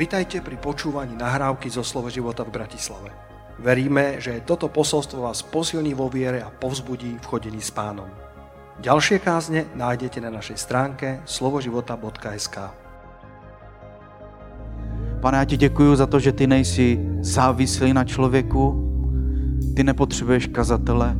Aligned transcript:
Vitajte 0.00 0.40
pri 0.40 0.56
počúvaní 0.56 1.12
nahrávky 1.12 1.68
zo 1.68 1.84
Slovo 1.84 2.08
života 2.08 2.40
v 2.40 2.56
Bratislave. 2.56 3.12
Veríme, 3.60 4.16
že 4.16 4.40
toto 4.48 4.72
posolstvo 4.72 5.28
vás 5.28 5.44
posilní 5.44 5.92
vo 5.92 6.08
viere 6.08 6.40
a 6.40 6.48
povzbudí 6.48 7.20
v 7.20 7.28
chodení 7.28 7.60
s 7.60 7.68
pánom. 7.68 8.08
Ďalšie 8.80 9.20
kázne 9.20 9.68
nájdete 9.76 10.24
na 10.24 10.32
našej 10.32 10.56
stránke 10.56 11.20
slovoživota.sk 11.28 12.56
Pane, 15.20 15.36
já 15.36 15.44
ti 15.44 15.56
děkuji 15.56 15.96
za 15.96 16.06
to, 16.06 16.16
že 16.16 16.32
ty 16.32 16.46
nejsi 16.46 16.96
závislý 17.20 17.92
na 17.92 18.04
člověku, 18.04 18.80
ty 19.76 19.84
nepotřebuješ 19.84 20.46
kazatele. 20.46 21.16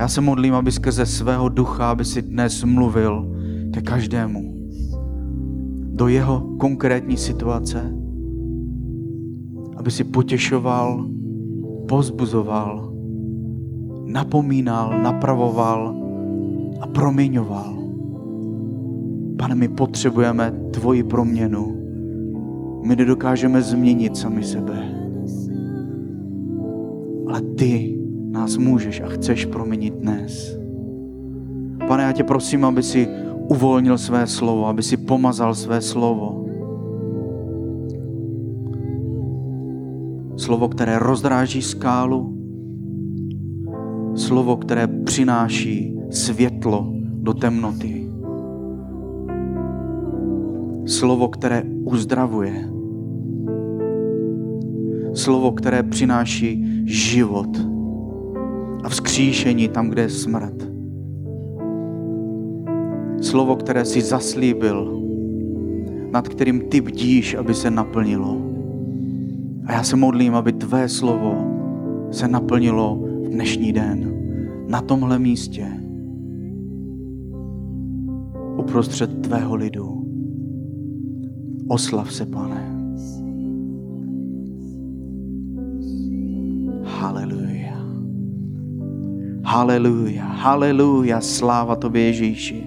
Já 0.00 0.08
se 0.08 0.20
modlím, 0.20 0.54
aby 0.54 0.72
skrze 0.72 1.06
svého 1.06 1.48
ducha, 1.48 1.90
aby 1.90 2.04
si 2.04 2.22
dnes 2.22 2.64
mluvil 2.64 3.28
ke 3.74 3.82
každému 3.82 4.48
do 5.98 6.08
jeho 6.08 6.56
konkrétní 6.56 7.16
situace, 7.16 7.97
aby 9.78 9.90
si 9.90 10.04
potěšoval, 10.04 11.06
pozbuzoval, 11.88 12.92
napomínal, 14.04 15.02
napravoval 15.02 15.96
a 16.80 16.86
proměňoval. 16.86 17.78
Pane, 19.38 19.54
my 19.54 19.68
potřebujeme 19.68 20.52
tvoji 20.70 21.02
proměnu. 21.02 21.74
My 22.84 22.96
nedokážeme 22.96 23.62
změnit 23.62 24.16
sami 24.16 24.44
sebe. 24.44 24.94
Ale 27.28 27.40
ty 27.40 27.98
nás 28.30 28.56
můžeš 28.56 29.00
a 29.00 29.06
chceš 29.06 29.44
proměnit 29.44 29.94
dnes. 29.94 30.58
Pane, 31.88 32.02
já 32.02 32.12
tě 32.12 32.24
prosím, 32.24 32.64
aby 32.64 32.82
si 32.82 33.08
uvolnil 33.48 33.98
své 33.98 34.26
slovo, 34.26 34.66
aby 34.66 34.82
si 34.82 34.96
pomazal 34.96 35.54
své 35.54 35.80
slovo. 35.80 36.47
Slovo, 40.38 40.68
které 40.68 40.98
rozdráží 40.98 41.62
skálu, 41.62 42.38
slovo, 44.14 44.56
které 44.56 44.86
přináší 44.86 45.98
světlo 46.10 46.92
do 47.12 47.34
temnoty. 47.34 48.08
Slovo, 50.86 51.28
které 51.28 51.62
uzdravuje. 51.84 52.70
Slovo, 55.14 55.52
které 55.52 55.82
přináší 55.82 56.82
život 56.86 57.58
a 58.84 58.88
vzkříšení 58.88 59.68
tam, 59.68 59.88
kde 59.88 60.02
je 60.02 60.10
smrt. 60.10 60.68
Slovo, 63.20 63.56
které 63.56 63.84
si 63.84 64.00
zaslíbil, 64.00 65.02
nad 66.12 66.28
kterým 66.28 66.60
ty 66.60 66.80
bdíš, 66.80 67.34
aby 67.34 67.54
se 67.54 67.70
naplnilo. 67.70 68.47
A 69.68 69.72
já 69.72 69.82
se 69.82 69.96
modlím, 69.96 70.34
aby 70.34 70.52
tvé 70.52 70.88
slovo 70.88 71.36
se 72.10 72.28
naplnilo 72.28 72.96
v 72.96 73.28
dnešní 73.28 73.72
den, 73.72 74.14
na 74.68 74.80
tomhle 74.80 75.18
místě, 75.18 75.66
uprostřed 78.56 79.22
tvého 79.22 79.54
lidu. 79.54 80.04
Oslav 81.68 82.12
se, 82.12 82.26
pane. 82.26 82.78
Haleluja. 86.84 87.76
Haleluja, 89.44 90.24
haleluja, 90.24 91.20
sláva 91.20 91.76
tobě 91.76 92.02
Ježíši. 92.02 92.66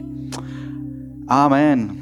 Amen. 1.27 1.95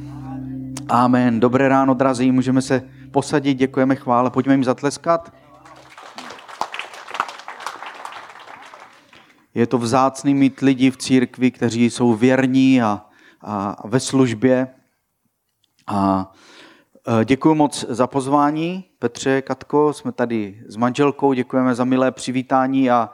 Amen. 0.89 1.39
Dobré 1.39 1.69
ráno, 1.69 1.93
drazí, 1.93 2.31
můžeme 2.31 2.61
se 2.61 2.81
posadit, 3.11 3.53
děkujeme 3.53 3.95
chvále, 3.95 4.29
pojďme 4.29 4.53
jim 4.53 4.63
zatleskat. 4.63 5.33
Je 9.53 9.67
to 9.67 9.77
vzácný 9.77 10.33
mít 10.33 10.59
lidi 10.59 10.91
v 10.91 10.97
církvi, 10.97 11.51
kteří 11.51 11.89
jsou 11.89 12.13
věrní 12.13 12.81
a, 12.81 13.05
a 13.41 13.87
ve 13.87 13.99
službě. 13.99 14.67
A 15.87 16.31
e, 17.21 17.25
děkuji 17.25 17.55
moc 17.55 17.85
za 17.89 18.07
pozvání. 18.07 18.85
Petře, 18.99 19.41
Katko, 19.41 19.93
jsme 19.93 20.11
tady 20.11 20.63
s 20.67 20.75
manželkou, 20.75 21.33
děkujeme 21.33 21.75
za 21.75 21.83
milé 21.83 22.11
přivítání 22.11 22.91
a, 22.91 23.09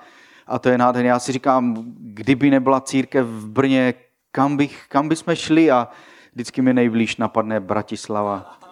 a 0.47 0.59
to 0.59 0.69
je 0.69 0.77
nádherné. 0.77 1.09
Já 1.09 1.19
si 1.19 1.31
říkám, 1.31 1.75
kdyby 1.97 2.49
nebyla 2.49 2.81
církev 2.81 3.27
v 3.27 3.49
Brně, 3.49 3.93
kam, 4.31 4.57
bych, 4.57 4.85
kam 4.89 5.09
bychom 5.09 5.35
šli 5.35 5.71
a 5.71 5.87
vždycky 6.33 6.61
mi 6.61 6.73
nejblíž 6.73 7.17
napadne 7.17 7.59
Bratislava. 7.59 8.64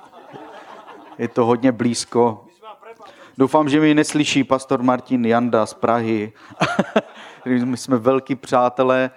Je 1.18 1.28
to 1.28 1.46
hodně 1.46 1.72
blízko. 1.72 2.46
Doufám, 3.38 3.70
že 3.70 3.80
mi 3.80 3.94
neslyší 3.94 4.44
pastor 4.44 4.84
Martin 4.84 5.26
Janda 5.26 5.66
z 5.66 5.74
Prahy. 5.74 6.34
My 7.46 7.78
jsme 7.78 7.98
velký 7.98 8.36
přátelé. 8.36 9.12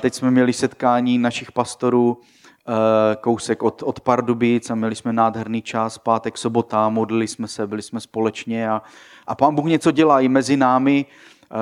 Teď 0.00 0.14
jsme 0.14 0.30
měli 0.30 0.52
setkání 0.52 1.18
našich 1.18 1.52
pastorů 1.52 2.20
eh, 2.20 3.16
kousek 3.16 3.62
od, 3.62 3.82
od 3.82 4.00
Pardubic 4.00 4.70
a 4.70 4.74
měli 4.74 4.96
jsme 4.96 5.12
nádherný 5.12 5.62
čas, 5.62 5.98
pátek, 5.98 6.38
sobota, 6.38 6.88
modlili 6.88 7.28
jsme 7.28 7.48
se, 7.48 7.66
byli 7.66 7.82
jsme 7.82 8.00
společně 8.00 8.70
a, 8.70 8.82
a 9.26 9.34
pán 9.34 9.54
Bůh 9.54 9.64
něco 9.64 9.90
dělá 9.90 10.20
i 10.20 10.28
mezi 10.28 10.56
námi, 10.56 11.06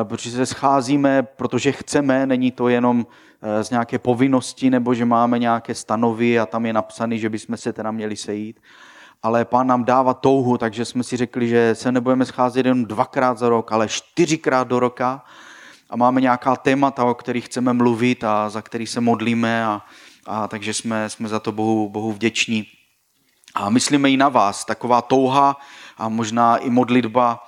eh, 0.00 0.04
protože 0.04 0.30
se 0.30 0.46
scházíme, 0.46 1.22
protože 1.22 1.72
chceme, 1.72 2.26
není 2.26 2.50
to 2.50 2.68
jenom 2.68 3.06
Eh, 3.46 3.64
z 3.64 3.70
nějaké 3.70 3.98
povinnosti 3.98 4.70
nebo 4.70 4.94
že 4.94 5.04
máme 5.04 5.38
nějaké 5.38 5.74
stanovy 5.74 6.38
a 6.38 6.46
tam 6.46 6.66
je 6.66 6.72
napsané, 6.72 7.18
že 7.18 7.28
bychom 7.28 7.56
se 7.56 7.72
teda 7.72 7.90
měli 7.90 8.16
sejít. 8.16 8.60
Ale 9.24 9.44
pán 9.44 9.66
nám 9.66 9.84
dává 9.84 10.14
touhu, 10.14 10.58
takže 10.58 10.84
jsme 10.84 11.02
si 11.02 11.16
řekli, 11.16 11.48
že 11.48 11.74
se 11.74 11.92
nebudeme 11.92 12.24
scházet 12.24 12.66
jen 12.66 12.84
dvakrát 12.84 13.38
za 13.38 13.48
rok, 13.48 13.72
ale 13.72 13.88
čtyřikrát 13.88 14.68
do 14.68 14.80
roka 14.80 15.24
a 15.90 15.96
máme 15.96 16.20
nějaká 16.20 16.56
témata, 16.56 17.04
o 17.04 17.14
kterých 17.14 17.46
chceme 17.46 17.72
mluvit 17.72 18.24
a 18.24 18.50
za 18.50 18.62
který 18.62 18.86
se 18.86 19.00
modlíme 19.00 19.66
a, 19.66 19.82
a 20.26 20.48
takže 20.48 20.74
jsme, 20.74 21.10
jsme 21.10 21.28
za 21.28 21.40
to 21.40 21.52
Bohu, 21.52 21.88
Bohu 21.88 22.12
vděční. 22.12 22.66
A 23.54 23.70
myslíme 23.70 24.10
i 24.10 24.16
na 24.16 24.28
vás, 24.28 24.64
taková 24.64 25.02
touha 25.02 25.56
a 25.98 26.08
možná 26.08 26.56
i 26.56 26.70
modlitba 26.70 27.40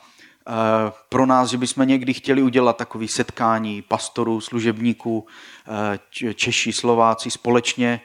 Eh, 0.49 0.93
pro 1.09 1.27
nás, 1.27 1.51
že 1.51 1.59
bychom 1.59 1.89
někdy 1.89 2.15
chtěli 2.15 2.43
udělat 2.43 2.77
takové 2.77 3.09
setkání 3.09 3.83
pastorů, 3.83 4.41
služebníků, 4.41 5.27
eh, 5.69 6.35
Češi, 6.35 6.73
Slováci 6.73 7.31
společně, 7.31 8.01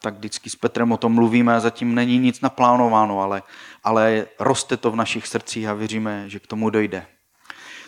tak 0.00 0.14
vždycky 0.14 0.50
s 0.50 0.56
Petrem 0.56 0.92
o 0.92 0.96
tom 0.96 1.12
mluvíme 1.12 1.56
a 1.56 1.60
zatím 1.60 1.94
není 1.94 2.18
nic 2.18 2.40
naplánováno, 2.40 3.20
ale, 3.20 3.42
ale 3.84 4.26
roste 4.38 4.76
to 4.76 4.90
v 4.90 4.96
našich 4.96 5.26
srdcích 5.26 5.68
a 5.68 5.74
věříme, 5.74 6.28
že 6.30 6.40
k 6.40 6.46
tomu 6.46 6.70
dojde. 6.70 7.06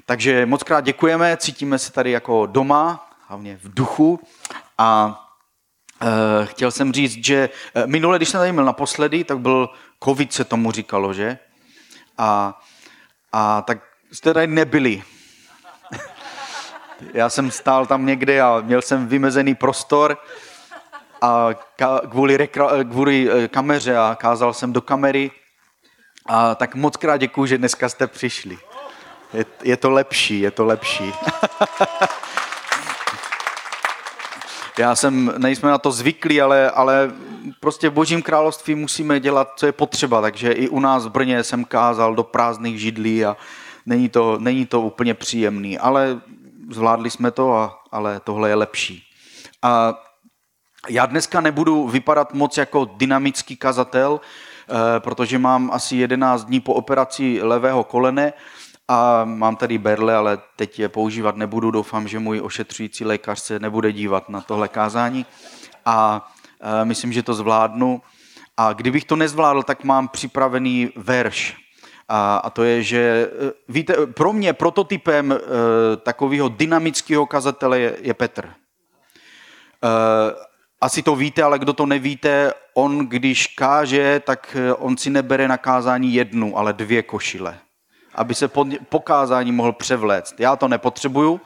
Takže 0.06 0.46
moc 0.46 0.62
krát 0.62 0.80
děkujeme, 0.80 1.36
cítíme 1.36 1.78
se 1.78 1.92
tady 1.92 2.10
jako 2.10 2.46
doma, 2.46 3.10
hlavně 3.26 3.56
v 3.62 3.74
duchu 3.74 4.20
a 4.78 5.20
chtěl 6.44 6.70
jsem 6.70 6.92
říct, 6.92 7.24
že 7.24 7.50
minule, 7.86 8.18
když 8.18 8.28
jsem 8.28 8.40
tady 8.40 8.52
byl 8.52 8.64
naposledy, 8.64 9.24
tak 9.24 9.38
byl 9.38 9.68
covid, 10.04 10.32
se 10.32 10.44
tomu 10.44 10.72
říkalo, 10.72 11.14
že? 11.14 11.38
A 12.18 12.60
a 13.32 13.62
tak 13.62 13.78
jste 14.12 14.34
tady 14.34 14.46
nebyli. 14.46 15.02
Já 17.14 17.28
jsem 17.28 17.50
stál 17.50 17.86
tam 17.86 18.06
někde 18.06 18.40
a 18.40 18.60
měl 18.60 18.82
jsem 18.82 19.08
vymezený 19.08 19.54
prostor 19.54 20.18
a 21.22 21.48
kvůli, 22.10 22.36
rekra, 22.36 22.68
kvůli 22.84 23.30
eh, 23.30 23.48
kameře 23.48 23.96
a 23.96 24.16
kázal 24.20 24.52
jsem 24.54 24.72
do 24.72 24.80
kamery. 24.80 25.30
A 26.26 26.54
tak 26.54 26.74
moc 26.74 26.96
krát 26.96 27.16
děkuji, 27.16 27.46
že 27.46 27.58
dneska 27.58 27.88
jste 27.88 28.06
přišli. 28.06 28.58
Je, 29.34 29.44
je 29.62 29.76
to 29.76 29.90
lepší, 29.90 30.40
je 30.40 30.50
to 30.50 30.64
lepší. 30.64 31.12
Já 34.78 34.94
jsem, 34.94 35.34
nejsme 35.38 35.70
na 35.70 35.78
to 35.78 35.92
zvyklí, 35.92 36.40
ale, 36.40 36.70
ale 36.70 37.12
prostě 37.60 37.88
v 37.88 37.92
božím 37.92 38.22
království 38.22 38.74
musíme 38.74 39.20
dělat, 39.20 39.48
co 39.56 39.66
je 39.66 39.72
potřeba, 39.72 40.20
takže 40.20 40.52
i 40.52 40.68
u 40.68 40.80
nás 40.80 41.06
v 41.06 41.10
Brně 41.10 41.44
jsem 41.44 41.64
kázal 41.64 42.14
do 42.14 42.24
prázdných 42.24 42.80
židlí 42.80 43.24
a 43.24 43.36
není 43.86 44.08
to, 44.08 44.38
není 44.38 44.66
to 44.66 44.80
úplně 44.80 45.14
příjemný, 45.14 45.78
ale 45.78 46.20
zvládli 46.70 47.10
jsme 47.10 47.30
to, 47.30 47.54
a, 47.54 47.78
ale 47.92 48.20
tohle 48.24 48.48
je 48.48 48.54
lepší. 48.54 49.04
A 49.62 49.94
já 50.88 51.06
dneska 51.06 51.40
nebudu 51.40 51.88
vypadat 51.88 52.32
moc 52.32 52.56
jako 52.56 52.84
dynamický 52.96 53.56
kazatel, 53.56 54.20
eh, 54.20 55.00
protože 55.00 55.38
mám 55.38 55.70
asi 55.72 55.96
11 55.96 56.44
dní 56.44 56.60
po 56.60 56.74
operaci 56.74 57.38
levého 57.42 57.84
kolene, 57.84 58.32
a 58.90 59.24
mám 59.24 59.56
tady 59.56 59.78
berle, 59.78 60.16
ale 60.16 60.38
teď 60.56 60.78
je 60.78 60.88
používat 60.88 61.36
nebudu. 61.36 61.70
Doufám, 61.70 62.08
že 62.08 62.18
můj 62.18 62.40
ošetřující 62.40 63.04
lékař 63.04 63.40
se 63.40 63.58
nebude 63.58 63.92
dívat 63.92 64.28
na 64.28 64.40
tohle 64.40 64.68
kázání. 64.68 65.26
A 65.84 66.28
e, 66.60 66.84
myslím, 66.84 67.12
že 67.12 67.22
to 67.22 67.34
zvládnu. 67.34 68.02
A 68.56 68.72
kdybych 68.72 69.04
to 69.04 69.16
nezvládl, 69.16 69.62
tak 69.62 69.84
mám 69.84 70.08
připravený 70.08 70.90
verš. 70.96 71.56
A, 72.08 72.50
to 72.50 72.64
je, 72.64 72.82
že 72.82 72.98
e, 72.98 73.52
víte, 73.68 74.06
pro 74.06 74.32
mě 74.32 74.52
prototypem 74.52 75.34
takového 76.02 76.48
dynamického 76.48 77.26
kazatele 77.26 77.80
je, 77.80 78.14
Petr. 78.14 78.48
Asi 80.80 81.02
to 81.02 81.16
víte, 81.16 81.42
ale 81.42 81.58
kdo 81.58 81.72
to 81.72 81.86
nevíte, 81.86 82.52
on 82.74 82.98
když 82.98 83.46
káže, 83.46 84.20
tak 84.26 84.56
eh, 84.58 84.74
on 84.74 84.96
si 84.96 85.10
nebere 85.10 85.48
na 85.48 85.56
kázání 85.56 86.14
jednu, 86.14 86.58
ale 86.58 86.72
dvě 86.72 87.02
košile, 87.02 87.58
aby 88.14 88.34
se 88.34 88.48
po 88.88 89.00
kázání 89.00 89.52
mohl 89.52 89.72
převléct. 89.72 90.40
Já 90.40 90.56
to 90.56 90.68
nepotřebuju, 90.68 91.40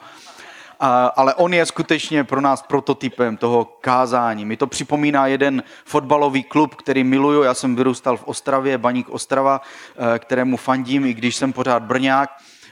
ale 1.15 1.33
on 1.33 1.53
je 1.53 1.65
skutečně 1.65 2.23
pro 2.23 2.41
nás 2.41 2.61
prototypem 2.61 3.37
toho 3.37 3.65
kázání. 3.65 4.45
Mi 4.45 4.57
to 4.57 4.67
připomíná 4.67 5.27
jeden 5.27 5.63
fotbalový 5.85 6.43
klub, 6.43 6.75
který 6.75 7.03
miluju. 7.03 7.43
Já 7.43 7.53
jsem 7.53 7.75
vyrůstal 7.75 8.17
v 8.17 8.23
Ostravě, 8.23 8.77
Baník 8.77 9.09
Ostrava, 9.09 9.61
eh, 9.61 10.19
kterému 10.19 10.57
fandím, 10.57 11.05
i 11.05 11.13
když 11.13 11.35
jsem 11.35 11.53
pořád 11.53 11.83
Brňák. 11.83 12.29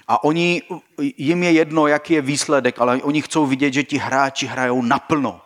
A 0.08 0.24
oni, 0.24 0.62
jim 1.18 1.44
je 1.44 1.52
jedno, 1.52 1.88
jaký 1.88 2.14
je 2.14 2.22
výsledek, 2.22 2.80
ale 2.80 3.02
oni 3.02 3.22
chcou 3.22 3.46
vidět, 3.46 3.74
že 3.74 3.84
ti 3.84 3.98
hráči 3.98 4.48
hrajou 4.48 4.82
naplno 4.82 5.42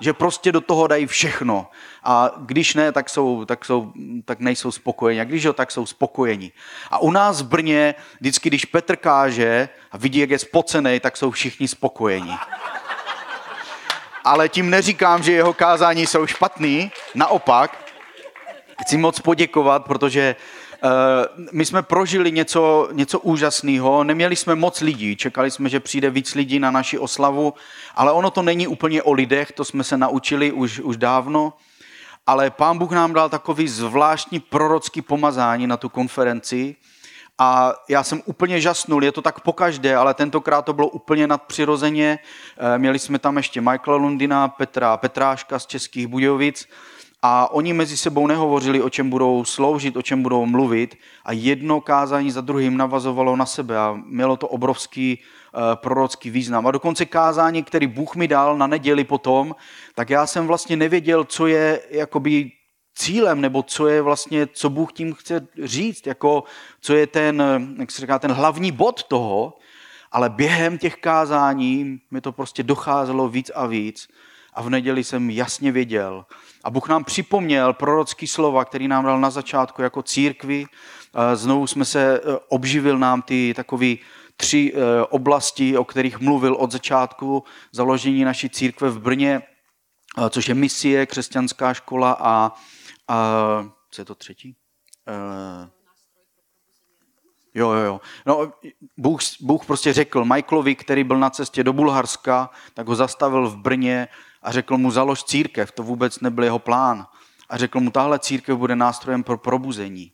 že 0.00 0.12
prostě 0.12 0.52
do 0.52 0.60
toho 0.60 0.86
dají 0.86 1.06
všechno. 1.06 1.70
A 2.04 2.30
když 2.38 2.74
ne, 2.74 2.92
tak, 2.92 3.10
jsou, 3.10 3.44
tak, 3.44 3.64
jsou, 3.64 3.92
tak 4.24 4.40
nejsou 4.40 4.72
spokojeni. 4.72 5.20
A 5.20 5.24
když 5.24 5.42
jo, 5.42 5.52
tak 5.52 5.70
jsou 5.70 5.86
spokojeni. 5.86 6.52
A 6.90 6.98
u 6.98 7.10
nás 7.10 7.42
v 7.42 7.48
Brně, 7.48 7.94
vždycky, 8.20 8.48
když 8.50 8.64
Petr 8.64 8.96
káže 8.96 9.68
a 9.92 9.96
vidí, 9.98 10.18
jak 10.18 10.30
je 10.30 10.38
spocený, 10.38 11.00
tak 11.00 11.16
jsou 11.16 11.30
všichni 11.30 11.68
spokojeni. 11.68 12.32
Ale 14.24 14.48
tím 14.48 14.70
neříkám, 14.70 15.22
že 15.22 15.32
jeho 15.32 15.54
kázání 15.54 16.06
jsou 16.06 16.26
špatný, 16.26 16.92
naopak. 17.14 17.78
Chci 18.82 18.96
moc 18.96 19.20
poděkovat, 19.20 19.84
protože 19.84 20.36
my 21.52 21.64
jsme 21.64 21.82
prožili 21.82 22.32
něco, 22.32 22.88
něco 22.92 23.20
úžasného, 23.20 24.04
neměli 24.04 24.36
jsme 24.36 24.54
moc 24.54 24.80
lidí, 24.80 25.16
čekali 25.16 25.50
jsme, 25.50 25.68
že 25.68 25.80
přijde 25.80 26.10
víc 26.10 26.34
lidí 26.34 26.58
na 26.58 26.70
naši 26.70 26.98
oslavu, 26.98 27.54
ale 27.94 28.12
ono 28.12 28.30
to 28.30 28.42
není 28.42 28.66
úplně 28.66 29.02
o 29.02 29.12
lidech, 29.12 29.52
to 29.52 29.64
jsme 29.64 29.84
se 29.84 29.96
naučili 29.96 30.52
už, 30.52 30.80
už 30.80 30.96
dávno, 30.96 31.52
ale 32.26 32.50
pán 32.50 32.78
Bůh 32.78 32.92
nám 32.92 33.12
dal 33.12 33.28
takový 33.28 33.68
zvláštní 33.68 34.40
prorocký 34.40 35.02
pomazání 35.02 35.66
na 35.66 35.76
tu 35.76 35.88
konferenci, 35.88 36.76
a 37.42 37.74
já 37.88 38.02
jsem 38.02 38.22
úplně 38.24 38.60
žasnul, 38.60 39.04
je 39.04 39.12
to 39.12 39.22
tak 39.22 39.40
pokaždé, 39.40 39.96
ale 39.96 40.14
tentokrát 40.14 40.62
to 40.62 40.72
bylo 40.72 40.88
úplně 40.88 41.26
nadpřirozeně. 41.26 42.18
Eh, 42.58 42.78
měli 42.78 42.98
jsme 42.98 43.18
tam 43.18 43.36
ještě 43.36 43.60
Michaela 43.60 43.96
Lundina, 43.96 44.48
Petra 44.48 44.96
Petráška 44.96 45.58
z 45.58 45.66
Českých 45.66 46.06
Budějovic 46.06 46.68
a 47.22 47.52
oni 47.52 47.72
mezi 47.72 47.96
sebou 47.96 48.26
nehovořili, 48.26 48.82
o 48.82 48.90
čem 48.90 49.10
budou 49.10 49.44
sloužit, 49.44 49.96
o 49.96 50.02
čem 50.02 50.22
budou 50.22 50.46
mluvit. 50.46 50.98
A 51.24 51.32
jedno 51.32 51.80
kázání 51.80 52.30
za 52.30 52.40
druhým 52.40 52.76
navazovalo 52.76 53.36
na 53.36 53.46
sebe 53.46 53.78
a 53.78 53.98
mělo 54.06 54.36
to 54.36 54.48
obrovský 54.48 55.18
uh, 55.18 55.60
prorocký 55.74 56.30
význam. 56.30 56.66
A 56.66 56.70
dokonce 56.70 57.06
kázání, 57.06 57.62
který 57.62 57.86
Bůh 57.86 58.16
mi 58.16 58.28
dal 58.28 58.58
na 58.58 58.66
neděli 58.66 59.04
potom, 59.04 59.54
tak 59.94 60.10
já 60.10 60.26
jsem 60.26 60.46
vlastně 60.46 60.76
nevěděl, 60.76 61.24
co 61.24 61.46
je 61.46 61.80
jakoby 61.90 62.50
cílem, 62.94 63.40
nebo 63.40 63.62
co 63.62 63.88
je 63.88 64.02
vlastně, 64.02 64.46
co 64.46 64.70
Bůh 64.70 64.92
tím 64.92 65.14
chce 65.14 65.46
říct, 65.62 66.06
jako 66.06 66.44
co 66.80 66.94
je 66.94 67.06
ten, 67.06 67.42
jak 67.78 67.90
se 67.90 68.00
říká, 68.00 68.18
ten 68.18 68.32
hlavní 68.32 68.72
bod 68.72 69.02
toho, 69.02 69.58
ale 70.12 70.30
během 70.30 70.78
těch 70.78 70.96
kázání 70.96 72.00
mi 72.10 72.20
to 72.20 72.32
prostě 72.32 72.62
docházelo 72.62 73.28
víc 73.28 73.50
a 73.54 73.66
víc 73.66 74.08
a 74.54 74.62
v 74.62 74.70
neděli 74.70 75.04
jsem 75.04 75.30
jasně 75.30 75.72
věděl, 75.72 76.24
a 76.64 76.70
Bůh 76.70 76.88
nám 76.88 77.04
připomněl 77.04 77.72
prorocký 77.72 78.26
slova, 78.26 78.64
který 78.64 78.88
nám 78.88 79.04
dal 79.04 79.20
na 79.20 79.30
začátku 79.30 79.82
jako 79.82 80.02
církvi. 80.02 80.66
Znovu 81.34 81.66
jsme 81.66 81.84
se, 81.84 82.18
e, 82.18 82.20
obživil 82.48 82.98
nám 82.98 83.22
ty 83.22 83.54
takové 83.56 83.94
tři 84.36 84.72
e, 84.74 85.04
oblasti, 85.04 85.78
o 85.78 85.84
kterých 85.84 86.20
mluvil 86.20 86.54
od 86.54 86.72
začátku 86.72 87.44
založení 87.72 88.24
naší 88.24 88.50
církve 88.50 88.90
v 88.90 89.00
Brně, 89.00 89.42
což 90.30 90.48
je 90.48 90.54
misie, 90.54 91.06
křesťanská 91.06 91.74
škola 91.74 92.16
a, 92.20 92.52
a 93.08 93.16
co 93.90 94.00
je 94.00 94.04
to 94.04 94.14
třetí? 94.14 94.56
E, 95.08 95.14
jo, 97.54 97.70
jo, 97.70 97.84
jo. 97.84 98.00
No, 98.26 98.52
Bůh, 98.96 99.20
Bůh 99.40 99.66
prostě 99.66 99.92
řekl 99.92 100.24
Michaelovi, 100.24 100.74
který 100.74 101.04
byl 101.04 101.18
na 101.18 101.30
cestě 101.30 101.64
do 101.64 101.72
Bulharska, 101.72 102.50
tak 102.74 102.88
ho 102.88 102.94
zastavil 102.94 103.48
v 103.48 103.56
Brně 103.56 104.08
a 104.42 104.52
řekl 104.52 104.78
mu, 104.78 104.90
založ 104.90 105.24
církev, 105.24 105.72
to 105.72 105.82
vůbec 105.82 106.20
nebyl 106.20 106.44
jeho 106.44 106.58
plán. 106.58 107.06
A 107.48 107.56
řekl 107.56 107.80
mu, 107.80 107.90
tahle 107.90 108.18
církev 108.18 108.58
bude 108.58 108.76
nástrojem 108.76 109.24
pro 109.24 109.38
probuzení. 109.38 110.12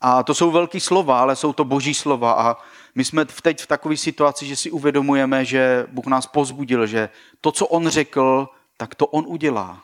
A 0.00 0.22
to 0.22 0.34
jsou 0.34 0.50
velké 0.50 0.80
slova, 0.80 1.20
ale 1.20 1.36
jsou 1.36 1.52
to 1.52 1.64
boží 1.64 1.94
slova. 1.94 2.32
A 2.32 2.56
my 2.94 3.04
jsme 3.04 3.24
teď 3.24 3.62
v 3.62 3.66
takové 3.66 3.96
situaci, 3.96 4.46
že 4.46 4.56
si 4.56 4.70
uvědomujeme, 4.70 5.44
že 5.44 5.86
Bůh 5.88 6.06
nás 6.06 6.26
pozbudil, 6.26 6.86
že 6.86 7.08
to, 7.40 7.52
co 7.52 7.66
on 7.66 7.88
řekl, 7.88 8.48
tak 8.76 8.94
to 8.94 9.06
on 9.06 9.24
udělá. 9.28 9.82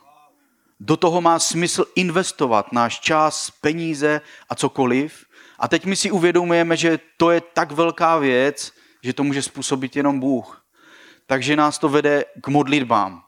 Do 0.81 0.97
toho 0.97 1.21
má 1.21 1.39
smysl 1.39 1.85
investovat 1.95 2.73
náš 2.73 3.01
čas, 3.01 3.51
peníze 3.51 4.21
a 4.49 4.55
cokoliv. 4.55 5.25
A 5.59 5.69
teď 5.69 5.85
my 5.85 5.97
si 5.97 6.11
uvědomujeme, 6.11 6.77
že 6.77 6.99
to 7.17 7.31
je 7.31 7.41
tak 7.41 7.73
velká 7.73 8.19
věc, 8.19 8.73
že 9.03 9.13
to 9.13 9.25
může 9.25 9.43
způsobit 9.43 9.97
jenom 9.97 10.21
Bůh. 10.21 10.63
Takže 11.27 11.57
nás 11.57 11.79
to 11.79 11.89
vede 11.89 12.25
k 12.41 12.49
modlitbám. 12.49 13.26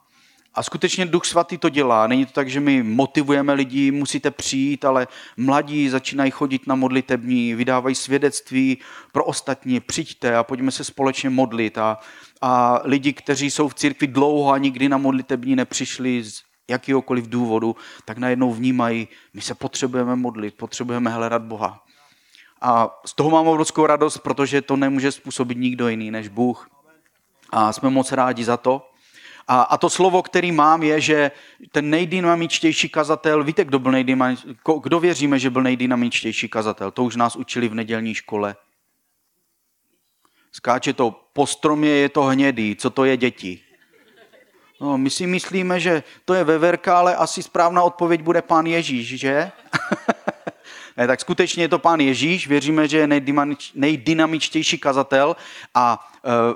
A 0.59 0.63
skutečně 0.63 1.05
Duch 1.05 1.25
Svatý 1.25 1.57
to 1.57 1.69
dělá. 1.69 2.07
Není 2.07 2.25
to 2.25 2.31
tak, 2.31 2.49
že 2.49 2.59
my 2.59 2.83
motivujeme 2.83 3.53
lidi, 3.53 3.91
musíte 3.91 4.31
přijít, 4.31 4.85
ale 4.85 5.07
mladí 5.37 5.89
začínají 5.89 6.31
chodit 6.31 6.67
na 6.67 6.75
modlitební, 6.75 7.55
vydávají 7.55 7.95
svědectví 7.95 8.77
pro 9.11 9.25
ostatní, 9.25 9.79
přijďte 9.79 10.35
a 10.35 10.43
pojďme 10.43 10.71
se 10.71 10.83
společně 10.83 11.29
modlit. 11.29 11.77
A, 11.77 11.97
a 12.41 12.81
lidi, 12.83 13.13
kteří 13.13 13.51
jsou 13.51 13.67
v 13.67 13.73
církvi 13.73 14.07
dlouho 14.07 14.51
a 14.51 14.57
nikdy 14.57 14.89
na 14.89 14.97
modlitební 14.97 15.55
nepřišli 15.55 16.23
z 16.23 16.41
jakýhokoliv 16.67 17.27
důvodu, 17.27 17.75
tak 18.05 18.17
najednou 18.17 18.53
vnímají, 18.53 19.07
my 19.33 19.41
se 19.41 19.55
potřebujeme 19.55 20.15
modlit, 20.15 20.55
potřebujeme 20.55 21.09
hledat 21.09 21.41
Boha. 21.41 21.83
A 22.61 22.99
z 23.05 23.13
toho 23.13 23.29
mám 23.29 23.47
obrovskou 23.47 23.85
radost, 23.85 24.17
protože 24.17 24.61
to 24.61 24.75
nemůže 24.75 25.11
způsobit 25.11 25.57
nikdo 25.57 25.87
jiný 25.87 26.11
než 26.11 26.27
Bůh. 26.27 26.69
A 27.49 27.73
jsme 27.73 27.89
moc 27.89 28.11
rádi 28.11 28.43
za 28.43 28.57
to. 28.57 28.88
A, 29.49 29.61
a 29.61 29.77
to 29.77 29.89
slovo, 29.89 30.23
který 30.23 30.51
mám, 30.51 30.83
je, 30.83 31.01
že 31.01 31.31
ten 31.71 31.89
nejdynamičtější 31.89 32.89
kazatel, 32.89 33.43
víte, 33.43 33.65
kdo 33.65 33.79
byl 33.79 33.93
kdo 34.83 34.99
věříme, 34.99 35.39
že 35.39 35.49
byl 35.49 35.63
nejdynamičtější 35.63 36.49
kazatel? 36.49 36.91
To 36.91 37.03
už 37.03 37.15
nás 37.15 37.35
učili 37.35 37.67
v 37.67 37.73
nedělní 37.73 38.15
škole. 38.15 38.55
Skáče 40.51 40.93
to 40.93 41.11
po 41.33 41.47
stromě, 41.47 41.89
je 41.89 42.09
to 42.09 42.23
hnědý. 42.23 42.75
Co 42.75 42.89
to 42.89 43.05
je 43.05 43.17
děti? 43.17 43.61
No, 44.81 44.97
my 44.97 45.09
si 45.09 45.27
myslíme, 45.27 45.79
že 45.79 46.03
to 46.25 46.33
je 46.33 46.43
veverka, 46.43 46.97
ale 46.97 47.15
asi 47.15 47.43
správná 47.43 47.83
odpověď 47.83 48.21
bude 48.21 48.41
pán 48.41 48.65
Ježíš, 48.65 49.19
že? 49.19 49.51
Ne, 50.97 51.07
tak 51.07 51.19
skutečně 51.19 51.63
je 51.63 51.67
to 51.67 51.79
pán 51.79 51.99
Ježíš, 51.99 52.47
věříme, 52.47 52.87
že 52.87 52.97
je 52.97 53.07
nejdynamičtější 53.75 54.77
kazatel 54.77 55.35
a 55.73 56.08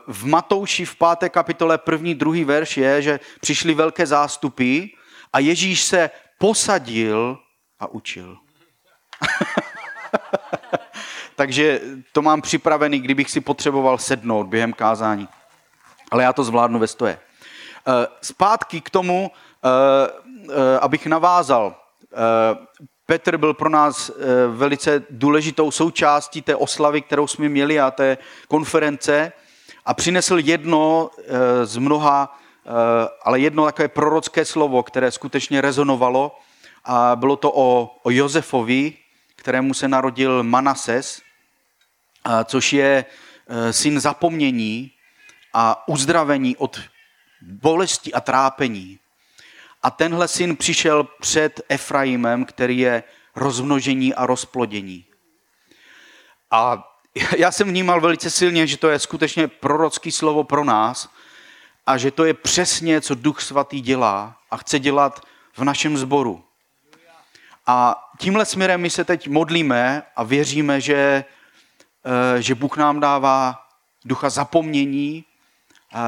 v 0.07 0.25
Matouši 0.25 0.85
v 0.85 0.95
páté 0.95 1.29
kapitole 1.29 1.77
první, 1.77 2.15
druhý 2.15 2.43
verš 2.43 2.77
je, 2.77 3.01
že 3.01 3.19
přišly 3.41 3.73
velké 3.73 4.07
zástupy 4.07 4.85
a 5.33 5.39
Ježíš 5.39 5.83
se 5.83 6.09
posadil 6.37 7.37
a 7.79 7.87
učil. 7.87 8.37
Takže 11.35 11.81
to 12.11 12.21
mám 12.21 12.41
připravený, 12.41 12.99
kdybych 12.99 13.31
si 13.31 13.41
potřeboval 13.41 13.97
sednout 13.97 14.47
během 14.47 14.73
kázání. 14.73 15.27
Ale 16.11 16.23
já 16.23 16.33
to 16.33 16.43
zvládnu 16.43 16.79
ve 16.79 16.87
stoje. 16.87 17.13
E, 17.13 17.19
zpátky 18.21 18.81
k 18.81 18.89
tomu, 18.89 19.31
e, 19.31 20.79
abych 20.79 21.05
navázal. 21.05 21.75
Petr 23.05 23.37
byl 23.37 23.53
pro 23.53 23.69
nás 23.69 24.09
eh, 24.09 24.13
velice 24.47 25.03
důležitou 25.09 25.71
součástí 25.71 26.41
té 26.41 26.55
oslavy, 26.55 27.01
kterou 27.01 27.27
jsme 27.27 27.49
měli 27.49 27.79
a 27.79 27.91
té 27.91 28.17
konference 28.47 29.31
a 29.85 29.93
přinesl 29.93 30.37
jedno 30.39 31.09
eh, 31.17 31.65
z 31.65 31.77
mnoha, 31.77 32.39
eh, 32.65 32.69
ale 33.23 33.39
jedno 33.39 33.65
takové 33.65 33.87
prorocké 33.87 34.45
slovo, 34.45 34.83
které 34.83 35.11
skutečně 35.11 35.61
rezonovalo 35.61 36.39
a 36.85 37.15
bylo 37.15 37.35
to 37.35 37.51
o, 37.55 37.95
o 38.03 38.09
Josefovi, 38.09 38.93
kterému 39.35 39.73
se 39.73 39.87
narodil 39.87 40.43
Manases, 40.43 41.21
což 42.45 42.73
je 42.73 43.05
syn 43.71 43.99
zapomnění 43.99 44.91
a 45.53 45.87
uzdravení 45.87 46.57
od 46.57 46.79
bolesti 47.41 48.13
a 48.13 48.21
trápení. 48.21 48.99
A 49.83 49.91
tenhle 49.91 50.27
syn 50.27 50.55
přišel 50.55 51.03
před 51.03 51.61
Efraimem, 51.69 52.45
který 52.45 52.77
je 52.77 53.03
rozmnožení 53.35 54.13
a 54.13 54.25
rozplodění. 54.25 55.05
A 56.51 56.92
já 57.37 57.51
jsem 57.51 57.67
vnímal 57.67 58.01
velice 58.01 58.29
silně, 58.29 58.67
že 58.67 58.77
to 58.77 58.89
je 58.89 58.99
skutečně 58.99 59.47
prorocký 59.47 60.11
slovo 60.11 60.43
pro 60.43 60.63
nás 60.63 61.09
a 61.85 61.97
že 61.97 62.11
to 62.11 62.25
je 62.25 62.33
přesně, 62.33 63.01
co 63.01 63.15
Duch 63.15 63.41
Svatý 63.41 63.81
dělá 63.81 64.37
a 64.51 64.57
chce 64.57 64.79
dělat 64.79 65.21
v 65.53 65.63
našem 65.63 65.97
sboru. 65.97 66.43
A 67.67 68.09
tímhle 68.19 68.45
směrem 68.45 68.81
my 68.81 68.89
se 68.89 69.03
teď 69.03 69.27
modlíme 69.27 70.03
a 70.15 70.23
věříme, 70.23 70.81
že, 70.81 71.25
eh, 72.35 72.41
že 72.41 72.55
Bůh 72.55 72.77
nám 72.77 72.99
dává 72.99 73.67
ducha 74.05 74.29
zapomnění, 74.29 75.25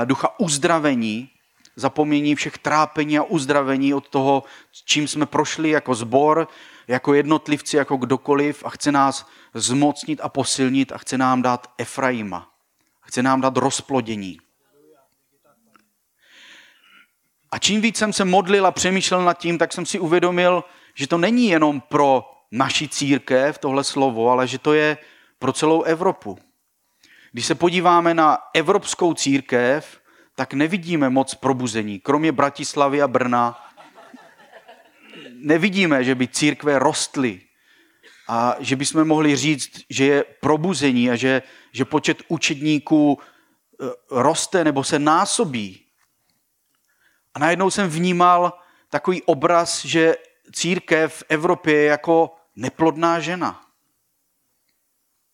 ducha 0.05 0.39
uzdravení 0.39 1.29
zapomnění 1.75 2.35
všech 2.35 2.57
trápení 2.57 3.19
a 3.19 3.24
uzdravení 3.24 3.93
od 3.93 4.09
toho, 4.09 4.43
čím 4.85 5.07
jsme 5.07 5.25
prošli 5.25 5.69
jako 5.69 5.95
zbor, 5.95 6.47
jako 6.88 7.13
jednotlivci, 7.13 7.77
jako 7.77 7.98
kdokoliv 7.98 8.63
a 8.65 8.70
chce 8.70 8.92
nás 8.92 9.27
zmocnit 9.54 10.20
a 10.24 10.30
posilnit 10.30 10.92
a 10.92 10.98
chce 10.98 11.18
nám 11.18 11.42
dát 11.42 11.74
Efraima. 11.77 12.51
Chce 13.01 13.24
nám 13.24 13.42
dát 13.42 13.58
rozplodění. 13.58 14.38
A 17.51 17.60
čím 17.60 17.82
víc 17.82 17.98
jsem 17.98 18.13
se 18.13 18.25
modlil 18.25 18.68
a 18.68 18.72
přemýšlel 18.72 19.24
nad 19.24 19.34
tím, 19.34 19.58
tak 19.58 19.74
jsem 19.74 19.86
si 19.86 20.00
uvědomil, 20.00 20.63
že 20.94 21.08
to 21.08 21.18
není 21.18 21.48
jenom 21.48 21.82
pro 21.82 22.32
naši 22.51 22.88
církev, 22.88 23.58
tohle 23.58 23.84
slovo, 23.84 24.30
ale 24.30 24.48
že 24.48 24.60
to 24.60 24.74
je 24.74 24.98
pro 25.39 25.54
celou 25.54 25.82
Evropu. 25.82 26.39
Když 27.32 27.46
se 27.46 27.56
podíváme 27.56 28.13
na 28.13 28.38
evropskou 28.54 29.13
církev, 29.13 30.00
tak 30.36 30.54
nevidíme 30.54 31.10
moc 31.10 31.36
probuzení. 31.36 32.00
Kromě 32.00 32.32
Bratislavy 32.32 33.01
a 33.01 33.08
Brna 33.08 33.64
nevidíme, 35.36 36.04
že 36.04 36.15
by 36.15 36.27
církve 36.27 36.80
rostly 36.80 37.42
a 38.27 38.56
že 38.60 38.75
bychom 38.75 39.08
mohli 39.08 39.36
říct, 39.36 39.70
že 39.89 40.06
je 40.06 40.24
probuzení 40.24 41.12
a 41.12 41.15
že, 41.15 41.42
že 41.72 41.86
počet 41.86 42.22
učedníků 42.27 43.20
eh, 43.20 43.86
roste 44.10 44.63
nebo 44.63 44.84
se 44.84 45.00
násobí. 45.00 45.86
A 47.34 47.39
najednou 47.39 47.72
jsem 47.72 47.89
vnímal 47.89 48.60
takový 48.89 49.24
obraz, 49.24 49.86
že 49.86 50.15
církev 50.51 51.13
v 51.13 51.24
Evropě 51.30 51.75
je 51.75 51.86
jako 51.86 52.36
neplodná 52.56 53.20
žena, 53.20 53.65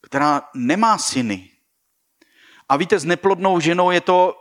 která 0.01 0.49
nemá 0.55 0.97
syny. 0.97 1.49
A 2.69 2.77
víte, 2.77 2.99
s 2.99 3.05
neplodnou 3.05 3.59
ženou 3.59 3.91
je 3.91 4.01
to, 4.01 4.35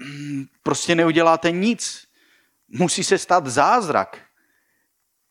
mm, 0.00 0.46
prostě 0.62 0.94
neuděláte 0.94 1.50
nic. 1.50 2.08
Musí 2.68 3.04
se 3.04 3.18
stát 3.18 3.46
zázrak, 3.46 4.31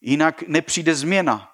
jinak 0.02 0.44
nepřijde 0.48 0.96
změna. 0.96 1.52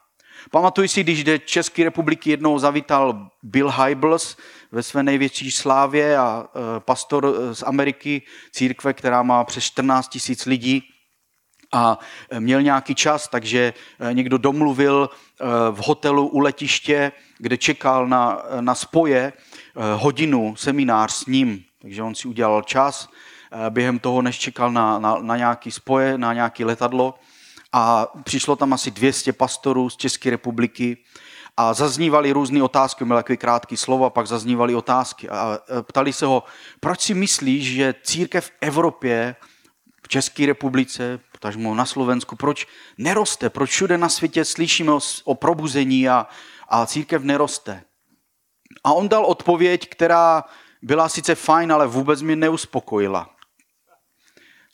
Pamatuji 0.51 0.87
si, 0.87 1.03
když 1.03 1.23
do 1.23 1.37
České 1.37 1.83
republiky 1.83 2.29
jednou 2.29 2.59
zavítal 2.59 3.29
Bill 3.43 3.71
Hybels 3.71 4.37
ve 4.71 4.83
své 4.83 5.03
největší 5.03 5.51
slávě 5.51 6.17
a 6.17 6.47
e, 6.47 6.79
pastor 6.79 7.35
z 7.53 7.63
Ameriky, 7.63 8.21
církve, 8.51 8.93
která 8.93 9.23
má 9.23 9.43
přes 9.43 9.63
14 9.63 10.07
tisíc 10.07 10.45
lidí, 10.45 10.83
a 11.73 11.99
měl 12.39 12.61
nějaký 12.61 12.95
čas, 12.95 13.27
takže 13.27 13.73
e, 13.99 14.13
někdo 14.13 14.37
domluvil 14.37 15.09
e, 15.09 15.45
v 15.71 15.77
hotelu 15.77 16.27
u 16.27 16.39
letiště, 16.39 17.11
kde 17.37 17.57
čekal 17.57 18.07
na, 18.07 18.43
na 18.61 18.75
spoje 18.75 19.33
hodinu 19.95 20.55
seminář 20.55 21.13
s 21.13 21.25
ním. 21.25 21.63
Takže 21.81 22.03
on 22.03 22.15
si 22.15 22.27
udělal 22.27 22.61
čas, 22.61 23.09
během 23.69 23.99
toho, 23.99 24.21
než 24.21 24.39
čekal 24.39 24.71
na, 24.71 24.99
na, 24.99 25.17
na 25.21 25.37
nějaký 25.37 25.71
spoje, 25.71 26.17
na 26.17 26.33
nějaké 26.33 26.65
letadlo 26.65 27.19
a 27.77 28.07
přišlo 28.23 28.55
tam 28.55 28.73
asi 28.73 28.91
200 28.91 29.33
pastorů 29.33 29.89
z 29.89 29.97
České 29.97 30.29
republiky 30.29 30.97
a 31.57 31.73
zaznívaly 31.73 32.31
různé 32.31 32.63
otázky, 32.63 33.05
měl 33.05 33.17
takový 33.17 33.37
krátký 33.37 33.77
slovo 33.77 34.05
a 34.05 34.09
pak 34.09 34.27
zaznívaly 34.27 34.75
otázky 34.75 35.29
a 35.29 35.59
ptali 35.81 36.13
se 36.13 36.25
ho, 36.25 36.43
proč 36.79 37.01
si 37.01 37.13
myslíš, 37.13 37.73
že 37.73 37.95
církev 38.03 38.45
v 38.45 38.51
Evropě, 38.61 39.35
v 40.03 40.07
České 40.07 40.45
republice, 40.45 41.19
potažmo 41.31 41.75
na 41.75 41.85
Slovensku, 41.85 42.35
proč 42.35 42.67
neroste, 42.97 43.49
proč 43.49 43.69
všude 43.69 43.97
na 43.97 44.09
světě 44.09 44.45
slyšíme 44.45 44.91
o, 44.91 44.99
o 45.23 45.35
probuzení 45.35 46.09
a, 46.09 46.27
a 46.69 46.85
církev 46.85 47.23
neroste. 47.23 47.83
A 48.83 48.93
on 48.93 49.09
dal 49.09 49.25
odpověď, 49.25 49.89
která 49.89 50.43
byla 50.81 51.09
sice 51.09 51.35
fajn, 51.35 51.71
ale 51.71 51.87
vůbec 51.87 52.21
mě 52.21 52.35
neuspokojila. 52.35 53.29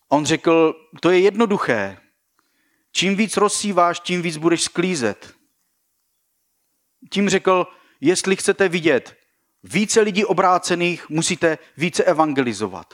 On 0.10 0.26
řekl, 0.26 0.76
to 1.02 1.10
je 1.10 1.20
jednoduché, 1.20 1.98
Čím 2.96 3.16
víc 3.16 3.38
rozsíváš, 3.38 4.00
tím 4.00 4.22
víc 4.22 4.38
budeš 4.38 4.64
sklízet. 4.64 5.36
Tím 7.10 7.30
řekl, 7.30 7.68
jestli 8.02 8.36
chcete 8.36 8.70
vidět 8.70 9.18
více 9.64 10.02
lidí 10.02 10.26
obrácených, 10.26 11.10
musíte 11.10 11.58
více 11.78 12.04
evangelizovat. 12.04 12.94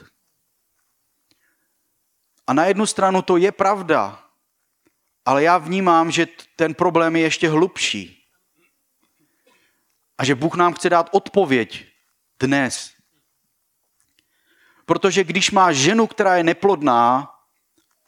A 2.46 2.52
na 2.52 2.64
jednu 2.66 2.86
stranu 2.86 3.22
to 3.22 3.36
je 3.36 3.52
pravda, 3.52 4.24
ale 5.24 5.42
já 5.42 5.58
vnímám, 5.58 6.10
že 6.10 6.26
ten 6.56 6.74
problém 6.74 7.16
je 7.16 7.22
ještě 7.22 7.48
hlubší. 7.48 8.24
A 10.18 10.24
že 10.24 10.34
Bůh 10.34 10.54
nám 10.54 10.74
chce 10.74 10.90
dát 10.90 11.08
odpověď 11.12 11.86
dnes. 12.40 12.92
Protože 14.86 15.24
když 15.24 15.50
máš 15.50 15.76
ženu, 15.76 16.06
která 16.06 16.36
je 16.36 16.44
neplodná 16.44 17.34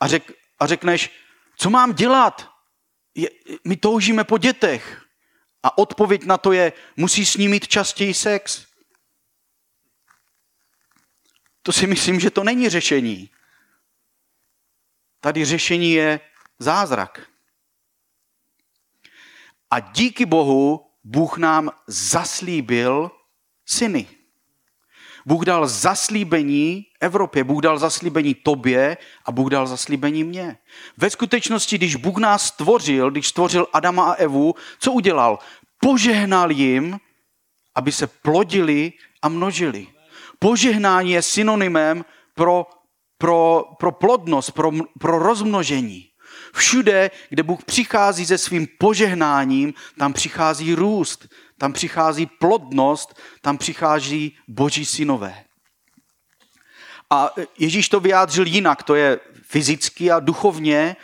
a, 0.00 0.08
řek, 0.08 0.32
a 0.58 0.66
řekneš, 0.66 1.11
co 1.56 1.71
mám 1.71 1.94
dělat? 1.94 2.50
Je, 3.14 3.30
my 3.64 3.76
toužíme 3.76 4.25
po 4.25 4.38
dětech. 4.38 5.06
A 5.62 5.78
odpověď 5.78 6.25
na 6.25 6.38
to 6.38 6.52
je, 6.52 6.73
musí 6.97 7.26
s 7.26 7.37
ní 7.37 7.49
mít 7.49 7.68
častěji 7.68 8.14
sex. 8.14 8.66
To 11.62 11.73
si 11.73 11.87
myslím, 11.87 12.21
že 12.21 12.30
to 12.30 12.44
není 12.44 12.68
řešení. 12.68 13.30
Tady 15.21 15.44
řešení 15.44 15.92
je 15.92 16.21
zázrak. 16.59 17.28
A 19.71 19.80
díky 19.80 20.26
Bohu 20.26 20.90
Bůh 21.04 21.38
nám 21.38 21.71
zaslíbil 21.87 23.11
syny. 23.66 24.22
Bůh 25.26 25.45
dal 25.45 25.69
zaslíbení 25.69 26.87
Evropě, 27.00 27.45
Bůh 27.45 27.62
dal 27.62 27.79
zaslíbení 27.79 28.35
tobě 28.35 28.97
a 29.25 29.33
Bůh 29.33 29.50
dal 29.50 29.67
zaslíbení 29.67 30.25
mně. 30.25 30.59
Ve 30.97 31.11
skutečnosti, 31.11 31.79
když 31.79 31.97
Bůh 31.97 32.19
nás 32.19 32.47
stvořil, 32.47 33.11
když 33.11 33.29
stvořil 33.29 33.67
Adama 33.73 34.11
a 34.11 34.14
Evu, 34.14 34.55
co 34.79 34.93
udělal? 34.93 35.38
Požehnal 35.81 36.50
jim, 36.50 36.99
aby 37.75 37.93
se 37.93 38.07
plodili 38.07 38.93
a 39.23 39.29
množili. 39.29 39.87
Požehnání 40.38 41.11
je 41.11 41.23
synonymem 41.23 42.05
pro, 42.35 42.67
pro, 43.19 43.64
pro 43.79 43.93
plodnost, 43.93 44.50
pro, 44.50 44.71
pro 45.00 45.19
rozmnožení. 45.19 46.09
Všude, 46.55 47.11
kde 47.29 47.43
Bůh 47.43 47.64
přichází 47.64 48.26
se 48.26 48.38
svým 48.38 48.67
požehnáním, 48.79 49.75
tam 49.99 50.12
přichází 50.12 50.75
růst, 50.75 51.29
tam 51.62 51.73
přichází 51.73 52.26
plodnost, 52.26 53.21
tam 53.40 53.59
přichází 53.59 54.37
boží 54.49 54.85
synové. 54.85 55.45
A 57.11 57.31
Ježíš 57.59 57.88
to 57.88 58.00
vyjádřil 58.00 58.47
jinak, 58.47 58.83
to 58.83 58.95
je 58.95 59.21
fyzicky 59.42 60.11
a 60.11 60.21
duchovně. 60.21 60.97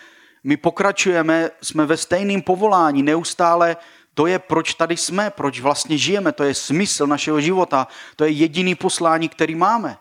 My 0.44 0.56
pokračujeme, 0.56 1.50
jsme 1.62 1.86
ve 1.86 1.96
stejném 1.96 2.42
povolání, 2.42 3.02
neustále 3.02 3.76
to 4.14 4.26
je, 4.26 4.38
proč 4.38 4.74
tady 4.74 4.96
jsme, 4.96 5.30
proč 5.30 5.60
vlastně 5.60 5.98
žijeme, 5.98 6.32
to 6.32 6.44
je 6.44 6.54
smysl 6.54 7.06
našeho 7.06 7.40
života, 7.40 7.86
to 8.16 8.24
je 8.24 8.30
jediný 8.30 8.74
poslání, 8.74 9.28
který 9.28 9.54
máme. 9.54 9.96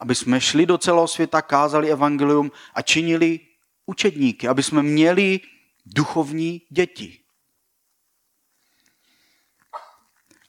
Aby 0.00 0.14
jsme 0.14 0.40
šli 0.40 0.66
do 0.66 0.78
celého 0.78 1.08
světa, 1.08 1.42
kázali 1.42 1.90
evangelium 1.90 2.52
a 2.74 2.82
činili 2.82 3.40
učedníky, 3.86 4.48
aby 4.48 4.62
jsme 4.62 4.82
měli 4.82 5.40
duchovní 5.86 6.62
děti. 6.70 7.23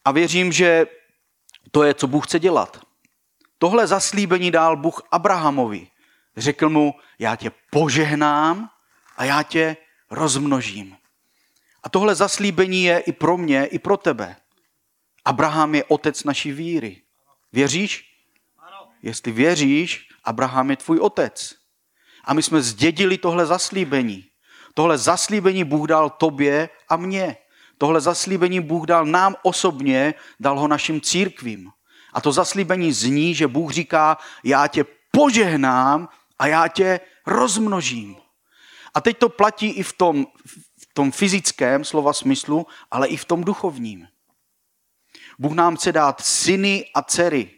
A 0.06 0.12
věřím, 0.12 0.52
že 0.52 0.86
to 1.72 1.84
je, 1.84 1.94
co 1.94 2.08
Bůh 2.08 2.28
chce 2.28 2.40
dělat. 2.40 2.86
Tohle 3.58 3.88
zaslíbení 3.88 4.52
dál 4.52 4.78
Bůh 4.78 5.02
Abrahamovi. 5.12 5.88
Řekl 6.38 6.70
mu, 6.70 6.94
já 7.20 7.36
tě 7.36 7.52
požehnám 7.72 8.70
a 9.18 9.24
já 9.24 9.44
tě 9.44 9.78
rozmnožím. 10.12 10.98
A 11.84 11.90
tohle 11.90 12.16
zaslíbení 12.16 12.84
je 12.84 13.00
i 13.00 13.12
pro 13.12 13.38
mě, 13.38 13.66
i 13.66 13.80
pro 13.80 13.98
tebe. 13.98 14.36
Abraham 15.26 15.76
je 15.76 15.84
otec 15.84 16.24
naší 16.24 16.52
víry. 16.52 17.02
Věříš? 17.54 18.12
Jestli 19.02 19.32
věříš, 19.32 20.08
Abraham 20.24 20.70
je 20.70 20.78
tvůj 20.78 21.00
otec. 21.00 21.56
A 22.26 22.34
my 22.34 22.44
jsme 22.44 22.62
zdědili 22.62 23.18
tohle 23.18 23.46
zaslíbení. 23.46 24.26
Tohle 24.74 24.98
zaslíbení 24.98 25.64
Bůh 25.64 25.88
dal 25.88 26.10
tobě 26.10 26.70
a 26.90 26.96
mně. 26.96 27.38
Tohle 27.78 28.02
zaslíbení 28.02 28.60
Bůh 28.60 28.86
dal 28.86 29.06
nám 29.06 29.36
osobně, 29.44 30.14
dal 30.40 30.60
ho 30.60 30.68
našim 30.68 31.02
církvím. 31.02 31.72
A 32.14 32.22
to 32.22 32.32
zaslíbení 32.32 32.94
zní, 32.94 33.36
že 33.36 33.48
Bůh 33.48 33.72
říká, 33.72 34.18
já 34.44 34.68
tě 34.68 34.86
požehnám 35.12 36.10
a 36.40 36.48
já 36.48 36.68
tě 36.68 37.00
rozmnožím. 37.26 38.16
A 38.94 39.02
teď 39.02 39.18
to 39.18 39.30
platí 39.30 39.68
i 39.70 39.84
v 39.84 39.94
tom, 39.94 40.28
v 40.82 40.94
tom 40.94 41.12
fyzickém 41.12 41.84
slova 41.84 42.14
smyslu, 42.14 42.68
ale 42.92 43.08
i 43.08 43.18
v 43.18 43.26
tom 43.26 43.44
duchovním. 43.44 44.08
Bůh 45.40 45.54
nám 45.54 45.76
chce 45.76 45.92
dát 45.92 46.22
syny 46.22 46.86
a 46.94 47.02
dcery. 47.02 47.52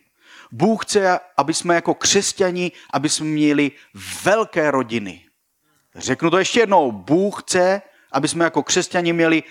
Bůh 0.52 0.86
chce, 0.86 1.20
aby 1.38 1.54
jsme 1.54 1.76
jako 1.76 1.94
křesťani, 1.94 2.72
aby 2.94 3.10
jsme 3.10 3.26
měli 3.26 3.72
velké 4.24 4.72
rodiny. 4.72 5.26
Řeknu 5.96 6.30
to 6.30 6.38
ještě 6.38 6.60
jednou. 6.60 6.92
Bůh 6.92 7.44
chce, 7.44 7.82
aby 8.18 8.28
jsme 8.28 8.44
jako 8.44 8.64
křesťani 8.64 9.14
měli 9.14 9.44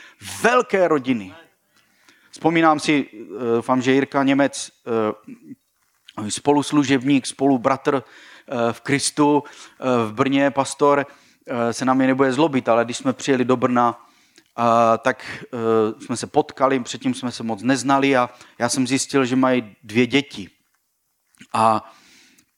velké 0.43 0.89
rodiny. 0.89 1.35
Vzpomínám 2.31 2.81
si, 2.81 3.07
doufám, 3.55 3.83
že 3.83 3.93
Jirka 3.93 4.23
Němec, 4.23 4.71
eh, 6.27 6.31
spoluslužebník, 6.31 7.27
spolubratr 7.27 8.03
eh, 8.03 8.73
v 8.73 8.81
Kristu 8.81 9.43
v 10.07 10.13
Brně, 10.13 10.51
pastor 10.51 11.07
se 11.71 11.85
na 11.85 11.95
mě 11.95 12.07
nebude 12.07 12.33
zlobit, 12.33 12.69
ale 12.69 12.85
když 12.85 12.97
jsme 12.97 13.13
přijeli 13.13 13.45
do 13.45 13.57
Brna, 13.57 14.07
tak 14.99 15.45
jsme 15.99 16.17
se 16.17 16.27
potkali, 16.27 16.81
předtím 16.81 17.15
jsme 17.15 17.33
se 17.33 17.43
moc 17.43 17.63
neznali 17.63 18.17
a 18.17 18.31
já 18.59 18.69
jsem 18.69 18.87
zjistil, 18.87 19.25
že 19.25 19.37
mají 19.37 19.77
dvě 19.83 20.07
děti. 20.07 20.51
A 21.53 21.95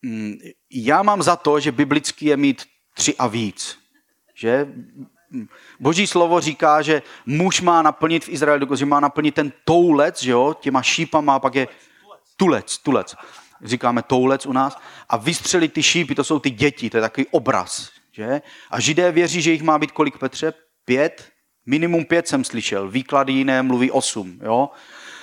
mm, 0.02 0.34
já 0.70 1.02
mám 1.02 1.22
za 1.22 1.36
to, 1.36 1.60
že 1.60 1.72
biblický 1.72 2.26
je 2.26 2.36
mít 2.36 2.64
tři 2.94 3.16
a 3.16 3.26
víc. 3.26 3.78
Že 4.34 4.66
Boží 5.80 6.06
slovo 6.06 6.40
říká, 6.40 6.82
že 6.82 7.02
muž 7.26 7.61
má 7.61 7.82
naplnit 7.82 8.25
v 8.25 8.28
Izraeli, 8.28 8.66
že 8.75 8.87
má 8.87 9.00
naplnit 9.00 9.35
ten 9.35 9.52
toulec, 9.64 10.23
že 10.23 10.30
jo, 10.30 10.56
těma 10.61 10.82
šípama, 10.82 11.35
a 11.35 11.38
pak 11.38 11.54
je 11.54 11.68
tulec, 12.37 12.78
tulec. 12.78 13.16
Říkáme 13.64 14.02
toulec 14.02 14.47
u 14.47 14.52
nás. 14.52 14.76
A 15.08 15.16
vystřelit 15.16 15.73
ty 15.73 15.82
šípy, 15.82 16.14
to 16.14 16.25
jsou 16.25 16.38
ty 16.38 16.50
děti, 16.50 16.90
to 16.90 16.97
je 16.97 17.00
takový 17.00 17.26
obraz. 17.30 17.90
Že? 18.12 18.42
A 18.70 18.80
židé 18.80 19.12
věří, 19.12 19.42
že 19.42 19.52
jich 19.52 19.62
má 19.62 19.78
být 19.78 19.92
kolik, 19.92 20.18
Petře? 20.18 20.52
Pět? 20.85 21.28
Minimum 21.66 22.04
pět 22.04 22.28
jsem 22.28 22.44
slyšel. 22.44 22.88
Výklady 22.88 23.32
jiné 23.32 23.62
mluví 23.62 23.90
osm. 23.90 24.38
Jo? 24.42 24.70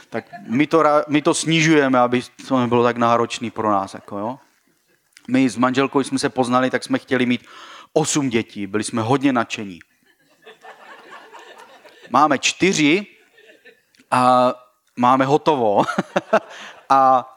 Tak 0.10 0.26
my 0.48 0.68
to, 0.68 0.84
my 1.08 1.22
to 1.22 1.34
snižujeme, 1.34 2.00
aby 2.00 2.22
to 2.48 2.60
nebylo 2.60 2.84
tak 2.84 2.98
náročný 2.98 3.52
pro 3.52 3.72
nás. 3.72 3.94
Jako, 3.94 4.18
jo? 4.18 4.40
My 5.28 5.50
s 5.50 5.58
manželkou 5.58 6.04
jsme 6.04 6.20
se 6.20 6.30
poznali, 6.30 6.70
tak 6.70 6.84
jsme 6.84 7.00
chtěli 7.00 7.26
mít 7.26 7.46
osm 7.94 8.30
dětí. 8.30 8.68
Byli 8.68 8.84
jsme 8.84 9.02
hodně 9.02 9.34
nadšení. 9.34 9.80
Máme 12.10 12.40
čtyři 12.40 13.08
a 14.12 14.54
máme 14.96 15.26
hotovo. 15.26 15.84
a, 16.90 17.32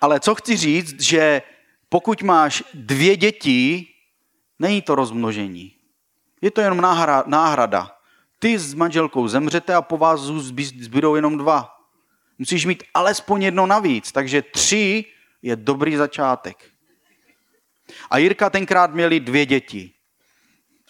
ale 0.00 0.20
co 0.20 0.34
chci 0.34 0.56
říct, 0.56 1.00
že 1.00 1.42
pokud 1.88 2.22
máš 2.22 2.62
dvě 2.74 3.16
děti, 3.16 3.86
není 4.58 4.82
to 4.82 4.94
rozmnožení. 4.94 5.72
Je 6.40 6.50
to 6.50 6.60
jenom 6.60 6.80
náhrada. 7.26 7.90
Ty 8.38 8.58
s 8.58 8.74
manželkou 8.74 9.28
zemřete 9.28 9.74
a 9.74 9.82
po 9.82 9.98
vás 9.98 10.20
zbydou 10.20 11.14
jenom 11.14 11.38
dva. 11.38 11.70
Musíš 12.38 12.66
mít 12.66 12.82
alespoň 12.94 13.42
jedno 13.42 13.66
navíc, 13.66 14.12
takže 14.12 14.42
tři 14.42 15.04
je 15.42 15.56
dobrý 15.56 15.96
začátek. 15.96 16.70
A 18.10 18.18
Jirka 18.18 18.50
tenkrát 18.50 18.90
měli 18.94 19.20
dvě 19.20 19.46
děti 19.46 19.92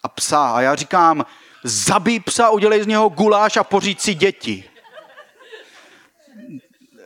a 0.03 0.09
psa. 0.09 0.50
A 0.50 0.61
já 0.61 0.75
říkám, 0.75 1.26
zabij 1.64 2.21
psa, 2.21 2.50
udělej 2.50 2.83
z 2.83 2.87
něho 2.87 3.09
guláš 3.09 3.56
a 3.56 3.64
poříď 3.64 4.00
si 4.00 4.14
děti. 4.14 4.64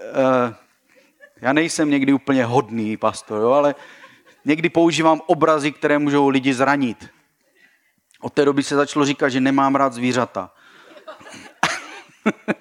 Uh, 0.08 0.54
já 1.40 1.52
nejsem 1.52 1.90
někdy 1.90 2.12
úplně 2.12 2.44
hodný 2.44 2.96
pastor, 2.96 3.40
jo, 3.40 3.50
ale 3.50 3.74
někdy 4.44 4.68
používám 4.68 5.20
obrazy, 5.26 5.72
které 5.72 5.98
můžou 5.98 6.28
lidi 6.28 6.54
zranit. 6.54 7.08
Od 8.20 8.32
té 8.32 8.44
doby 8.44 8.62
se 8.62 8.76
začalo 8.76 9.06
říkat, 9.06 9.28
že 9.28 9.40
nemám 9.40 9.74
rád 9.74 9.92
zvířata. 9.92 10.50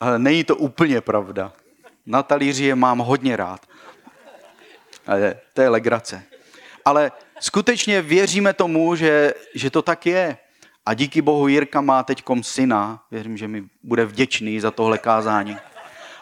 ale 0.00 0.18
není 0.18 0.44
to 0.44 0.56
úplně 0.56 1.00
pravda. 1.00 1.52
Na 2.06 2.22
talíři 2.22 2.64
je 2.64 2.74
mám 2.74 2.98
hodně 2.98 3.36
rád. 3.36 3.66
Ale 5.06 5.40
to 5.52 5.62
je 5.62 5.68
legrace. 5.68 6.22
Ale 6.84 7.12
skutečně 7.40 8.02
věříme 8.02 8.52
tomu, 8.52 8.96
že, 8.96 9.34
že 9.54 9.70
to 9.70 9.82
tak 9.82 10.06
je. 10.06 10.38
A 10.86 10.94
díky 10.94 11.22
Bohu 11.22 11.48
Jirka 11.48 11.80
má 11.80 12.02
teď 12.02 12.22
syna. 12.42 13.02
Věřím, 13.10 13.36
že 13.36 13.48
mi 13.48 13.64
bude 13.82 14.06
vděčný 14.06 14.60
za 14.60 14.70
tohle 14.70 14.98
kázání. 14.98 15.56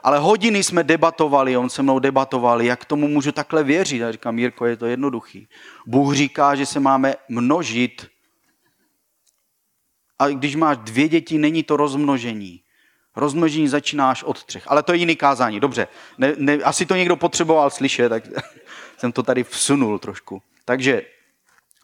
Ale 0.02 0.18
hodiny 0.18 0.64
jsme 0.64 0.84
debatovali, 0.84 1.56
on 1.56 1.70
se 1.70 1.82
mnou 1.82 1.98
debatoval, 1.98 2.62
jak 2.62 2.84
tomu 2.84 3.08
můžu 3.08 3.32
takhle 3.32 3.64
věřit. 3.64 3.98
Já 3.98 4.12
říkám, 4.12 4.38
Jirko, 4.38 4.66
je 4.66 4.76
to 4.76 4.86
jednoduchý. 4.86 5.48
Bůh 5.86 6.14
říká, 6.14 6.54
že 6.54 6.66
se 6.66 6.80
máme 6.80 7.14
množit. 7.28 8.06
A 10.18 10.28
když 10.28 10.56
máš 10.56 10.76
dvě 10.76 11.08
děti, 11.08 11.38
není 11.38 11.62
to 11.62 11.76
rozmnožení. 11.76 12.60
Rozmnožení 13.16 13.68
začínáš 13.68 14.23
od 14.23 14.44
třech. 14.44 14.64
Ale 14.66 14.82
to 14.82 14.92
je 14.92 14.99
jiný 14.99 15.16
kázání, 15.16 15.60
dobře. 15.60 15.88
Ne, 16.18 16.34
ne, 16.36 16.54
asi 16.54 16.86
to 16.86 16.94
někdo 16.94 17.16
potřeboval 17.16 17.71
slyšet, 17.71 18.08
tak 18.08 18.25
jsem 18.99 19.12
to 19.12 19.23
tady 19.23 19.44
vsunul 19.44 19.99
trošku. 19.99 20.42
Takže 20.64 21.02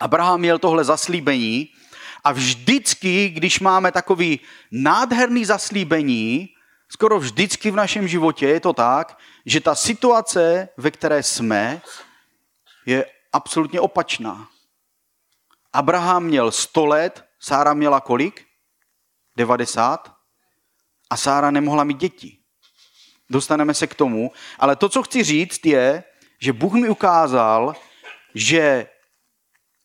Abraham 0.00 0.40
měl 0.40 0.58
tohle 0.58 0.84
zaslíbení 0.84 1.68
a 2.24 2.32
vždycky, 2.32 3.28
když 3.28 3.60
máme 3.60 3.92
takový 3.92 4.40
nádherný 4.70 5.44
zaslíbení, 5.44 6.48
skoro 6.88 7.18
vždycky 7.18 7.70
v 7.70 7.76
našem 7.76 8.08
životě 8.08 8.46
je 8.48 8.60
to 8.60 8.72
tak, 8.72 9.18
že 9.46 9.60
ta 9.60 9.74
situace, 9.74 10.68
ve 10.76 10.90
které 10.90 11.22
jsme, 11.22 11.82
je 12.86 13.06
absolutně 13.32 13.80
opačná. 13.80 14.48
Abraham 15.72 16.24
měl 16.24 16.50
100 16.50 16.86
let, 16.86 17.24
Sára 17.40 17.74
měla 17.74 18.00
kolik? 18.00 18.46
90. 19.36 20.14
A 21.10 21.16
Sára 21.16 21.50
nemohla 21.50 21.84
mít 21.84 21.98
děti. 21.98 22.38
Dostaneme 23.30 23.74
se 23.74 23.86
k 23.86 23.94
tomu. 23.94 24.32
Ale 24.58 24.76
to, 24.76 24.88
co 24.88 25.02
chci 25.02 25.22
říct, 25.22 25.66
je, 25.66 26.04
že 26.38 26.52
Bůh 26.52 26.72
mi 26.72 26.88
ukázal, 26.88 27.74
že 28.34 28.86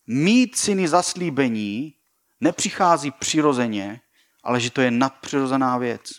mít 0.06 0.56
syny 0.56 0.88
zaslíbení 0.88 1.94
nepřichází 2.40 3.10
přirozeně, 3.10 4.00
ale 4.44 4.60
že 4.60 4.70
to 4.70 4.80
je 4.80 4.90
nadpřirozená 4.90 5.78
věc. 5.78 6.10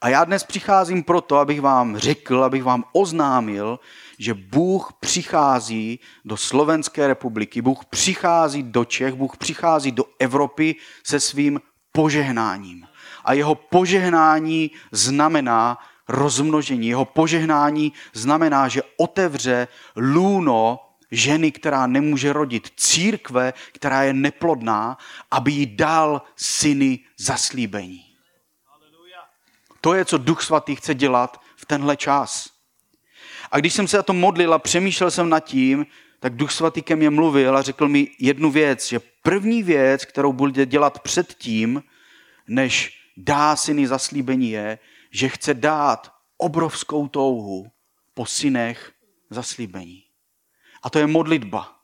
A 0.00 0.08
já 0.08 0.24
dnes 0.24 0.44
přicházím 0.44 1.04
proto, 1.04 1.36
abych 1.36 1.60
vám 1.60 1.98
řekl, 1.98 2.44
abych 2.44 2.62
vám 2.64 2.84
oznámil, 2.92 3.80
že 4.18 4.34
Bůh 4.34 4.92
přichází 5.00 6.00
do 6.24 6.36
Slovenské 6.36 7.06
republiky, 7.06 7.62
Bůh 7.62 7.84
přichází 7.84 8.62
do 8.62 8.84
Čech, 8.84 9.14
Bůh 9.14 9.36
přichází 9.36 9.92
do 9.92 10.04
Evropy 10.18 10.76
se 11.04 11.20
svým 11.20 11.60
požehnáním. 11.92 12.86
A 13.24 13.32
jeho 13.32 13.54
požehnání 13.54 14.70
znamená 14.92 15.78
rozmnožení. 16.08 16.88
Jeho 16.88 17.04
požehnání 17.04 17.92
znamená, 18.12 18.68
že 18.68 18.82
otevře 18.96 19.68
lůno 19.96 20.87
ženy, 21.10 21.52
která 21.52 21.86
nemůže 21.86 22.32
rodit, 22.32 22.72
církve, 22.76 23.52
která 23.72 24.02
je 24.02 24.12
neplodná, 24.12 24.98
aby 25.30 25.52
jí 25.52 25.66
dal 25.66 26.22
syny 26.36 26.98
zaslíbení. 27.18 28.04
To 29.80 29.94
je, 29.94 30.04
co 30.04 30.18
Duch 30.18 30.42
Svatý 30.42 30.76
chce 30.76 30.94
dělat 30.94 31.40
v 31.56 31.66
tenhle 31.66 31.96
čas. 31.96 32.50
A 33.50 33.58
když 33.58 33.74
jsem 33.74 33.88
se 33.88 33.96
za 33.96 34.02
to 34.02 34.12
modlil 34.12 34.54
a 34.54 34.58
přemýšlel 34.58 35.10
jsem 35.10 35.28
nad 35.28 35.40
tím, 35.40 35.86
tak 36.20 36.36
Duch 36.36 36.52
Svatý 36.52 36.82
ke 36.82 36.96
mně 36.96 37.10
mluvil 37.10 37.56
a 37.56 37.62
řekl 37.62 37.88
mi 37.88 38.10
jednu 38.18 38.50
věc, 38.50 38.88
že 38.88 39.00
první 39.22 39.62
věc, 39.62 40.04
kterou 40.04 40.32
bude 40.32 40.66
dělat 40.66 41.00
předtím, 41.00 41.82
než 42.48 42.98
dá 43.16 43.56
syny 43.56 43.86
zaslíbení, 43.86 44.50
je, 44.50 44.78
že 45.10 45.28
chce 45.28 45.54
dát 45.54 46.12
obrovskou 46.36 47.08
touhu 47.08 47.66
po 48.14 48.26
synech 48.26 48.92
zaslíbení. 49.30 50.07
A 50.88 50.90
to 50.90 50.98
je 50.98 51.06
modlitba. 51.06 51.80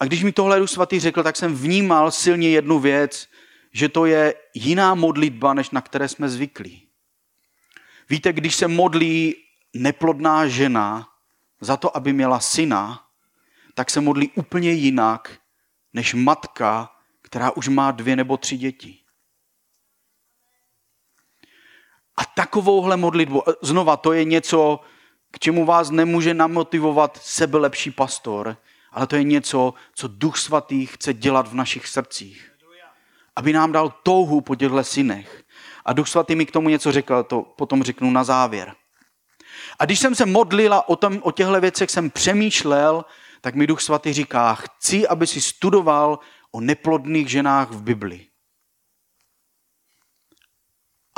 A 0.00 0.04
když 0.04 0.22
mi 0.22 0.32
tohle 0.32 0.58
Duch 0.58 0.70
Svatý 0.70 1.00
řekl, 1.00 1.22
tak 1.22 1.36
jsem 1.36 1.54
vnímal 1.54 2.10
silně 2.10 2.50
jednu 2.50 2.78
věc, 2.78 3.28
že 3.72 3.88
to 3.88 4.06
je 4.06 4.34
jiná 4.54 4.94
modlitba, 4.94 5.54
než 5.54 5.70
na 5.70 5.80
které 5.80 6.08
jsme 6.08 6.28
zvyklí. 6.28 6.88
Víte, 8.08 8.32
když 8.32 8.54
se 8.54 8.68
modlí 8.68 9.34
neplodná 9.74 10.48
žena 10.48 11.08
za 11.60 11.76
to, 11.76 11.96
aby 11.96 12.12
měla 12.12 12.40
syna, 12.40 13.08
tak 13.74 13.90
se 13.90 14.00
modlí 14.00 14.30
úplně 14.34 14.72
jinak, 14.72 15.40
než 15.92 16.14
matka, 16.14 16.92
která 17.22 17.50
už 17.50 17.68
má 17.68 17.90
dvě 17.90 18.16
nebo 18.16 18.36
tři 18.36 18.56
děti. 18.56 18.98
A 22.16 22.24
takovouhle 22.24 22.96
modlitbu, 22.96 23.42
znova, 23.62 23.96
to 23.96 24.12
je 24.12 24.24
něco, 24.24 24.80
k 25.30 25.38
čemu 25.38 25.64
vás 25.64 25.90
nemůže 25.90 26.34
namotivovat 26.34 27.18
sebelepší 27.22 27.90
pastor, 27.90 28.56
ale 28.92 29.06
to 29.06 29.16
je 29.16 29.22
něco, 29.22 29.74
co 29.94 30.08
Duch 30.08 30.36
Svatý 30.36 30.86
chce 30.86 31.14
dělat 31.14 31.48
v 31.48 31.54
našich 31.54 31.86
srdcích. 31.86 32.52
Aby 33.36 33.52
nám 33.52 33.72
dal 33.72 33.94
touhu 34.02 34.40
po 34.40 34.54
těchto 34.54 34.84
synech. 34.84 35.44
A 35.84 35.92
Duch 35.92 36.08
Svatý 36.08 36.34
mi 36.34 36.46
k 36.46 36.50
tomu 36.52 36.68
něco 36.68 36.92
řekl, 36.92 37.22
to 37.22 37.42
potom 37.42 37.82
řeknu 37.82 38.10
na 38.10 38.24
závěr. 38.24 38.74
A 39.78 39.84
když 39.84 39.98
jsem 39.98 40.14
se 40.14 40.26
modlila 40.26 40.88
o, 40.88 40.96
tom, 40.96 41.18
o 41.22 41.32
těchto 41.32 41.60
věcech, 41.60 41.90
jsem 41.90 42.10
přemýšlel, 42.10 43.04
tak 43.40 43.54
mi 43.54 43.66
Duch 43.66 43.80
Svatý 43.80 44.12
říká, 44.12 44.54
chci, 44.54 45.08
aby 45.08 45.26
si 45.26 45.40
studoval 45.40 46.18
o 46.50 46.60
neplodných 46.60 47.28
ženách 47.28 47.70
v 47.70 47.82
Bibli. 47.82 48.27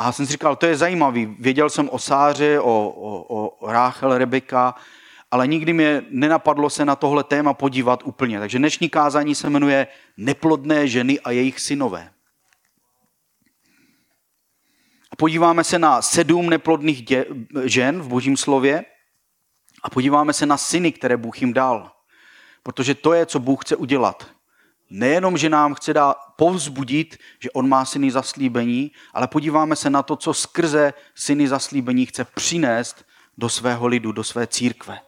A 0.00 0.12
jsem 0.12 0.26
si 0.26 0.32
říkal, 0.32 0.56
to 0.56 0.66
je 0.66 0.76
zajímavý. 0.76 1.36
Věděl 1.38 1.70
jsem 1.70 1.88
o 1.88 1.98
Sáře, 1.98 2.60
o, 2.60 2.88
o, 2.88 3.48
o 3.58 3.72
Ráchel, 3.72 4.18
Rebeka, 4.18 4.74
ale 5.30 5.46
nikdy 5.46 5.72
mě 5.72 6.02
nenapadlo 6.10 6.70
se 6.70 6.84
na 6.84 6.96
tohle 6.96 7.24
téma 7.24 7.54
podívat 7.54 8.02
úplně. 8.04 8.38
Takže 8.38 8.58
dnešní 8.58 8.88
kázání 8.88 9.34
se 9.34 9.50
jmenuje 9.50 9.86
Neplodné 10.16 10.88
ženy 10.88 11.20
a 11.20 11.30
jejich 11.30 11.60
synové. 11.60 12.10
A 15.10 15.16
podíváme 15.16 15.64
se 15.64 15.78
na 15.78 16.02
sedm 16.02 16.50
neplodných 16.50 17.02
dě, 17.02 17.26
žen 17.64 18.00
v 18.00 18.08
božím 18.08 18.36
slově. 18.36 18.84
A 19.82 19.90
podíváme 19.90 20.32
se 20.32 20.46
na 20.46 20.56
syny, 20.56 20.92
které 20.92 21.16
Bůh 21.16 21.40
jim 21.40 21.52
dal. 21.52 21.92
Protože 22.62 22.94
to 22.94 23.12
je, 23.12 23.26
co 23.26 23.38
Bůh 23.38 23.64
chce 23.64 23.76
udělat. 23.76 24.26
Nejenom, 24.90 25.38
že 25.38 25.48
nám 25.48 25.74
chce 25.74 25.94
dát 25.94 26.16
povzbudit, 26.36 27.18
že 27.38 27.50
on 27.50 27.68
má 27.68 27.84
syny 27.84 28.10
zaslíbení, 28.10 28.92
ale 29.14 29.28
podíváme 29.28 29.76
se 29.76 29.90
na 29.90 30.02
to, 30.02 30.16
co 30.16 30.34
skrze 30.34 30.92
syny 31.14 31.48
zaslíbení 31.48 32.06
chce 32.06 32.24
přinést 32.24 33.04
do 33.38 33.48
svého 33.48 33.86
lidu, 33.86 34.12
do 34.12 34.24
své 34.24 34.46
církve. 34.46 35.00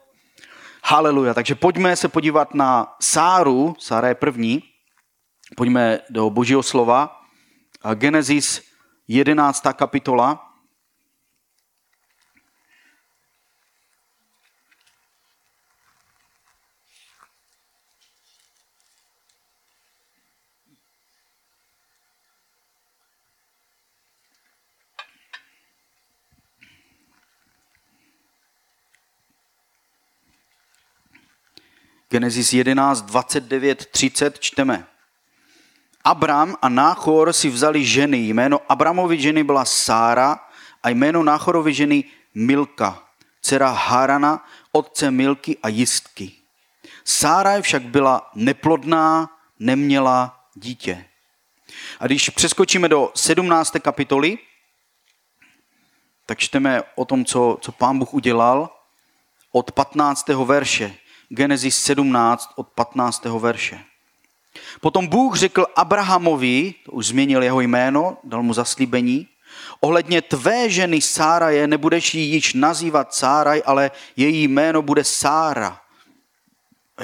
Haleluja. 0.83 1.33
Takže 1.33 1.55
pojďme 1.55 1.95
se 1.95 2.07
podívat 2.07 2.53
na 2.53 2.95
Sáru, 3.01 3.75
Sára 3.79 4.07
je 4.07 4.15
první. 4.15 4.63
Pojďme 5.55 5.99
do 6.09 6.29
božího 6.29 6.63
slova. 6.63 7.21
Genesis 7.93 8.61
11. 9.07 9.63
kapitola. 9.73 10.52
Genesis 32.13 32.53
11, 32.53 33.01
29, 33.01 33.85
30 33.91 34.39
čteme. 34.39 34.85
Abram 36.03 36.55
a 36.61 36.69
Náchor 36.69 37.33
si 37.33 37.49
vzali 37.49 37.85
ženy. 37.85 38.17
Jméno 38.17 38.61
Abramovi 38.69 39.21
ženy 39.21 39.43
byla 39.43 39.65
Sára 39.65 40.39
a 40.83 40.89
jméno 40.89 41.23
Náchorovi 41.23 41.73
ženy 41.73 42.03
Milka, 42.33 43.03
dcera 43.41 43.69
Harana, 43.71 44.45
otce 44.71 45.11
Milky 45.11 45.57
a 45.63 45.67
Jistky. 45.67 46.31
Sára 47.03 47.61
však 47.61 47.83
byla 47.83 48.29
neplodná, 48.35 49.29
neměla 49.59 50.45
dítě. 50.53 51.05
A 51.99 52.05
když 52.05 52.29
přeskočíme 52.29 52.89
do 52.89 53.11
17. 53.15 53.73
kapitoly, 53.81 54.37
tak 56.25 56.39
čteme 56.39 56.83
o 56.95 57.05
tom, 57.05 57.25
co, 57.25 57.57
co 57.61 57.71
pán 57.71 57.99
Bůh 57.99 58.13
udělal 58.13 58.69
od 59.51 59.71
15. 59.71 60.27
verše. 60.27 60.95
Genesis 61.29 61.81
17 61.81 62.49
od 62.55 62.67
15. 62.67 63.25
verše. 63.25 63.79
Potom 64.81 65.07
Bůh 65.07 65.35
řekl 65.37 65.65
Abrahamovi, 65.75 66.73
to 66.85 66.91
už 66.91 67.07
změnil 67.07 67.43
jeho 67.43 67.61
jméno, 67.61 68.17
dal 68.23 68.43
mu 68.43 68.53
zaslíbení, 68.53 69.27
ohledně 69.79 70.21
tvé 70.21 70.69
ženy 70.69 71.01
Sáraje 71.01 71.67
nebudeš 71.67 72.13
ji 72.13 72.21
již 72.21 72.53
nazývat 72.53 73.13
Sáraj, 73.13 73.61
ale 73.65 73.91
její 74.15 74.47
jméno 74.47 74.81
bude 74.81 75.03
Sára, 75.03 75.81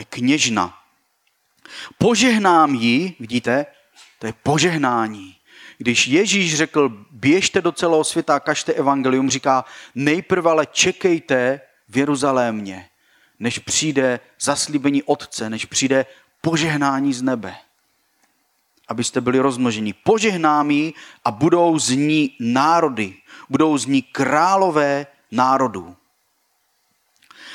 kněžna. 0.10 0.78
Požehnám 1.98 2.76
ji, 2.76 3.16
vidíte, 3.20 3.66
to 4.20 4.28
je 4.28 4.34
požehnání. 4.44 5.36
Když 5.78 6.08
Ježíš 6.08 6.58
řekl, 6.58 7.06
běžte 7.12 7.62
do 7.62 7.72
celého 7.72 8.04
světa 8.04 8.36
a 8.36 8.40
kažte 8.40 8.74
evangelium, 8.74 9.30
říká, 9.30 9.66
nejprve 9.96 10.52
ale 10.52 10.66
čekejte 10.66 11.62
v 11.90 11.98
Jeruzalémě 11.98 12.89
než 13.40 13.60
přijde 13.60 14.20
zaslíbení 14.40 15.04
Otce, 15.04 15.50
než 15.50 15.66
přijde 15.66 16.06
požehnání 16.42 17.14
z 17.14 17.22
nebe. 17.22 17.56
Abyste 18.88 19.22
byli 19.22 19.40
rozmnoženi. 19.40 19.94
Požehnámi 19.94 20.94
a 21.26 21.32
budou 21.32 21.80
z 21.80 21.90
ní 21.90 22.36
národy. 22.40 23.16
Budou 23.50 23.78
z 23.78 23.86
ní 23.86 24.02
králové 24.02 25.08
národů. 25.32 25.96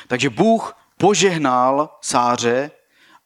Takže 0.09 0.31
Bůh 0.31 0.77
požehnal 0.97 1.99
Sáře 2.01 2.71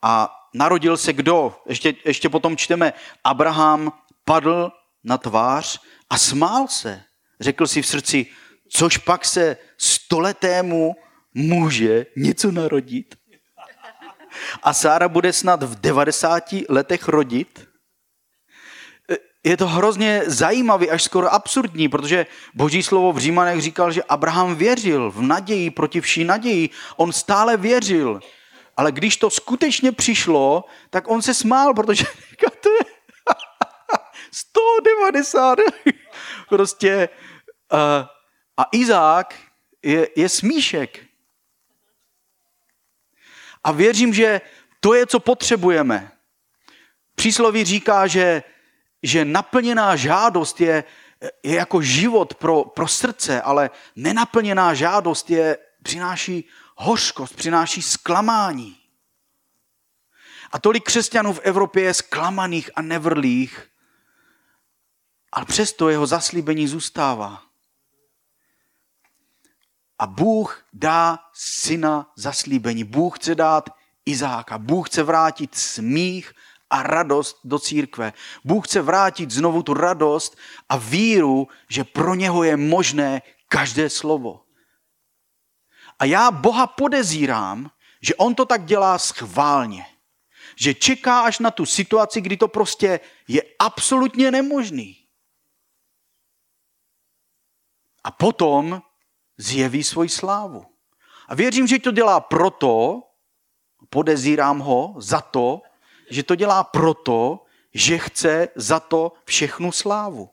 a 0.03 0.35
narodil 0.55 0.97
se 0.97 1.13
kdo? 1.13 1.61
Ještě, 1.67 1.95
ještě 2.05 2.29
potom 2.29 2.57
čteme, 2.57 2.93
Abraham 3.25 3.93
padl 4.25 4.73
na 5.05 5.19
tvář 5.19 5.81
a 6.11 6.19
smál 6.19 6.69
se. 6.69 7.03
Řekl 7.41 7.67
si 7.67 7.83
v 7.83 7.87
srdci, 7.87 8.27
což 8.69 8.97
pak 8.97 9.25
se 9.25 9.57
stoletému 9.79 10.97
může 11.39 12.07
něco 12.17 12.53
narodit 12.53 13.15
a 14.63 14.75
Sára 14.75 15.09
bude 15.09 15.33
snad 15.33 15.63
v 15.63 15.81
90 15.81 16.45
letech 16.69 17.09
rodit. 17.09 17.69
Je 19.45 19.57
to 19.57 19.67
hrozně 19.67 20.23
zajímavý, 20.27 20.91
až 20.91 21.03
skoro 21.03 21.33
absurdní, 21.33 21.89
protože 21.89 22.27
boží 22.55 22.83
slovo 22.83 23.13
v 23.13 23.19
Římanech 23.19 23.63
říkal, 23.63 23.93
že 23.93 24.03
Abraham 24.03 24.55
věřil 24.55 25.11
v 25.11 25.23
naději 25.23 25.71
proti 25.71 26.01
vší 26.01 26.25
naději. 26.25 26.71
On 26.97 27.13
stále 27.13 27.57
věřil. 27.57 28.21
Ale 28.77 28.93
když 28.93 29.17
to 29.17 29.31
skutečně 29.31 29.93
přišlo, 29.93 30.65
tak 30.91 31.09
on 31.09 31.23
se 31.23 31.35
smál, 31.35 31.75
protože 31.75 32.05
to 32.61 32.71
je 32.71 32.81
190. 34.31 35.59
prostě. 36.49 37.09
A 38.57 38.65
Izák 38.73 39.35
je, 39.83 40.09
je 40.17 40.29
smíšek. 40.29 41.08
A 43.69 43.73
věřím, 43.73 44.15
že 44.15 44.41
to 44.81 44.95
je, 44.95 45.07
co 45.07 45.21
potřebujeme. 45.21 46.13
Přísloví 47.15 47.65
říká, 47.65 48.07
že, 48.07 48.43
že 49.03 49.25
naplněná 49.25 49.97
žádost 49.97 50.61
je, 50.61 50.85
je 51.43 51.55
jako 51.55 51.83
život 51.83 52.35
pro, 52.35 52.65
pro 52.65 52.89
srdce, 52.89 53.43
ale 53.43 53.71
nenaplněná 53.97 54.75
žádost 54.75 55.31
je, 55.31 55.59
přináší 55.83 56.49
hořkost, 56.77 57.37
přináší 57.37 57.83
zklamání. 57.83 58.77
A 60.53 60.59
tolik 60.59 60.85
křesťanů 60.85 61.33
v 61.33 61.41
Evropě 61.43 61.83
je 61.83 61.95
zklamaných 61.95 62.71
a 62.75 62.83
nevrlých, 62.83 63.69
ale 65.33 65.45
přesto 65.45 65.89
jeho 65.89 66.07
zaslíbení 66.07 66.69
zůstává. 66.69 67.48
A 69.99 70.07
Bůh 70.07 70.65
dá 70.73 71.19
syna 71.35 72.13
zaslíbení. 72.17 72.85
Bůh 72.85 73.19
chce 73.19 73.35
dát 73.35 73.71
Izáka. 74.05 74.59
Bůh 74.59 74.89
chce 74.89 75.03
vrátit 75.03 75.55
smích 75.55 76.33
a 76.71 76.83
radost 76.83 77.41
do 77.45 77.59
církve. 77.59 78.13
Bůh 78.45 78.69
chce 78.69 78.83
vrátit 78.83 79.31
znovu 79.31 79.63
tu 79.63 79.75
radost 79.75 80.37
a 80.69 80.77
víru, 80.77 81.49
že 81.69 81.85
pro 81.85 82.15
něho 82.15 82.45
je 82.45 82.57
možné 82.57 83.23
každé 83.49 83.91
slovo. 83.91 84.45
A 85.99 86.05
já 86.05 86.31
Boha 86.31 86.67
podezírám, 86.67 87.71
že 88.03 88.15
on 88.15 88.35
to 88.35 88.47
tak 88.47 88.65
dělá 88.65 88.99
schválně. 88.99 89.87
Že 90.57 90.75
čeká 90.75 91.21
až 91.21 91.39
na 91.39 91.51
tu 91.51 91.67
situaci, 91.67 92.21
kdy 92.21 92.37
to 92.37 92.49
prostě 92.49 93.01
je 93.29 93.43
absolutně 93.59 94.31
nemožný. 94.31 94.97
A 98.05 98.11
potom 98.11 98.83
zjeví 99.39 99.85
svoji 99.85 100.09
slávu. 100.09 100.67
A 101.29 101.35
věřím, 101.35 101.67
že 101.67 101.79
to 101.79 101.91
dělá 101.91 102.21
proto, 102.21 103.03
podezírám 103.91 104.59
ho 104.59 104.95
za 104.99 105.21
to, 105.21 105.63
že 106.11 106.23
to 106.23 106.35
dělá 106.35 106.65
proto, 106.65 107.45
že 107.75 107.99
chce 107.99 108.49
za 108.55 108.81
to 108.81 109.13
všechnu 109.25 109.73
slávu. 109.73 110.31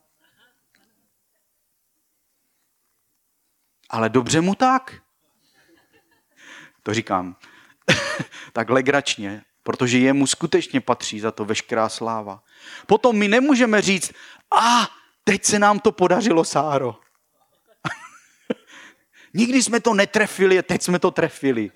Ale 3.90 4.10
dobře 4.10 4.42
mu 4.42 4.56
tak. 4.56 5.02
To 6.84 6.94
říkám 6.94 7.36
tak 8.54 8.70
legračně, 8.70 9.44
protože 9.64 9.98
jemu 10.00 10.28
skutečně 10.28 10.82
patří 10.82 11.20
za 11.20 11.32
to 11.32 11.46
veškerá 11.46 11.90
sláva. 11.90 12.44
Potom 12.88 13.18
my 13.18 13.28
nemůžeme 13.28 13.82
říct, 13.82 14.14
a 14.58 14.90
teď 15.24 15.44
se 15.44 15.60
nám 15.60 15.80
to 15.80 15.92
podařilo, 15.92 16.46
Sáro. 16.46 17.05
Nikdy 19.36 19.64
jsme 19.64 19.80
to 19.80 19.94
netrefili, 19.94 20.64
teď 20.64 20.82
jsme 20.82 21.00
to 21.00 21.12
trefili. 21.12 21.72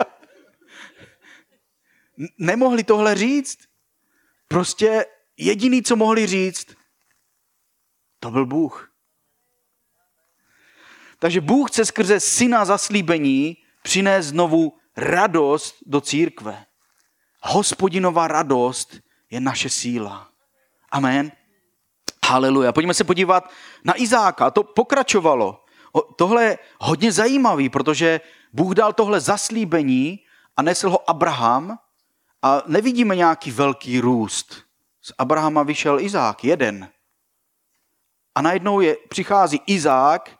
Nemohli 2.38 2.84
tohle 2.84 3.14
říct. 3.14 3.58
Prostě 4.48 5.06
jediný, 5.36 5.82
co 5.82 5.96
mohli 5.96 6.26
říct, 6.26 6.66
to 8.20 8.30
byl 8.30 8.46
Bůh. 8.46 8.92
Takže 11.18 11.40
Bůh 11.40 11.70
chce 11.70 11.84
skrze 11.84 12.20
syna 12.20 12.64
zaslíbení 12.64 13.56
přinést 13.82 14.26
znovu 14.26 14.78
radost 14.96 15.76
do 15.86 16.00
církve. 16.00 16.66
Hospodinová 17.42 18.28
radost 18.28 19.00
je 19.30 19.40
naše 19.40 19.70
síla. 19.70 20.30
Amen. 20.90 21.32
Haleluja. 22.26 22.72
Pojďme 22.72 22.94
se 22.94 23.04
podívat 23.04 23.50
na 23.84 24.00
Izáka. 24.00 24.50
To 24.50 24.62
pokračovalo. 24.62 25.59
Tohle 26.16 26.44
je 26.44 26.58
hodně 26.80 27.12
zajímavý, 27.12 27.68
protože 27.68 28.20
Bůh 28.52 28.74
dal 28.74 28.92
tohle 28.92 29.20
zaslíbení 29.20 30.20
a 30.56 30.62
nesl 30.62 30.90
ho 30.90 31.10
Abraham 31.10 31.78
a 32.42 32.62
nevidíme 32.66 33.16
nějaký 33.16 33.50
velký 33.50 34.00
růst. 34.00 34.64
Z 35.02 35.12
Abrahama 35.18 35.62
vyšel 35.62 36.00
Izák, 36.00 36.44
jeden. 36.44 36.88
A 38.34 38.42
najednou 38.42 38.80
je, 38.80 38.96
přichází 39.08 39.60
Izák 39.66 40.30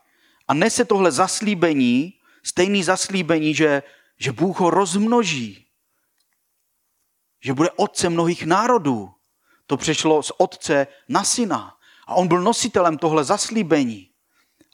a 0.47 0.53
nese 0.53 0.85
tohle 0.85 1.11
zaslíbení 1.11 2.13
stejný 2.43 2.83
zaslíbení, 2.83 3.55
že, 3.55 3.83
že 4.17 4.31
Bůh 4.31 4.59
ho 4.59 4.69
rozmnoží, 4.69 5.67
že 7.41 7.53
bude 7.53 7.71
otcem 7.71 8.13
mnohých 8.13 8.45
národů. 8.45 9.11
To 9.67 9.77
přešlo 9.77 10.23
z 10.23 10.31
otce 10.37 10.87
na 11.09 11.23
syna. 11.23 11.77
A 12.07 12.13
on 12.13 12.27
byl 12.27 12.41
nositelem 12.41 12.97
tohle 12.97 13.23
zaslíbení. 13.23 14.10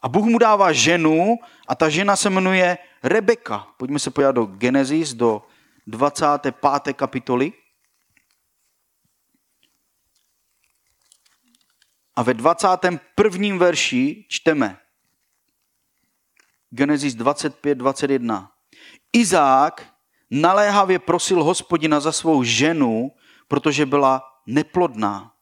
A 0.07 0.09
Bůh 0.09 0.25
mu 0.25 0.37
dává 0.37 0.71
ženu 0.71 1.35
a 1.67 1.75
ta 1.75 1.89
žena 1.89 2.15
se 2.15 2.29
jmenuje 2.29 2.77
Rebeka. 3.03 3.67
Pojďme 3.77 3.99
se 3.99 4.11
podívat 4.11 4.31
do 4.31 4.45
Genesis, 4.45 5.13
do 5.13 5.43
25. 5.87 6.93
kapitoly. 6.93 7.53
A 12.15 12.23
ve 12.23 12.33
21. 12.33 13.57
verši 13.57 14.25
čteme 14.27 14.77
Genesis 16.69 17.15
25, 17.15 17.75
21. 17.75 18.51
Izák 19.13 19.93
naléhavě 20.31 20.99
prosil 20.99 21.43
hospodina 21.43 21.99
za 21.99 22.11
svou 22.11 22.43
ženu, 22.43 23.11
protože 23.47 23.85
byla 23.85 24.23
neplodná. 24.45 25.36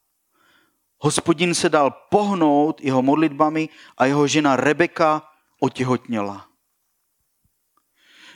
Hospodin 1.06 1.54
se 1.56 1.70
dal 1.70 1.92
pohnout 1.92 2.82
jeho 2.82 3.02
modlitbami 3.02 3.70
a 3.98 4.06
jeho 4.06 4.28
žena 4.28 4.56
Rebeka 4.56 5.32
otěhotněla. 5.60 6.50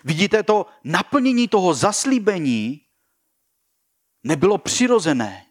Vidíte 0.04 0.44
to, 0.44 0.66
naplnění 0.84 1.48
toho 1.48 1.74
zaslíbení 1.74 2.82
nebylo 4.24 4.58
přirozené. 4.58 5.46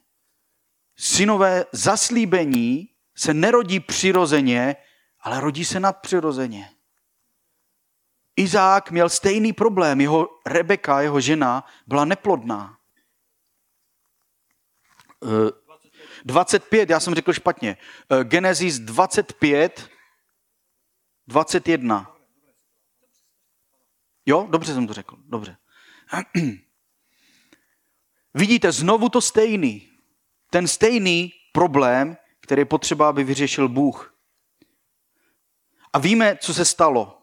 Synové 0.96 1.64
zaslíbení 1.72 2.88
se 3.16 3.34
nerodí 3.34 3.80
přirozeně, 3.80 4.76
ale 5.20 5.40
rodí 5.40 5.64
se 5.64 5.80
nadpřirozeně. 5.80 6.70
Izák 8.36 8.90
měl 8.90 9.08
stejný 9.08 9.52
problém. 9.52 10.00
Jeho 10.00 10.28
Rebeka, 10.46 11.00
jeho 11.00 11.20
žena, 11.20 11.64
byla 11.86 12.04
neplodná. 12.04 12.78
25, 16.24 16.90
já 16.90 17.00
jsem 17.00 17.14
řekl 17.14 17.32
špatně. 17.32 17.76
Eh, 18.10 18.24
Genesis 18.24 18.78
25, 18.78 19.90
21. 21.26 22.14
Jo, 24.26 24.46
dobře 24.50 24.74
jsem 24.74 24.86
to 24.86 24.92
řekl, 24.92 25.16
dobře. 25.28 25.56
Vidíte, 28.34 28.72
znovu 28.72 29.08
to 29.08 29.20
stejný. 29.20 29.88
Ten 30.50 30.68
stejný 30.68 31.32
problém, 31.52 32.16
který 32.40 32.60
je 32.60 32.64
potřeba, 32.66 33.08
aby 33.08 33.24
vyřešil 33.24 33.68
Bůh. 33.68 34.14
A 35.92 35.98
víme, 35.98 36.36
co 36.40 36.54
se 36.54 36.64
stalo. 36.64 37.22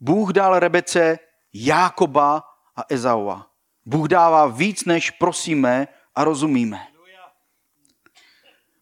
Bůh 0.00 0.32
dal 0.32 0.58
Rebece 0.58 1.18
Jákoba 1.52 2.42
a 2.76 2.84
Ezaua. 2.88 3.50
Bůh 3.86 4.08
dává 4.08 4.46
víc, 4.46 4.84
než 4.84 5.10
prosíme 5.10 5.88
a 6.14 6.24
rozumíme. 6.24 6.86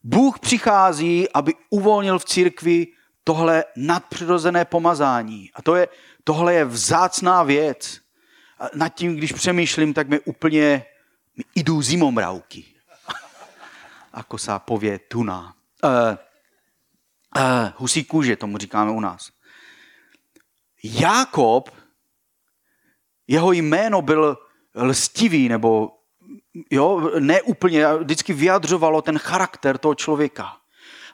Bůh 0.07 0.39
přichází, 0.39 1.29
aby 1.29 1.53
uvolnil 1.69 2.19
v 2.19 2.25
církvi 2.25 2.87
tohle 3.23 3.65
nadpřirozené 3.75 4.65
pomazání. 4.65 5.51
A 5.53 5.61
to 5.61 5.75
je, 5.75 5.87
tohle 6.23 6.53
je 6.53 6.65
vzácná 6.65 7.43
věc. 7.43 7.99
A 8.59 8.65
nad 8.75 8.89
tím, 8.89 9.15
když 9.15 9.31
přemýšlím, 9.31 9.93
tak 9.93 10.07
mi 10.07 10.19
úplně 10.19 10.85
mi 11.37 11.43
idou 11.55 11.81
zimomrauky. 11.81 12.65
Ako 14.13 14.37
se 14.37 14.51
pově 14.57 14.99
tuna. 14.99 15.55
Uh, 15.83 16.17
uh, 17.37 17.71
husí 17.75 18.03
kůže, 18.03 18.35
tomu 18.35 18.57
říkáme 18.57 18.91
u 18.91 18.99
nás. 18.99 19.31
Jákob, 20.83 21.69
jeho 23.27 23.51
jméno 23.51 24.01
byl 24.01 24.37
lstivý, 24.75 25.49
nebo 25.49 25.96
jo, 26.71 27.11
ne 27.19 27.41
úplně, 27.41 27.85
vždycky 27.97 28.33
vyjadřovalo 28.33 29.01
ten 29.01 29.17
charakter 29.17 29.77
toho 29.77 29.95
člověka. 29.95 30.57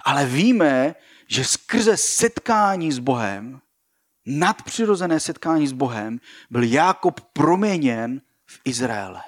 Ale 0.05 0.25
víme, 0.25 0.95
že 1.27 1.45
skrze 1.45 1.97
setkání 1.97 2.91
s 2.91 2.99
Bohem, 2.99 3.61
nadpřirozené 4.25 5.19
setkání 5.19 5.67
s 5.67 5.71
Bohem, 5.71 6.19
byl 6.49 6.63
Jákob 6.63 7.21
proměněn 7.33 8.21
v 8.45 8.59
Izraele. 8.65 9.21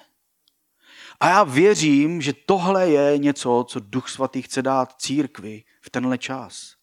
A 1.20 1.30
já 1.30 1.44
věřím, 1.44 2.22
že 2.22 2.34
tohle 2.46 2.90
je 2.90 3.18
něco, 3.18 3.66
co 3.68 3.80
Duch 3.80 4.10
Svatý 4.10 4.42
chce 4.42 4.62
dát 4.62 4.96
církvi 4.98 5.64
v 5.82 5.90
tenhle 5.90 6.18
čas. 6.18 6.76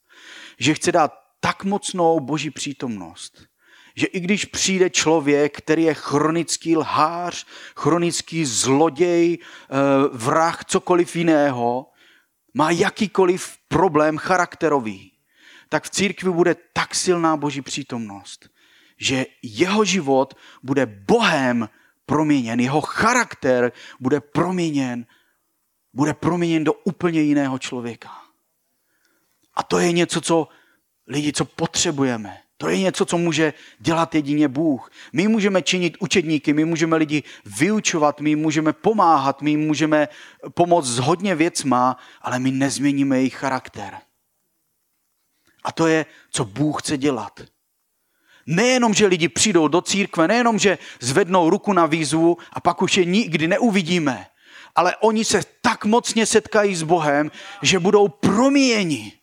Že 0.59 0.75
chce 0.75 0.92
dát 0.92 1.12
tak 1.40 1.64
mocnou 1.64 2.21
boží 2.21 2.51
přítomnost, 2.51 3.42
že 3.95 4.07
i 4.07 4.21
když 4.21 4.45
přijde 4.45 4.91
člověk, 4.91 5.59
který 5.59 5.83
je 5.83 5.95
chronický 5.95 6.77
lhář, 6.77 7.47
chronický 7.77 8.45
zloděj, 8.45 9.39
eh, 9.41 9.77
vrah, 10.13 10.65
cokoliv 10.65 11.17
jiného, 11.17 11.87
má 12.55 12.71
jakýkoliv 12.71 13.57
problém 13.69 14.19
charakterový, 14.19 15.13
tak 15.69 15.85
v 15.85 15.91
církvi 15.91 16.31
bude 16.31 16.57
tak 16.73 16.95
silná 16.95 17.37
boží 17.37 17.63
přítomnost, 17.63 18.49
že 18.99 19.27
jeho 19.43 19.85
život 19.85 20.35
bude 20.63 20.87
Bohem 20.87 21.69
proměněn, 22.07 22.61
jeho 22.61 22.81
charakter 22.81 23.73
bude 24.01 24.21
proměněn, 24.21 25.07
bude 25.93 26.15
proměněn 26.15 26.65
do 26.65 26.73
úplně 26.73 27.21
jiného 27.21 27.59
člověka. 27.59 28.11
A 29.55 29.63
to 29.63 29.79
je 29.79 29.93
něco, 29.93 30.21
co 30.21 30.49
lidi, 31.07 31.33
co 31.33 31.45
potřebujeme. 31.45 32.42
To 32.62 32.68
je 32.68 32.79
něco, 32.79 33.05
co 33.05 33.18
může 33.18 33.53
dělat 33.79 34.14
jedině 34.14 34.48
Bůh. 34.48 34.90
My 35.12 35.29
můžeme 35.29 35.62
činit 35.62 35.96
učedníky, 36.01 36.53
my 36.53 36.64
můžeme 36.64 36.96
lidi 36.96 37.22
vyučovat, 37.59 38.20
my 38.20 38.37
můžeme 38.37 38.72
pomáhat, 38.72 39.42
my 39.42 39.57
můžeme 39.57 40.09
pomoct 40.55 40.87
s 40.87 40.98
hodně 40.98 41.35
věcma, 41.35 41.96
ale 42.20 42.38
my 42.38 42.51
nezměníme 42.51 43.16
jejich 43.16 43.35
charakter. 43.35 43.98
A 45.64 45.72
to 45.72 45.87
je, 45.87 46.07
co 46.31 46.44
Bůh 46.44 46.83
chce 46.83 46.96
dělat. 46.96 47.40
Nejenom, 48.46 48.94
že 48.94 49.07
lidi 49.07 49.29
přijdou 49.29 49.68
do 49.68 49.81
církve, 49.81 50.29
nejenom, 50.29 50.59
že 50.59 50.79
zvednou 51.01 51.51
ruku 51.51 51.72
na 51.72 51.87
výzvu 51.87 52.37
a 52.53 52.61
pak 52.61 52.83
už 52.83 52.96
je 52.96 53.05
nikdy 53.05 53.48
neuvidíme, 53.48 54.27
ale 54.75 54.96
oni 54.96 55.25
se 55.25 55.40
tak 55.61 55.85
mocně 55.85 56.27
setkají 56.27 56.75
s 56.75 56.83
Bohem, 56.83 57.31
že 57.62 57.79
budou 57.79 58.09
proměněni 58.09 59.22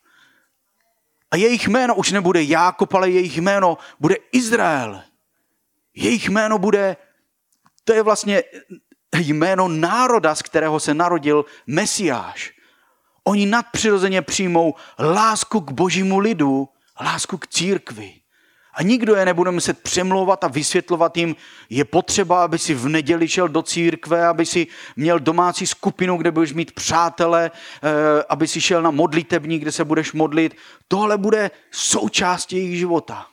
a 1.31 1.37
jejich 1.37 1.67
jméno 1.67 1.95
už 1.95 2.11
nebude 2.11 2.43
Jákob, 2.43 2.93
ale 2.93 3.09
jejich 3.09 3.37
jméno 3.37 3.77
bude 3.99 4.15
Izrael. 4.31 5.01
Jejich 5.95 6.29
jméno 6.29 6.59
bude, 6.59 6.97
to 7.83 7.93
je 7.93 8.03
vlastně 8.03 8.43
jméno 9.17 9.67
národa, 9.67 10.35
z 10.35 10.41
kterého 10.41 10.79
se 10.79 10.93
narodil 10.93 11.45
Mesiáš. 11.67 12.51
Oni 13.23 13.45
nadpřirozeně 13.45 14.21
přijmou 14.21 14.73
lásku 14.99 15.61
k 15.61 15.71
božímu 15.71 16.19
lidu, 16.19 16.69
lásku 17.01 17.37
k 17.37 17.47
církvi. 17.47 18.18
A 18.79 18.83
nikdo 18.83 19.15
je 19.15 19.25
nebude 19.25 19.51
muset 19.51 19.79
přemlouvat 19.83 20.43
a 20.43 20.47
vysvětlovat 20.47 21.17
jim, 21.17 21.35
je 21.69 21.85
potřeba, 21.85 22.43
aby 22.43 22.57
si 22.57 22.73
v 22.73 22.89
neděli 22.89 23.27
šel 23.27 23.47
do 23.47 23.61
církve, 23.61 24.27
aby 24.27 24.45
si 24.45 24.67
měl 24.95 25.19
domácí 25.19 25.67
skupinu, 25.67 26.17
kde 26.17 26.31
budeš 26.31 26.53
mít 26.53 26.71
přátele, 26.71 27.51
eh, 27.51 27.89
aby 28.29 28.47
si 28.47 28.61
šel 28.61 28.81
na 28.81 28.91
modlitební, 28.91 29.59
kde 29.59 29.71
se 29.71 29.85
budeš 29.85 30.13
modlit. 30.13 30.55
Tohle 30.87 31.17
bude 31.17 31.51
součástí 31.71 32.55
jejich 32.55 32.77
života. 32.77 33.27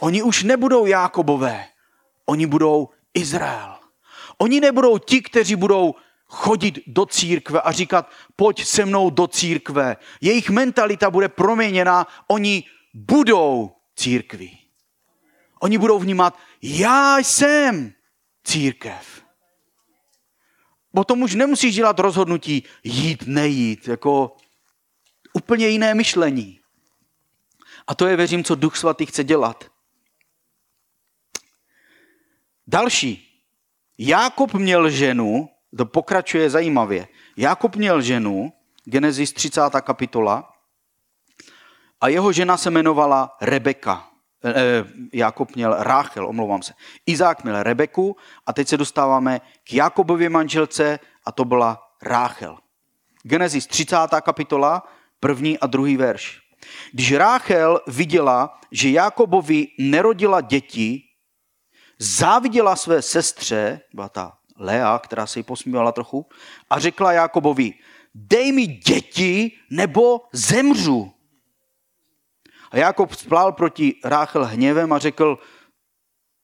Oni 0.00 0.22
už 0.22 0.42
nebudou 0.42 0.86
Jákobové, 0.86 1.64
oni 2.26 2.46
budou 2.46 2.88
Izrael. 3.14 3.74
Oni 4.38 4.60
nebudou 4.60 4.98
ti, 4.98 5.22
kteří 5.22 5.56
budou 5.56 5.94
chodit 6.26 6.78
do 6.86 7.06
církve 7.06 7.60
a 7.60 7.72
říkat, 7.72 8.10
pojď 8.36 8.64
se 8.64 8.84
mnou 8.84 9.10
do 9.10 9.26
církve. 9.26 9.96
Jejich 10.20 10.50
mentalita 10.50 11.10
bude 11.10 11.28
proměněna, 11.28 12.06
oni 12.28 12.64
budou 12.94 13.70
církví. 13.96 14.58
Oni 15.60 15.78
budou 15.78 15.98
vnímat, 15.98 16.38
já 16.62 17.18
jsem 17.18 17.92
církev. 18.44 19.22
Potom 20.94 21.22
už 21.22 21.34
nemusíš 21.34 21.74
dělat 21.74 21.98
rozhodnutí 21.98 22.64
jít, 22.84 23.26
nejít, 23.26 23.88
jako 23.88 24.36
úplně 25.32 25.68
jiné 25.68 25.94
myšlení. 25.94 26.60
A 27.86 27.94
to 27.94 28.06
je, 28.06 28.16
věřím, 28.16 28.44
co 28.44 28.54
Duch 28.54 28.76
Svatý 28.76 29.06
chce 29.06 29.24
dělat. 29.24 29.64
Další. 32.66 33.28
Jákob 33.98 34.54
měl 34.54 34.90
ženu, 34.90 35.48
to 35.76 35.86
pokračuje 35.86 36.50
zajímavě. 36.50 37.08
Jákob 37.36 37.76
měl 37.76 38.02
ženu, 38.02 38.52
Genesis 38.84 39.32
30. 39.32 39.60
kapitola, 39.80 40.51
a 42.02 42.08
jeho 42.08 42.32
žena 42.32 42.56
se 42.56 42.68
jmenovala 42.68 43.36
Rebeka. 43.40 44.08
E, 44.44 44.84
Jakob 45.12 45.56
měl 45.56 45.76
Ráchel, 45.78 46.26
omlouvám 46.26 46.62
se. 46.62 46.72
Izák 47.06 47.44
měl 47.44 47.62
Rebeku 47.62 48.16
a 48.46 48.52
teď 48.52 48.68
se 48.68 48.76
dostáváme 48.76 49.40
k 49.64 49.72
Jakobově 49.72 50.30
manželce 50.30 50.98
a 51.26 51.32
to 51.32 51.44
byla 51.44 51.82
Ráchel. 52.02 52.58
Genesis 53.22 53.66
30. 53.66 53.96
kapitola, 54.20 54.82
první 55.20 55.58
a 55.58 55.66
druhý 55.66 55.96
verš. 55.96 56.40
Když 56.92 57.12
Ráchel 57.12 57.80
viděla, 57.86 58.60
že 58.72 58.90
Jakobovi 58.90 59.66
nerodila 59.78 60.40
děti, 60.40 61.02
záviděla 61.98 62.76
své 62.76 63.02
sestře, 63.02 63.80
byla 63.94 64.08
ta 64.08 64.32
Lea, 64.58 64.98
která 64.98 65.26
se 65.26 65.38
jí 65.38 65.42
posmívala 65.42 65.92
trochu, 65.92 66.26
a 66.70 66.78
řekla 66.78 67.12
Jakobovi, 67.12 67.74
dej 68.14 68.52
mi 68.52 68.66
děti, 68.66 69.52
nebo 69.70 70.20
zemřu. 70.32 71.12
A 72.72 72.78
Jakob 72.78 73.12
splál 73.12 73.52
proti 73.52 73.94
Ráchel 74.04 74.44
hněvem 74.44 74.92
a 74.92 74.98
řekl, 74.98 75.38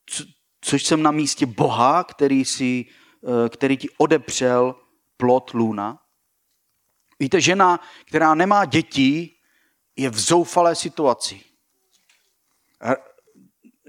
co, 0.06 0.24
což 0.60 0.84
jsem 0.84 1.02
na 1.02 1.10
místě 1.10 1.46
Boha, 1.46 2.04
který, 2.04 2.44
si, 2.44 2.84
eh, 3.24 3.48
který 3.48 3.76
ti 3.76 3.88
odepřel 3.98 4.74
plot 5.16 5.50
luna. 5.54 5.98
Víte, 7.20 7.40
žena, 7.40 7.80
která 8.04 8.34
nemá 8.34 8.64
dětí, 8.64 9.36
je 9.96 10.10
v 10.10 10.18
zoufalé 10.18 10.74
situaci. 10.74 11.40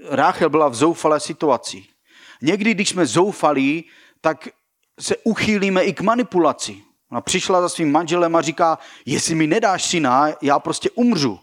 Ráchel 0.08 0.50
byla 0.50 0.68
v 0.68 0.74
zoufalé 0.74 1.20
situaci. 1.20 1.84
Někdy, 2.42 2.74
když 2.74 2.88
jsme 2.88 3.06
zoufalí, 3.06 3.84
tak 4.20 4.48
se 5.00 5.16
uchýlíme 5.16 5.84
i 5.84 5.92
k 5.92 6.00
manipulaci. 6.00 6.82
Ona 7.10 7.20
přišla 7.20 7.60
za 7.60 7.68
svým 7.68 7.92
manželem 7.92 8.36
a 8.36 8.40
říká, 8.40 8.78
jestli 9.06 9.34
mi 9.34 9.46
nedáš 9.46 9.84
syna, 9.84 10.28
já 10.42 10.58
prostě 10.58 10.90
umřu. 10.90 11.40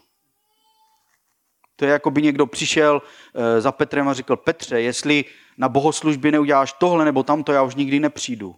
To 1.78 1.84
je 1.84 1.90
jako 1.90 2.10
by 2.10 2.22
někdo 2.22 2.46
přišel 2.46 3.02
eh, 3.34 3.60
za 3.60 3.72
Petrem 3.72 4.08
a 4.08 4.14
řekl, 4.14 4.36
Petře, 4.36 4.80
jestli 4.80 5.24
na 5.58 5.68
bohoslužbě 5.68 6.32
neuděláš 6.32 6.72
tohle 6.72 7.04
nebo 7.04 7.22
tamto, 7.22 7.52
já 7.52 7.62
už 7.62 7.74
nikdy 7.74 8.00
nepřijdu. 8.00 8.56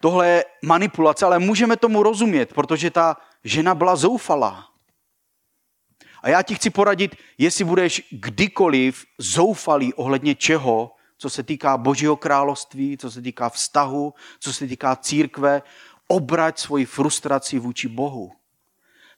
Tohle 0.00 0.28
je 0.28 0.44
manipulace, 0.62 1.26
ale 1.26 1.38
můžeme 1.38 1.76
tomu 1.76 2.02
rozumět, 2.02 2.52
protože 2.52 2.90
ta 2.90 3.16
žena 3.44 3.74
byla 3.74 3.96
zoufalá. 3.96 4.68
A 6.22 6.28
já 6.28 6.42
ti 6.42 6.54
chci 6.54 6.70
poradit, 6.70 7.16
jestli 7.38 7.64
budeš 7.64 8.02
kdykoliv 8.10 9.04
zoufalý 9.18 9.94
ohledně 9.94 10.34
čeho, 10.34 10.90
co 11.18 11.30
se 11.30 11.42
týká 11.42 11.76
Božího 11.76 12.16
království, 12.16 12.98
co 12.98 13.10
se 13.10 13.22
týká 13.22 13.48
vztahu, 13.48 14.14
co 14.40 14.52
se 14.52 14.66
týká 14.66 14.96
církve, 14.96 15.62
obrať 16.08 16.58
svoji 16.58 16.84
frustraci 16.84 17.58
vůči 17.58 17.88
Bohu. 17.88 18.32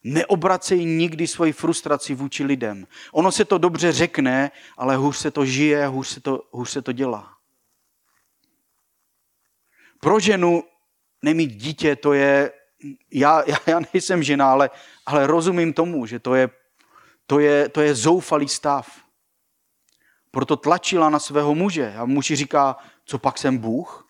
Neobracej 0.04 0.84
nikdy 0.84 1.26
svoji 1.26 1.52
frustraci 1.52 2.14
vůči 2.14 2.44
lidem. 2.44 2.86
Ono 3.12 3.32
se 3.32 3.44
to 3.44 3.58
dobře 3.58 3.92
řekne, 3.92 4.50
ale 4.76 4.96
hůř 4.96 5.16
se 5.16 5.30
to 5.30 5.44
žije, 5.44 5.86
hůř 5.86 6.08
se 6.08 6.20
to, 6.20 6.42
hůř 6.50 6.70
se 6.70 6.82
to 6.82 6.92
dělá. 6.92 7.36
Pro 10.00 10.20
ženu 10.20 10.64
nemít 11.22 11.50
dítě, 11.50 11.96
to 11.96 12.12
je, 12.12 12.52
já, 13.12 13.42
já, 13.46 13.56
já 13.66 13.80
nejsem 13.94 14.22
žena, 14.22 14.52
ale, 14.52 14.70
ale 15.06 15.26
rozumím 15.26 15.72
tomu, 15.72 16.06
že 16.06 16.18
to 16.18 16.34
je, 16.34 16.50
to, 17.26 17.38
je, 17.38 17.68
to 17.68 17.80
je 17.80 17.94
zoufalý 17.94 18.48
stav. 18.48 19.00
Proto 20.30 20.56
tlačila 20.56 21.10
na 21.10 21.18
svého 21.18 21.54
muže 21.54 21.94
a 21.96 22.04
muž 22.04 22.26
říká, 22.26 22.76
co 23.04 23.18
pak 23.18 23.38
jsem 23.38 23.58
Bůh? 23.58 24.08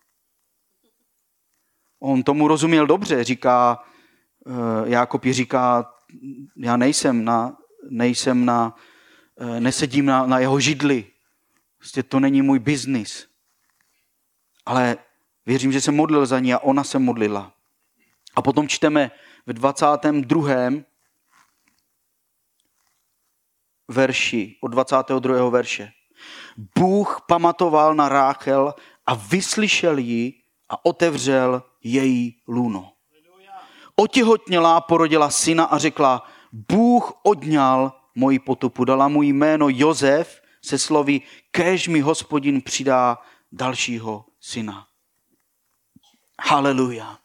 On 1.99 2.23
tomu 2.23 2.47
rozuměl 2.47 2.87
dobře, 2.87 3.23
říká, 3.23 3.83
Jákob 4.85 5.25
ji 5.25 5.33
říká, 5.33 5.93
já 6.57 6.77
nejsem 6.77 7.25
na, 7.25 7.57
nejsem 7.89 8.45
na, 8.45 8.75
eh, 9.39 9.59
nesedím 9.59 10.05
na, 10.05 10.25
na 10.25 10.39
jeho 10.39 10.59
židli. 10.59 11.05
Prostě 11.77 12.03
to 12.03 12.19
není 12.19 12.41
můj 12.41 12.59
biznis. 12.59 13.27
Ale 14.65 14.97
věřím, 15.45 15.71
že 15.71 15.81
se 15.81 15.91
modlil 15.91 16.25
za 16.25 16.39
ní 16.39 16.53
a 16.53 16.59
ona 16.59 16.83
se 16.83 16.99
modlila. 16.99 17.53
A 18.35 18.41
potom 18.41 18.67
čteme 18.67 19.11
v 19.45 19.53
22. 19.53 20.83
verši, 23.87 24.57
od 24.61 24.67
22. 24.67 25.49
verše. 25.49 25.91
Bůh 26.79 27.21
pamatoval 27.27 27.95
na 27.95 28.09
Ráchel 28.09 28.73
a 29.05 29.13
vyslyšel 29.13 29.97
ji 29.97 30.33
a 30.69 30.85
otevřel 30.85 31.63
její 31.83 32.41
luno 32.47 32.96
otěhotněla, 33.99 34.81
porodila 34.81 35.29
syna 35.29 35.63
a 35.63 35.77
řekla, 35.77 36.23
Bůh 36.51 37.13
odňal 37.23 38.01
moji 38.15 38.39
potupu, 38.39 38.85
dala 38.85 39.07
mu 39.07 39.23
jméno 39.23 39.69
Jozef 39.69 40.41
se 40.61 40.77
slovy, 40.77 41.21
kéž 41.51 41.87
mi 41.87 41.99
hospodin 41.99 42.61
přidá 42.61 43.17
dalšího 43.51 44.25
syna. 44.39 44.87
Haleluja. 46.41 47.17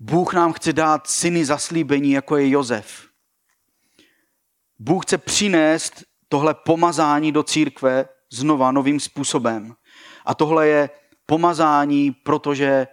Bůh 0.00 0.34
nám 0.34 0.52
chce 0.52 0.72
dát 0.72 1.06
syny 1.06 1.44
zaslíbení, 1.44 2.10
jako 2.10 2.36
je 2.36 2.50
Jozef. 2.50 3.08
Bůh 4.78 5.04
chce 5.04 5.18
přinést 5.18 6.04
tohle 6.28 6.54
pomazání 6.54 7.32
do 7.32 7.42
církve 7.42 8.08
znova 8.32 8.72
novým 8.72 9.00
způsobem. 9.00 9.74
A 10.24 10.34
tohle 10.34 10.68
je 10.68 10.90
pomazání, 11.26 12.12
protože 12.12 12.86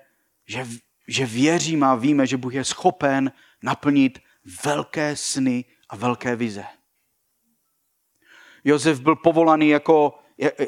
že 0.47 0.67
že 1.07 1.25
věříme 1.25 1.87
a 1.87 1.95
víme, 1.95 2.27
že 2.27 2.37
Bůh 2.37 2.53
je 2.53 2.63
schopen 2.63 3.31
naplnit 3.63 4.19
velké 4.63 5.15
sny 5.15 5.65
a 5.89 5.95
velké 5.95 6.35
vize. 6.35 6.65
Josef 8.63 8.99
byl 8.99 9.15
povolaný 9.15 9.69
jako, 9.69 10.19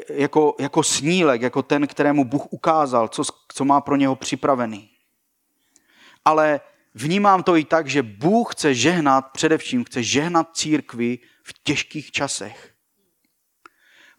jako, 0.08 0.56
jako 0.60 0.82
snílek, 0.82 1.42
jako 1.42 1.62
ten, 1.62 1.86
kterému 1.86 2.24
Bůh 2.24 2.52
ukázal, 2.52 3.08
co, 3.08 3.22
co 3.52 3.64
má 3.64 3.80
pro 3.80 3.96
něho 3.96 4.16
připravený. 4.16 4.90
Ale 6.24 6.60
vnímám 6.94 7.42
to 7.42 7.56
i 7.56 7.64
tak, 7.64 7.86
že 7.86 8.02
Bůh 8.02 8.54
chce 8.54 8.74
žehnat, 8.74 9.32
především 9.32 9.84
chce 9.84 10.02
žehnat 10.02 10.56
církvi 10.56 11.18
v 11.42 11.54
těžkých 11.62 12.10
časech. 12.10 12.74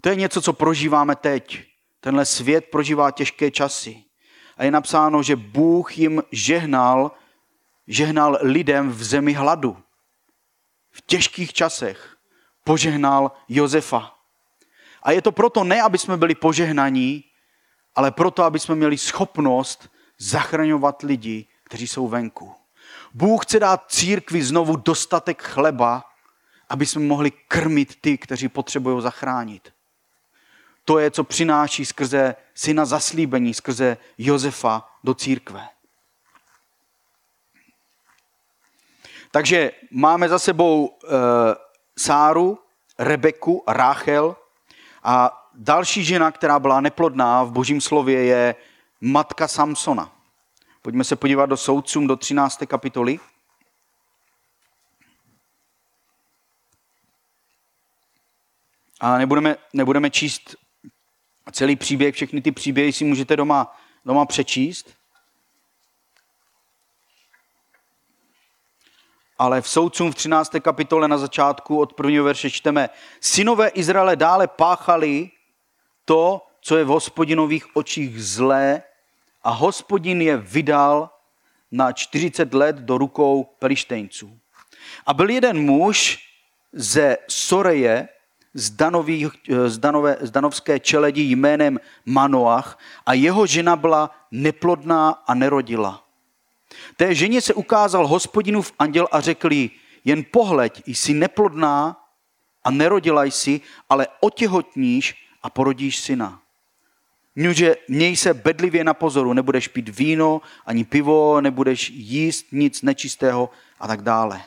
To 0.01 0.10
je 0.10 0.15
něco, 0.15 0.41
co 0.41 0.53
prožíváme 0.53 1.15
teď. 1.15 1.63
Tenhle 1.99 2.25
svět 2.25 2.65
prožívá 2.71 3.12
těžké 3.12 3.51
časy 3.51 4.09
a 4.60 4.63
je 4.63 4.72
napsáno, 4.72 5.24
že 5.24 5.36
Bůh 5.36 5.98
jim 5.98 6.24
žehnal, 6.32 7.12
žehnal 7.88 8.38
lidem 8.41 8.89
v 8.91 9.04
zemi 9.04 9.34
hladu. 9.34 9.78
V 10.91 11.02
těžkých 11.02 11.54
časech 11.54 12.17
požehnal 12.63 13.32
Josefa. 13.48 14.15
A 15.04 15.12
je 15.12 15.22
to 15.22 15.32
proto 15.32 15.63
ne, 15.63 15.82
aby 15.82 15.98
jsme 15.98 16.17
byli 16.17 16.36
požehnaní, 16.36 17.24
ale 17.95 18.12
proto, 18.12 18.43
aby 18.43 18.60
jsme 18.60 18.76
měli 18.76 18.98
schopnost 18.98 19.89
zachraňovat 20.17 21.02
lidi, 21.02 21.48
kteří 21.63 21.88
jsou 21.88 22.08
venku. 22.08 22.56
Bůh 23.13 23.45
chce 23.45 23.60
dát 23.60 23.86
církvi 23.88 24.43
znovu 24.43 24.76
dostatek 24.76 25.41
chleba, 25.43 26.04
aby 26.69 26.86
jsme 26.86 27.02
mohli 27.02 27.32
krmit 27.32 28.02
ty, 28.02 28.17
kteří 28.17 28.50
potřebují 28.50 29.02
zachránit. 29.02 29.74
To 30.89 30.99
je, 30.99 31.12
co 31.12 31.23
přináší 31.23 31.86
skrze 31.86 32.36
syna 32.54 32.86
zaslíbení, 32.86 33.54
skrze 33.54 33.97
Josefa 34.17 34.89
do 35.04 35.13
církve. 35.13 35.69
Takže 39.32 39.71
máme 39.91 40.30
za 40.30 40.39
sebou 40.39 40.97
e, 41.04 41.08
Sáru, 41.99 42.60
Rebeku 42.99 43.63
Ráchel 43.67 44.36
a 45.04 45.47
další 45.54 46.06
žena, 46.06 46.32
která 46.32 46.60
byla 46.60 46.82
neplodná 46.82 47.43
v 47.43 47.52
božím 47.52 47.82
slově, 47.82 48.25
je 48.25 48.56
matka 49.02 49.47
Samsona. 49.47 50.12
Pojďme 50.82 51.04
se 51.04 51.15
podívat 51.15 51.45
do 51.45 51.58
soudcům 51.58 52.08
do 52.08 52.15
13. 52.15 52.60
kapitoly. 52.67 53.19
A 58.99 59.17
nebudeme, 59.17 59.56
nebudeme 59.73 60.10
číst 60.10 60.56
a 61.49 61.51
celý 61.51 61.75
příběh, 61.75 62.15
všechny 62.15 62.41
ty 62.41 62.51
příběhy 62.51 62.93
si 62.93 63.05
můžete 63.05 63.35
doma, 63.35 63.77
doma 64.05 64.25
přečíst. 64.25 64.93
Ale 69.37 69.62
v 69.62 69.69
soudcům 69.69 70.12
v 70.12 70.15
13. 70.15 70.52
kapitole 70.62 71.08
na 71.08 71.17
začátku 71.17 71.79
od 71.79 71.93
prvního 71.93 72.25
verše 72.25 72.50
čteme, 72.50 72.89
synové 73.21 73.67
Izraele 73.67 74.15
dále 74.15 74.47
páchali 74.47 75.31
to, 76.06 76.47
co 76.62 76.77
je 76.77 76.83
v 76.83 76.87
hospodinových 76.87 77.75
očích 77.75 78.23
zlé 78.23 78.83
a 79.43 79.50
hospodin 79.50 80.21
je 80.21 80.37
vydal 80.37 81.10
na 81.71 81.91
40 81.91 82.54
let 82.54 82.75
do 82.75 82.97
rukou 82.97 83.43
pelištejnců. 83.43 84.39
A 85.06 85.13
byl 85.13 85.29
jeden 85.29 85.65
muž 85.65 86.19
ze 86.73 87.17
Soreje, 87.29 88.10
z, 88.54 88.69
danový, 88.69 89.29
z, 89.65 89.77
danové, 89.77 90.17
z 90.21 90.31
danovské 90.31 90.79
čeledi 90.79 91.21
jménem 91.21 91.79
Manoach 92.06 92.79
a 93.06 93.13
jeho 93.13 93.45
žena 93.45 93.75
byla 93.75 94.12
neplodná 94.31 95.10
a 95.10 95.33
nerodila. 95.33 96.04
Té 96.95 97.15
ženě 97.15 97.41
se 97.41 97.54
ukázal 97.54 98.08
hospodinův 98.08 98.73
anděl 98.79 99.08
a 99.12 99.21
řekl 99.21 99.52
jí, 99.54 99.71
jen 100.06 100.25
pohleď, 100.31 100.83
jsi 100.85 101.13
neplodná 101.13 101.97
a 102.63 102.71
nerodila 102.71 103.23
jsi, 103.23 103.62
ale 103.89 104.08
otěhotníš 104.19 105.15
a 105.43 105.50
porodíš 105.50 106.00
syna. 106.00 106.41
Nuže, 107.35 107.75
měj 107.87 108.15
se 108.15 108.33
bedlivě 108.33 108.83
na 108.83 108.93
pozoru, 108.93 109.33
nebudeš 109.33 109.67
pít 109.67 109.89
víno, 110.00 110.41
ani 110.65 110.83
pivo, 110.83 111.41
nebudeš 111.41 111.89
jíst 111.89 112.45
nic 112.52 112.81
nečistého 112.81 113.50
a 113.79 113.87
tak 113.87 114.02
dále. 114.02 114.41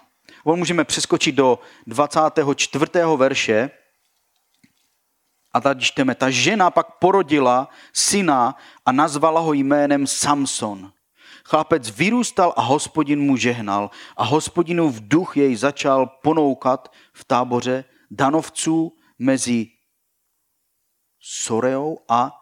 On 0.45 0.59
můžeme 0.59 0.85
přeskočit 0.85 1.35
do 1.35 1.59
24. 1.87 2.87
verše 3.17 3.71
a 5.53 5.61
tady 5.61 5.81
čteme, 5.81 6.15
ta 6.15 6.31
žena 6.31 6.71
pak 6.71 6.99
porodila 6.99 7.69
syna 7.93 8.57
a 8.87 8.93
nazvala 8.93 9.41
ho 9.41 9.53
jménem 9.53 10.07
Samson. 10.07 10.93
Chlapec 11.45 11.91
vyrůstal 11.91 12.55
a 12.57 12.63
hospodin 12.63 13.21
mu 13.21 13.37
žehnal 13.37 13.91
a 14.17 14.25
hospodinův 14.25 15.01
duch 15.01 15.37
jej 15.37 15.57
začal 15.57 16.07
ponoukat 16.07 16.93
v 17.13 17.25
táboře 17.25 17.85
danovců 18.11 18.97
mezi 19.19 19.67
Soreou 21.21 21.99
a 22.09 22.33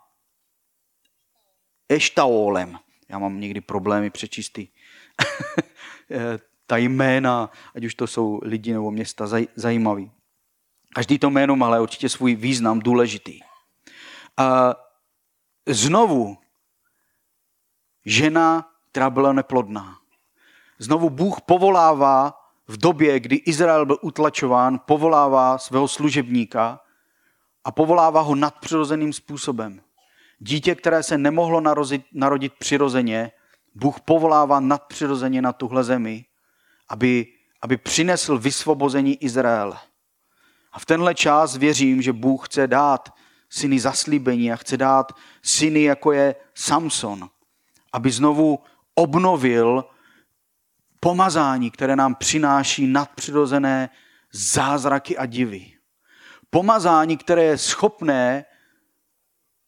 Eštaolem. 1.88 2.78
Já 3.08 3.18
mám 3.18 3.40
někdy 3.40 3.60
problémy 3.60 4.10
přečíst 4.10 4.50
ty, 4.50 4.68
ta 6.66 6.76
jména, 6.76 7.50
ať 7.74 7.84
už 7.84 7.94
to 7.94 8.06
jsou 8.06 8.40
lidi 8.42 8.72
nebo 8.72 8.90
města, 8.90 9.26
zaj, 9.26 9.46
zajímavý. 9.56 10.10
Každý 10.94 11.18
to 11.18 11.30
jméno 11.30 11.56
má 11.56 11.66
ale 11.66 11.80
určitě 11.80 12.08
svůj 12.08 12.34
význam 12.34 12.80
důležitý. 12.80 13.40
A 14.36 14.74
znovu 15.66 16.38
žena, 18.04 18.68
která 18.90 19.10
byla 19.10 19.32
neplodná. 19.32 19.96
Znovu 20.78 21.10
Bůh 21.10 21.40
povolává 21.40 22.34
v 22.68 22.76
době, 22.76 23.20
kdy 23.20 23.36
Izrael 23.36 23.86
byl 23.86 23.98
utlačován, 24.02 24.80
povolává 24.86 25.58
svého 25.58 25.88
služebníka 25.88 26.80
a 27.64 27.72
povolává 27.72 28.20
ho 28.20 28.34
nadpřirozeným 28.34 29.12
způsobem. 29.12 29.80
Dítě, 30.38 30.74
které 30.74 31.02
se 31.02 31.18
nemohlo 31.18 31.60
narodit, 31.60 32.06
narodit 32.12 32.52
přirozeně, 32.58 33.32
Bůh 33.74 34.00
povolává 34.00 34.60
nadpřirozeně 34.60 35.42
na 35.42 35.52
tuhle 35.52 35.84
zemi, 35.84 36.24
aby, 36.88 37.26
aby 37.62 37.76
přinesl 37.76 38.38
vysvobození 38.38 39.24
Izraele. 39.24 39.78
A 40.72 40.78
v 40.78 40.86
tenhle 40.86 41.14
čas 41.14 41.56
věřím, 41.56 42.02
že 42.02 42.12
Bůh 42.12 42.48
chce 42.48 42.66
dát 42.66 43.14
syny 43.50 43.80
zaslíbení 43.80 44.52
a 44.52 44.56
chce 44.56 44.76
dát 44.76 45.12
syny, 45.42 45.82
jako 45.82 46.12
je 46.12 46.34
Samson, 46.54 47.28
aby 47.92 48.10
znovu 48.10 48.58
obnovil 48.94 49.84
pomazání, 51.00 51.70
které 51.70 51.96
nám 51.96 52.14
přináší 52.14 52.86
nadpřirozené 52.86 53.90
zázraky 54.32 55.16
a 55.16 55.26
divy. 55.26 55.72
Pomazání, 56.50 57.16
které 57.16 57.44
je 57.44 57.58
schopné 57.58 58.44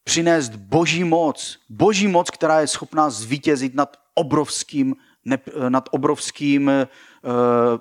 přinést 0.05 0.57
boží 0.57 1.05
moc. 1.05 1.59
Boží 1.69 2.09
moc, 2.09 2.31
která 2.31 2.61
je 2.61 2.67
schopná 2.67 3.11
zvítězit 3.11 3.75
nad 3.75 3.97
obrovským, 4.15 4.97
nad 5.69 5.89
obrovským, 5.91 6.71
eh, 6.71 6.87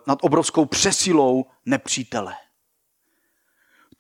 nad 0.08 0.20
obrovskou 0.22 0.66
přesilou 0.66 1.46
nepřítele. 1.66 2.34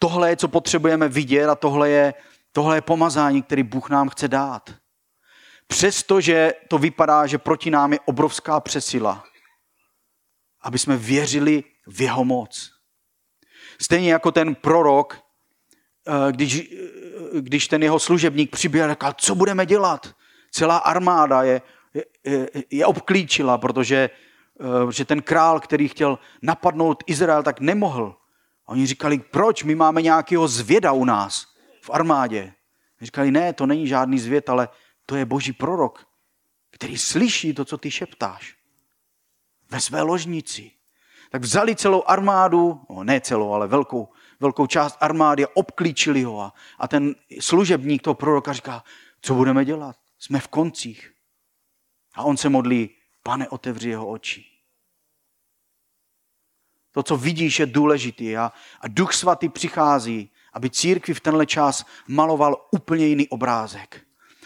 Tohle 0.01 0.29
je, 0.29 0.37
co 0.37 0.47
potřebujeme 0.47 1.07
vidět 1.07 1.49
a 1.49 1.55
tohle 1.55 1.89
je, 1.89 2.13
tohle 2.51 2.77
je 2.77 2.81
pomazání, 2.81 3.41
který 3.41 3.63
Bůh 3.63 3.89
nám 3.89 4.09
chce 4.09 4.27
dát. 4.27 4.69
Přestože 5.67 6.53
to 6.67 6.77
vypadá, 6.77 7.27
že 7.27 7.37
proti 7.37 7.71
nám 7.71 7.93
je 7.93 7.99
obrovská 8.05 8.59
přesila, 8.59 9.23
aby 10.61 10.79
jsme 10.79 10.97
věřili 10.97 11.63
v 11.87 12.01
jeho 12.01 12.25
moc. 12.25 12.71
Stejně 13.81 14.13
jako 14.13 14.31
ten 14.31 14.55
prorok, 14.55 15.17
eh, 16.07 16.31
když, 16.31 16.59
eh, 16.59 17.41
když 17.41 17.67
ten 17.67 17.83
jeho 17.83 17.99
služebník 17.99 18.51
přiběhl 18.51 18.89
říkal, 18.89 19.13
co 19.17 19.35
budeme 19.35 19.65
dělat? 19.65 20.15
Celá 20.51 20.77
armáda 20.77 21.43
je, 21.43 21.61
je, 22.23 22.49
je 22.69 22.85
obklíčila, 22.85 23.57
protože 23.57 24.09
eh, 24.09 24.91
že 24.91 25.05
ten 25.05 25.21
král, 25.21 25.59
který 25.59 25.87
chtěl 25.87 26.19
napadnout 26.41 27.03
Izrael, 27.07 27.43
tak 27.43 27.59
nemohl. 27.59 28.20
Oni 28.71 28.85
říkali, 28.85 29.19
proč? 29.19 29.63
My 29.63 29.75
máme 29.75 30.01
nějakého 30.01 30.47
zvěda 30.47 30.91
u 30.91 31.05
nás 31.05 31.55
v 31.81 31.89
armádě. 31.89 32.53
Říkali, 33.01 33.31
ne, 33.31 33.53
to 33.53 33.65
není 33.65 33.87
žádný 33.87 34.19
zvěd, 34.19 34.49
ale 34.49 34.69
to 35.05 35.15
je 35.15 35.25
boží 35.25 35.53
prorok, 35.53 36.07
který 36.71 36.97
slyší 36.97 37.53
to, 37.53 37.65
co 37.65 37.77
ty 37.77 37.91
šeptáš. 37.91 38.55
Ve 39.69 39.81
své 39.81 40.01
ložnici. 40.01 40.71
Tak 41.29 41.41
vzali 41.41 41.75
celou 41.75 42.03
armádu, 42.07 42.81
no 42.89 43.03
ne 43.03 43.21
celou, 43.21 43.53
ale 43.53 43.67
velkou, 43.67 44.09
velkou 44.39 44.67
část 44.67 44.97
armády 44.99 45.45
a 45.45 45.49
obklíčili 45.53 46.23
ho. 46.23 46.41
A, 46.41 46.53
a 46.79 46.87
ten 46.87 47.15
služebník 47.39 48.01
toho 48.01 48.13
proroka 48.13 48.53
říká, 48.53 48.83
co 49.21 49.33
budeme 49.33 49.65
dělat? 49.65 49.95
Jsme 50.19 50.39
v 50.39 50.47
koncích. 50.47 51.13
A 52.15 52.23
on 52.23 52.37
se 52.37 52.49
modlí, 52.49 52.89
pane, 53.23 53.49
otevři 53.49 53.89
jeho 53.89 54.07
oči. 54.07 54.50
To, 56.91 57.03
co 57.03 57.17
vidíš, 57.17 57.59
je 57.59 57.65
důležitý. 57.65 58.37
A, 58.37 58.51
a 58.81 58.87
Duch 58.87 59.13
Svatý 59.13 59.49
přichází, 59.49 60.29
aby 60.53 60.69
církvi 60.69 61.13
v 61.13 61.19
tenhle 61.19 61.45
čas 61.45 61.85
maloval 62.07 62.67
úplně 62.71 63.05
jiný 63.05 63.27
obrázek. 63.27 64.01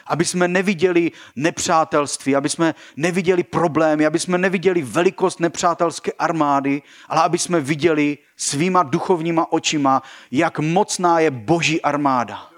Aby 0.08 0.26
jsme 0.26 0.48
neviděli 0.48 1.12
nepřátelství, 1.36 2.36
aby 2.36 2.50
jsme 2.50 2.76
neviděli 2.96 3.44
problémy, 3.44 4.06
aby 4.06 4.20
jsme 4.20 4.38
neviděli 4.38 4.82
velikost 4.82 5.40
nepřátelské 5.40 6.12
armády, 6.12 6.82
ale 7.10 7.22
aby 7.24 7.38
jsme 7.38 7.62
viděli 7.62 8.18
svýma 8.38 8.84
duchovníma 8.84 9.52
očima, 9.52 10.02
jak 10.32 10.60
mocná 10.60 11.20
je 11.20 11.32
boží 11.32 11.82
armáda, 11.82 12.50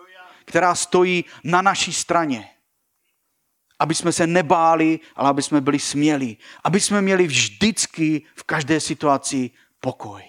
která 0.45 0.75
stojí 0.75 1.25
na 1.43 1.61
naší 1.61 1.93
straně. 1.93 2.49
Aby 3.79 3.95
jsme 3.95 4.11
se 4.11 4.27
nebáli, 4.27 4.99
ale 5.15 5.29
aby 5.29 5.41
jsme 5.41 5.61
byli 5.61 5.79
smělí. 5.79 6.37
Aby 6.63 6.79
jsme 6.79 7.01
měli 7.01 7.27
vždycky 7.27 8.21
v 8.35 8.43
každé 8.43 8.79
situaci 8.79 9.51
pokoj. 9.79 10.23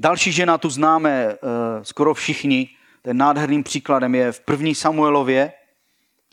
Další 0.00 0.32
žena 0.32 0.58
tu 0.58 0.70
známe 0.70 1.26
uh, 1.26 1.38
skoro 1.82 2.14
všichni. 2.14 2.68
Ten 3.02 3.16
nádherným 3.16 3.62
příkladem 3.62 4.14
je 4.14 4.32
v 4.32 4.40
první 4.40 4.74
Samuelově, 4.74 5.52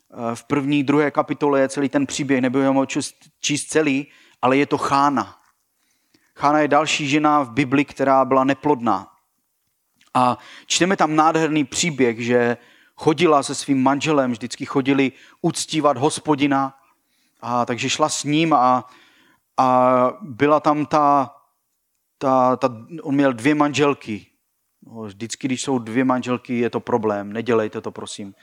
uh, 0.09 0.35
v 0.35 0.43
první, 0.43 0.83
druhé 0.83 1.11
kapitole 1.11 1.59
je 1.59 1.69
celý 1.69 1.89
ten 1.89 2.05
příběh, 2.05 2.41
nebudeme 2.41 2.75
ho 2.75 2.85
číst 3.39 3.67
celý, 3.67 4.07
ale 4.41 4.57
je 4.57 4.65
to 4.65 4.77
Chána. 4.77 5.41
Chána 6.35 6.59
je 6.59 6.67
další 6.67 7.09
žena 7.09 7.43
v 7.43 7.51
Bibli, 7.51 7.85
která 7.85 8.25
byla 8.25 8.43
neplodná. 8.43 9.11
A 10.13 10.37
čteme 10.65 10.97
tam 10.97 11.15
nádherný 11.15 11.63
příběh, 11.65 12.19
že 12.19 12.57
chodila 12.95 13.43
se 13.43 13.55
svým 13.55 13.83
manželem, 13.83 14.31
vždycky 14.31 14.65
chodili 14.65 15.11
uctívat 15.41 15.97
hospodina, 15.97 16.73
a 17.45 17.65
takže 17.65 17.89
šla 17.89 18.09
s 18.09 18.23
ním 18.23 18.53
a, 18.53 18.89
a 19.57 20.09
byla 20.21 20.59
tam 20.59 20.85
ta, 20.85 21.35
ta, 22.17 22.55
ta, 22.55 22.69
on 23.01 23.15
měl 23.15 23.33
dvě 23.33 23.55
manželky. 23.55 24.25
No, 24.85 25.01
vždycky, 25.01 25.47
když 25.47 25.61
jsou 25.61 25.79
dvě 25.79 26.05
manželky, 26.05 26.59
je 26.59 26.69
to 26.69 26.79
problém. 26.79 27.33
Nedělejte 27.33 27.81
to, 27.81 27.91
prosím. 27.91 28.35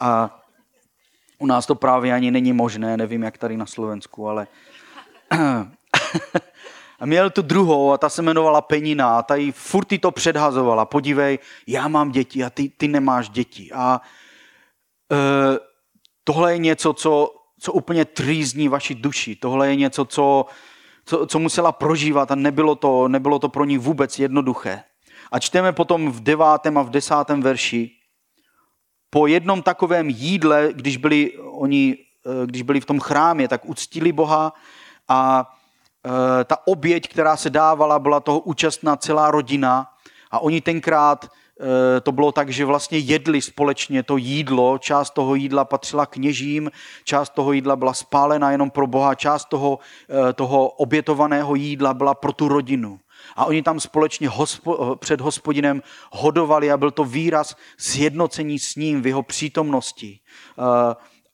A 0.00 0.40
u 1.38 1.46
nás 1.46 1.66
to 1.66 1.74
právě 1.74 2.12
ani 2.14 2.30
není 2.30 2.52
možné, 2.52 2.96
nevím, 2.96 3.22
jak 3.22 3.38
tady 3.38 3.56
na 3.56 3.66
Slovensku, 3.66 4.28
ale... 4.28 4.46
A 7.00 7.06
měl 7.06 7.30
tu 7.30 7.42
druhou 7.42 7.92
a 7.92 7.98
ta 7.98 8.08
se 8.08 8.22
jmenovala 8.22 8.60
Penina 8.60 9.18
a 9.18 9.22
ta 9.22 9.34
jí 9.34 9.52
furt 9.52 9.88
to 10.00 10.10
předhazovala. 10.10 10.84
Podívej, 10.84 11.38
já 11.66 11.88
mám 11.88 12.10
děti 12.10 12.44
a 12.44 12.50
ty, 12.50 12.68
ty 12.68 12.88
nemáš 12.88 13.28
děti. 13.28 13.70
A 13.74 14.00
e, 15.12 15.16
tohle 16.24 16.52
je 16.52 16.58
něco, 16.58 16.92
co 16.92 17.43
co 17.64 17.72
úplně 17.72 18.04
trýzní 18.04 18.68
vaši 18.68 18.94
duši. 18.94 19.36
Tohle 19.36 19.68
je 19.68 19.76
něco, 19.76 20.04
co, 20.04 20.46
co, 21.04 21.26
co 21.26 21.38
musela 21.38 21.72
prožívat 21.72 22.30
a 22.30 22.34
nebylo 22.34 22.74
to, 22.74 23.08
nebylo 23.08 23.38
to 23.38 23.48
pro 23.48 23.64
ní 23.64 23.78
vůbec 23.78 24.18
jednoduché. 24.18 24.82
A 25.32 25.38
čteme 25.38 25.72
potom 25.72 26.12
v 26.12 26.20
devátém 26.20 26.78
a 26.78 26.82
v 26.82 26.90
desátém 26.90 27.42
verši, 27.42 27.90
po 29.10 29.26
jednom 29.26 29.62
takovém 29.62 30.10
jídle, 30.10 30.68
když 30.72 30.96
byli 30.96 31.38
oni, 31.38 31.96
eh, 32.26 32.46
když 32.46 32.62
byli 32.62 32.80
v 32.80 32.84
tom 32.84 33.00
chrámě, 33.00 33.48
tak 33.48 33.64
uctili 33.64 34.12
Boha 34.12 34.52
a 35.08 35.48
e, 36.04 36.44
ta 36.44 36.66
oběť, 36.66 37.08
která 37.08 37.36
se 37.36 37.50
dávala, 37.50 37.98
byla 37.98 38.20
toho 38.20 38.40
účastná 38.40 38.96
celá 38.96 39.30
rodina 39.30 39.86
a 40.30 40.38
oni 40.38 40.60
tenkrát 40.60 41.28
Eh, 41.28 41.43
to 42.02 42.12
bylo 42.12 42.32
tak, 42.32 42.50
že 42.50 42.64
vlastně 42.64 42.98
jedli 42.98 43.42
společně 43.42 44.02
to 44.02 44.16
jídlo, 44.16 44.78
část 44.78 45.10
toho 45.10 45.34
jídla 45.34 45.64
patřila 45.64 46.06
kněžím, 46.06 46.70
část 47.04 47.30
toho 47.30 47.52
jídla 47.52 47.76
byla 47.76 47.94
spálena 47.94 48.50
jenom 48.50 48.70
pro 48.70 48.86
Boha, 48.86 49.14
část 49.14 49.48
toho, 49.48 49.78
eh, 50.10 50.32
toho 50.32 50.68
obětovaného 50.68 51.54
jídla 51.54 51.94
byla 51.94 52.14
pro 52.14 52.32
tu 52.32 52.48
rodinu. 52.48 53.00
A 53.36 53.44
oni 53.44 53.62
tam 53.62 53.80
společně 53.80 54.28
hospo, 54.28 54.92
eh, 54.92 54.96
před 54.96 55.20
hospodinem 55.20 55.82
hodovali 56.12 56.72
a 56.72 56.76
byl 56.76 56.90
to 56.90 57.04
výraz 57.04 57.56
sjednocení 57.78 58.58
s 58.58 58.76
ním 58.76 59.02
v 59.02 59.06
jeho 59.06 59.22
přítomnosti. 59.22 60.20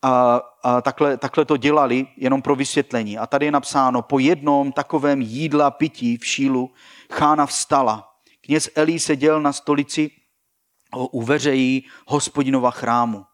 A, 0.03 0.41
a 0.63 0.81
takhle, 0.81 1.17
takhle 1.17 1.45
to 1.45 1.57
dělali, 1.57 2.07
jenom 2.17 2.43
pro 2.43 2.57
vysvětlení. 2.57 3.19
A 3.19 3.27
tady 3.27 3.47
je 3.47 3.53
napsáno, 3.53 4.03
po 4.03 4.19
jednom 4.19 4.73
takovém 4.73 5.21
jídla 5.21 5.71
pití 5.71 6.17
v 6.17 6.27
šílu 6.27 6.71
chána 7.13 7.47
vstala 7.47 8.10
Kněz 8.41 8.71
Elí 8.75 8.99
seděl 8.99 9.41
na 9.43 9.53
stolici 9.53 10.11
u 10.97 11.23
veřejí 11.23 11.87
hospodinova 12.07 12.71
chrámu. 12.71 13.27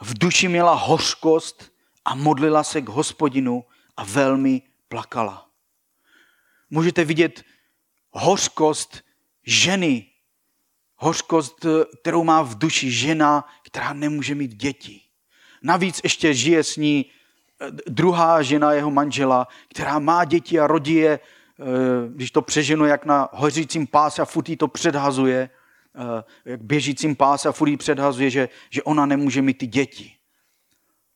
V 0.00 0.18
duši 0.18 0.48
měla 0.48 0.74
hořkost 0.74 1.72
a 2.04 2.14
modlila 2.14 2.64
se 2.64 2.80
k 2.80 2.88
hospodinu 2.88 3.64
a 3.96 4.04
velmi 4.04 4.62
plakala. 4.88 5.48
Můžete 6.70 7.04
vidět 7.04 7.44
hořkost 8.10 9.04
ženy, 9.46 10.06
hořkost, 10.96 11.66
kterou 12.00 12.24
má 12.24 12.42
v 12.42 12.58
duši 12.58 12.90
žena, 12.90 13.44
která 13.62 13.92
nemůže 13.92 14.34
mít 14.34 14.54
děti. 14.54 15.00
Navíc 15.62 16.00
ještě 16.04 16.34
žije 16.34 16.64
s 16.64 16.76
ní 16.76 17.06
eh, 17.60 17.70
druhá 17.86 18.42
žena 18.42 18.72
jeho 18.72 18.90
manžela, 18.90 19.48
která 19.68 19.98
má 19.98 20.24
děti 20.24 20.60
a 20.60 20.66
rodí 20.66 20.94
je, 20.94 21.20
když 22.08 22.30
to 22.30 22.42
přeženu, 22.42 22.84
jak 22.84 23.04
na 23.04 23.28
hořícím 23.32 23.86
páse 23.86 24.22
a 24.22 24.24
furt 24.24 24.56
to 24.58 24.68
předhazuje, 24.68 25.50
eh, 25.94 26.24
jak 26.44 26.62
běžícím 26.62 27.16
páse 27.16 27.48
a 27.48 27.52
furt 27.52 27.76
předhazuje, 27.76 28.30
že, 28.30 28.48
že 28.70 28.82
ona 28.82 29.06
nemůže 29.06 29.42
mít 29.42 29.58
ty 29.58 29.66
děti. 29.66 30.12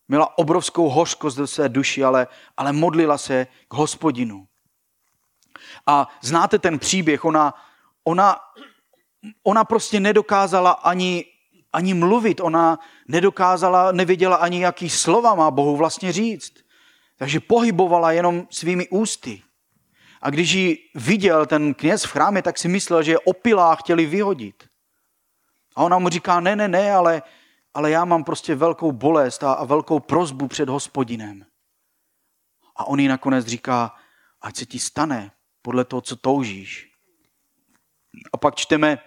Měla 0.07 0.37
obrovskou 0.37 0.89
hořkost 0.89 1.37
do 1.37 1.47
své 1.47 1.69
duši, 1.69 2.03
ale, 2.03 2.27
ale 2.57 2.73
modlila 2.73 3.17
se 3.17 3.47
k 3.67 3.73
hospodinu. 3.73 4.47
A 5.85 6.07
znáte 6.21 6.59
ten 6.59 6.79
příběh, 6.79 7.25
ona, 7.25 7.53
ona, 8.03 8.35
ona 9.43 9.63
prostě 9.63 9.99
nedokázala 9.99 10.71
ani, 10.71 11.25
ani 11.73 11.93
mluvit, 11.93 12.39
ona 12.39 12.79
nedokázala, 13.07 13.91
nevěděla 13.91 14.35
ani, 14.35 14.61
jaký 14.61 14.89
slova 14.89 15.35
má 15.35 15.51
Bohu 15.51 15.77
vlastně 15.77 16.11
říct. 16.11 16.53
Takže 17.17 17.39
pohybovala 17.39 18.11
jenom 18.11 18.47
svými 18.49 18.87
ústy. 18.89 19.41
A 20.21 20.29
když 20.29 20.51
ji 20.51 20.77
viděl 20.95 21.45
ten 21.45 21.73
kněz 21.73 22.03
v 22.03 22.11
chrámě, 22.11 22.41
tak 22.41 22.57
si 22.57 22.67
myslel, 22.67 23.03
že 23.03 23.11
je 23.11 23.19
opilá 23.19 23.75
chtěli 23.75 24.05
vyhodit. 24.05 24.63
A 25.75 25.83
ona 25.83 25.99
mu 25.99 26.09
říká, 26.09 26.39
ne, 26.39 26.55
ne, 26.55 26.67
ne, 26.67 26.91
ale, 26.91 27.21
ale 27.73 27.91
já 27.91 28.05
mám 28.05 28.23
prostě 28.23 28.55
velkou 28.55 28.91
bolest 28.91 29.43
a, 29.43 29.53
a 29.53 29.65
velkou 29.65 29.99
prozbu 29.99 30.47
před 30.47 30.69
hospodinem. 30.69 31.45
A 32.75 32.87
on 32.87 32.99
jí 32.99 33.07
nakonec 33.07 33.45
říká, 33.45 33.95
ať 34.41 34.55
se 34.55 34.65
ti 34.65 34.79
stane 34.79 35.31
podle 35.61 35.85
toho, 35.85 36.01
co 36.01 36.15
toužíš. 36.15 36.91
A 38.33 38.37
pak 38.37 38.55
čteme 38.55 38.97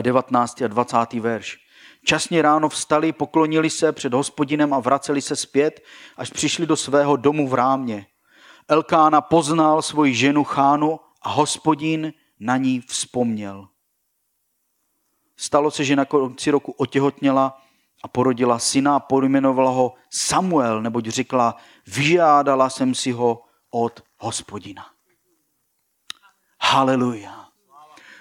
19. 0.00 0.60
Eh, 0.60 0.64
a 0.64 0.68
20. 0.68 1.12
verš. 1.12 1.58
Časně 2.04 2.42
ráno 2.42 2.68
vstali, 2.68 3.12
poklonili 3.12 3.70
se 3.70 3.92
před 3.92 4.14
hospodinem 4.14 4.74
a 4.74 4.78
vraceli 4.78 5.22
se 5.22 5.36
zpět, 5.36 5.80
až 6.16 6.30
přišli 6.30 6.66
do 6.66 6.76
svého 6.76 7.16
domu 7.16 7.48
v 7.48 7.54
rámě. 7.54 8.06
Elkána 8.68 9.20
poznal 9.20 9.82
svoji 9.82 10.14
ženu 10.14 10.44
Chánu 10.44 11.00
a 11.22 11.28
hospodin 11.30 12.12
na 12.40 12.56
ní 12.56 12.80
vzpomněl. 12.80 13.68
Stalo 15.36 15.70
se, 15.70 15.84
že 15.84 15.96
na 15.96 16.04
konci 16.04 16.50
roku 16.50 16.72
otěhotněla 16.72 17.62
a 18.02 18.08
porodila 18.08 18.58
syna 18.58 18.96
a 18.96 19.00
pojmenovala 19.00 19.70
ho 19.70 19.94
Samuel, 20.10 20.82
neboť 20.82 21.06
řekla, 21.06 21.56
vyžádala 21.86 22.70
jsem 22.70 22.94
si 22.94 23.12
ho 23.12 23.42
od 23.70 24.04
hospodina. 24.18 24.86
Haleluja. 26.62 27.48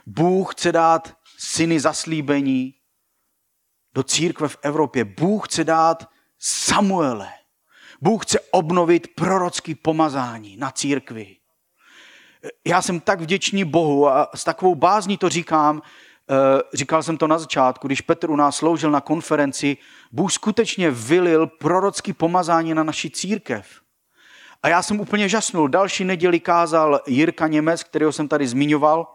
Bůh 0.05 0.53
chce 0.53 0.71
dát 0.71 1.17
syny 1.37 1.79
zaslíbení 1.79 2.73
do 3.93 4.03
církve 4.03 4.47
v 4.47 4.57
Evropě. 4.61 5.05
Bůh 5.05 5.47
chce 5.47 5.63
dát 5.63 6.09
Samuele. 6.39 7.36
Bůh 8.01 8.25
chce 8.25 8.39
obnovit 8.51 9.07
prorocký 9.15 9.75
pomazání 9.75 10.57
na 10.57 10.71
církvi. 10.71 11.37
Já 12.65 12.81
jsem 12.81 12.99
tak 12.99 13.21
vděčný 13.21 13.63
Bohu 13.63 14.07
a 14.07 14.29
s 14.35 14.43
takovou 14.43 14.75
bázní 14.75 15.17
to 15.17 15.29
říkám, 15.29 15.81
eh, 16.29 16.61
říkal 16.73 17.03
jsem 17.03 17.17
to 17.17 17.27
na 17.27 17.39
začátku, 17.39 17.87
když 17.87 18.01
Petr 18.01 18.29
u 18.29 18.35
nás 18.35 18.55
sloužil 18.55 18.91
na 18.91 19.01
konferenci, 19.01 19.77
Bůh 20.11 20.31
skutečně 20.31 20.91
vylil 20.91 21.47
prorocký 21.47 22.13
pomazání 22.13 22.73
na 22.73 22.83
naši 22.83 23.09
církev. 23.09 23.67
A 24.63 24.67
já 24.69 24.81
jsem 24.81 24.99
úplně 24.99 25.29
žasnul. 25.29 25.67
Další 25.67 26.03
neděli 26.03 26.39
kázal 26.39 27.01
Jirka 27.07 27.47
Němec, 27.47 27.83
kterého 27.83 28.11
jsem 28.11 28.27
tady 28.27 28.47
zmiňoval, 28.47 29.13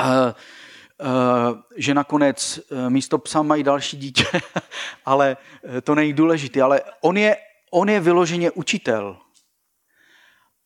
eh, 0.00 0.04
eh, 0.04 0.34
že 1.76 1.94
nakonec 1.94 2.60
místo 2.88 3.18
psa 3.18 3.42
mají 3.42 3.62
další 3.62 3.96
dítě, 3.96 4.26
ale 5.04 5.36
to 5.82 5.94
není 5.94 6.12
důležité. 6.12 6.62
Ale 6.62 6.80
on 7.00 7.16
je, 7.16 7.36
on 7.74 7.88
je 7.88 8.00
vyloženě 8.00 8.50
učitel. 8.50 9.18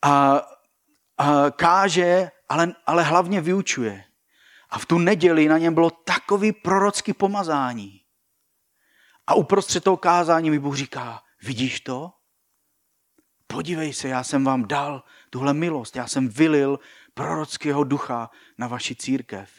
A, 0.02 0.42
a 1.18 1.50
káže, 1.50 2.30
ale, 2.48 2.74
ale 2.86 3.02
hlavně 3.02 3.40
vyučuje. 3.40 4.04
A 4.70 4.78
v 4.78 4.86
tu 4.86 4.98
neděli 4.98 5.48
na 5.48 5.58
něm 5.58 5.74
bylo 5.74 5.90
takový 5.90 6.52
prorocký 6.52 7.12
pomazání. 7.12 8.00
A 9.26 9.34
uprostřed 9.34 9.84
toho 9.84 9.96
kázání 9.96 10.50
mi 10.50 10.58
Bůh 10.58 10.76
říká, 10.76 11.22
vidíš 11.42 11.80
to? 11.80 12.12
podívej 13.48 13.92
se, 13.92 14.08
já 14.08 14.24
jsem 14.24 14.44
vám 14.44 14.68
dal 14.68 15.02
tuhle 15.30 15.54
milost, 15.54 15.96
já 15.96 16.06
jsem 16.06 16.28
vylil 16.28 16.78
prorockého 17.14 17.84
ducha 17.84 18.30
na 18.58 18.66
vaši 18.66 18.94
církev. 18.94 19.50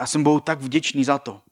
Já 0.00 0.06
jsem 0.06 0.22
Bohu 0.22 0.40
tak 0.40 0.60
vděčný 0.60 1.04
za 1.04 1.18
to. 1.18 1.42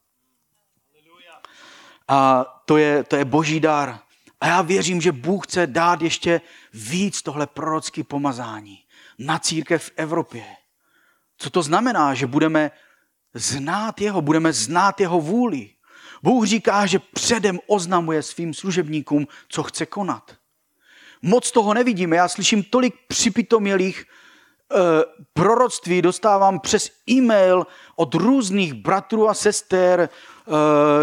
A 2.07 2.45
to 2.65 2.77
je, 2.77 3.03
to 3.03 3.15
je 3.15 3.25
boží 3.25 3.59
dar. 3.59 3.99
A 4.41 4.47
já 4.47 4.61
věřím, 4.61 5.01
že 5.01 5.11
Bůh 5.11 5.47
chce 5.47 5.67
dát 5.67 6.01
ještě 6.01 6.41
víc 6.73 7.21
tohle 7.21 7.47
prorocké 7.47 8.03
pomazání 8.03 8.83
na 9.19 9.39
církev 9.39 9.83
v 9.83 9.91
Evropě. 9.95 10.45
Co 11.37 11.49
to 11.49 11.61
znamená? 11.61 12.13
Že 12.13 12.27
budeme 12.27 12.71
znát 13.33 14.01
jeho, 14.01 14.21
budeme 14.21 14.53
znát 14.53 14.99
jeho 14.99 15.21
vůli. 15.21 15.69
Bůh 16.23 16.45
říká, 16.45 16.85
že 16.85 16.99
předem 16.99 17.59
oznamuje 17.67 18.23
svým 18.23 18.53
služebníkům, 18.53 19.27
co 19.49 19.63
chce 19.63 19.85
konat 19.85 20.37
moc 21.25 21.51
toho 21.51 21.73
nevidíme. 21.73 22.15
Já 22.15 22.27
slyším 22.27 22.63
tolik 22.63 22.95
připitomělých 23.07 24.05
e, 24.05 24.05
proroctví, 25.33 26.01
dostávám 26.01 26.59
přes 26.59 26.91
e-mail 27.09 27.67
od 27.95 28.13
různých 28.13 28.73
bratrů 28.73 29.29
a 29.29 29.33
sester, 29.33 30.09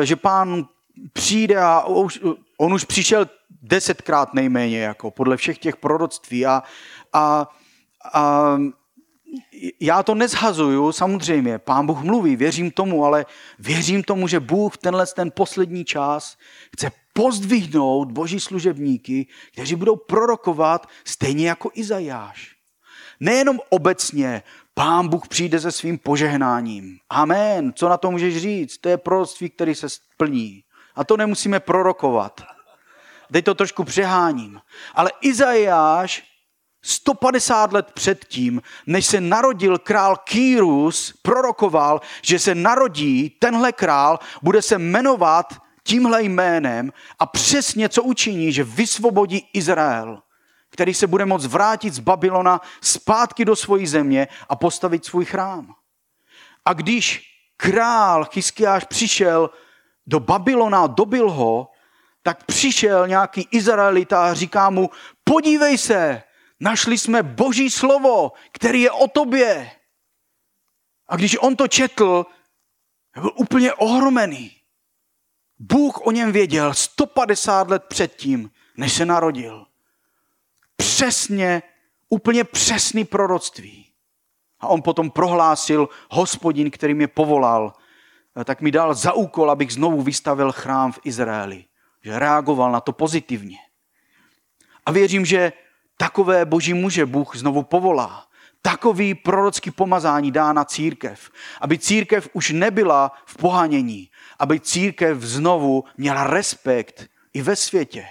e, 0.03 0.07
že 0.07 0.17
pán 0.17 0.65
přijde 1.13 1.57
a 1.57 1.85
už, 1.85 2.21
on 2.59 2.75
už 2.75 2.85
přišel 2.85 3.27
desetkrát 3.63 4.35
nejméně, 4.35 4.81
jako 4.81 5.11
podle 5.11 5.37
všech 5.37 5.59
těch 5.59 5.77
proroctví. 5.77 6.47
A, 6.47 6.63
a, 7.13 7.49
a 8.15 8.57
já 9.81 10.03
to 10.03 10.15
nezhazuju, 10.15 10.93
samozřejmě, 10.93 11.59
pán 11.59 11.87
Bůh 11.87 12.03
mluví, 12.03 12.37
věřím 12.37 12.71
tomu, 12.71 13.05
ale 13.05 13.27
věřím 13.59 14.03
tomu, 14.03 14.29
že 14.29 14.41
Bůh 14.41 14.75
v 14.75 14.77
tenhle 14.77 15.07
ten 15.07 15.31
poslední 15.31 15.85
čas 15.85 16.37
chce 16.73 16.91
pozdvihnout 17.13 18.13
boží 18.13 18.41
služebníky, 18.41 19.27
kteří 19.53 19.75
budou 19.75 19.97
prorokovat 19.97 20.87
stejně 21.05 21.49
jako 21.49 21.71
Izajáš. 21.75 22.57
Nejenom 23.21 23.61
obecně, 23.69 24.43
pán 24.75 25.09
Bůh 25.09 25.29
přijde 25.29 25.61
se 25.61 25.73
svým 25.73 25.99
požehnáním. 25.99 26.99
Amen. 27.11 27.73
Co 27.77 27.89
na 27.89 27.97
to 27.97 28.11
můžeš 28.11 28.37
říct? 28.37 28.79
To 28.79 28.89
je 28.89 28.97
proroctví, 28.97 29.51
který 29.51 29.75
se 29.75 29.89
splní. 29.89 30.65
A 30.97 31.05
to 31.05 31.17
nemusíme 31.17 31.61
prorokovat. 31.61 32.41
Teď 33.33 33.45
to 33.45 33.55
trošku 33.55 33.85
přeháním. 33.85 34.61
Ale 34.95 35.11
Izajáš 35.21 36.33
150 36.83 37.73
let 37.73 37.93
předtím, 37.95 38.63
než 38.87 39.07
se 39.07 39.21
narodil 39.21 39.79
král 39.79 40.17
Kýrus, 40.17 41.15
prorokoval, 41.23 42.01
že 42.23 42.39
se 42.39 42.55
narodí 42.55 43.31
tenhle 43.31 43.73
král, 43.73 44.19
bude 44.43 44.63
se 44.63 44.79
jmenovat 44.79 45.63
tímhle 45.83 46.23
jménem 46.23 46.93
a 47.19 47.27
přesně 47.27 47.89
co 47.89 48.03
učiní, 48.03 48.53
že 48.53 48.65
vysvobodí 48.65 49.49
Izrael, 49.53 50.23
který 50.71 50.95
se 50.95 51.07
bude 51.07 51.25
moct 51.27 51.47
vrátit 51.47 51.95
z 51.95 51.99
Babylona 51.99 52.61
zpátky 52.81 53.45
do 53.45 53.57
svojí 53.57 53.87
země 53.87 54.29
a 54.49 54.57
postavit 54.57 55.05
svůj 55.05 55.25
chrám. 55.25 55.75
A 56.65 56.73
když 56.73 57.23
král 57.57 58.25
Chyskiáš 58.25 58.85
přišel 58.85 59.51
do 60.07 60.21
Babylona 60.21 60.87
dobil 60.87 61.31
ho, 61.31 61.69
tak 62.23 62.45
přišel 62.45 63.09
nějaký 63.09 63.49
Izraelita 63.51 64.25
a 64.25 64.35
říká 64.35 64.71
mu, 64.71 64.91
podívej 65.25 65.79
se, 65.79 66.23
našli 66.61 66.99
jsme 66.99 67.23
boží 67.23 67.71
slovo, 67.71 68.33
který 68.53 68.81
je 68.81 68.91
o 68.91 69.09
tobě. 69.09 69.71
A 71.09 71.17
když 71.17 71.37
on 71.41 71.57
to 71.57 71.69
četl, 71.69 72.27
byl 73.21 73.33
úplně 73.37 73.75
ohromený. 73.75 74.57
Bůh 75.59 76.07
o 76.07 76.11
něm 76.11 76.33
věděl 76.33 76.75
150 76.75 77.71
let 77.71 77.85
předtím, 77.89 78.51
než 78.77 78.93
se 78.93 79.07
narodil. 79.07 79.67
Přesně, 80.77 81.63
úplně 82.09 82.45
přesný 82.45 83.05
proroctví. 83.05 83.93
A 84.61 84.69
on 84.69 84.83
potom 84.83 85.11
prohlásil, 85.11 85.89
hospodin, 86.11 86.71
který 86.71 86.95
mě 86.95 87.09
povolal, 87.09 87.73
tak 88.45 88.61
mi 88.61 88.71
dal 88.71 88.95
za 88.95 89.13
úkol, 89.13 89.51
abych 89.51 89.73
znovu 89.73 90.03
vystavil 90.03 90.53
chrám 90.53 90.93
v 90.93 90.99
Izraeli. 91.05 91.65
Že 92.03 92.19
reagoval 92.19 92.73
na 92.73 92.81
to 92.81 92.93
pozitivně. 92.93 93.57
A 94.87 94.93
věřím, 94.93 95.25
že 95.25 95.53
takové 95.97 96.45
boží 96.45 96.75
muže 96.75 97.07
Bůh 97.07 97.37
znovu 97.37 97.63
povolá. 97.63 98.27
takový 98.63 99.15
prorocký 99.15 99.71
pomazání 99.71 100.31
dá 100.31 100.53
na 100.53 100.65
církev. 100.65 101.31
Aby 101.61 101.79
církev 101.79 102.29
už 102.33 102.51
nebyla 102.51 103.13
v 103.27 103.37
pohanění. 103.37 104.11
Aby 104.39 104.61
církev 104.61 105.19
znovu 105.19 105.85
měla 105.97 106.25
respekt 106.25 107.09
i 107.35 107.43
ve 107.43 107.57
světě. 107.57 108.07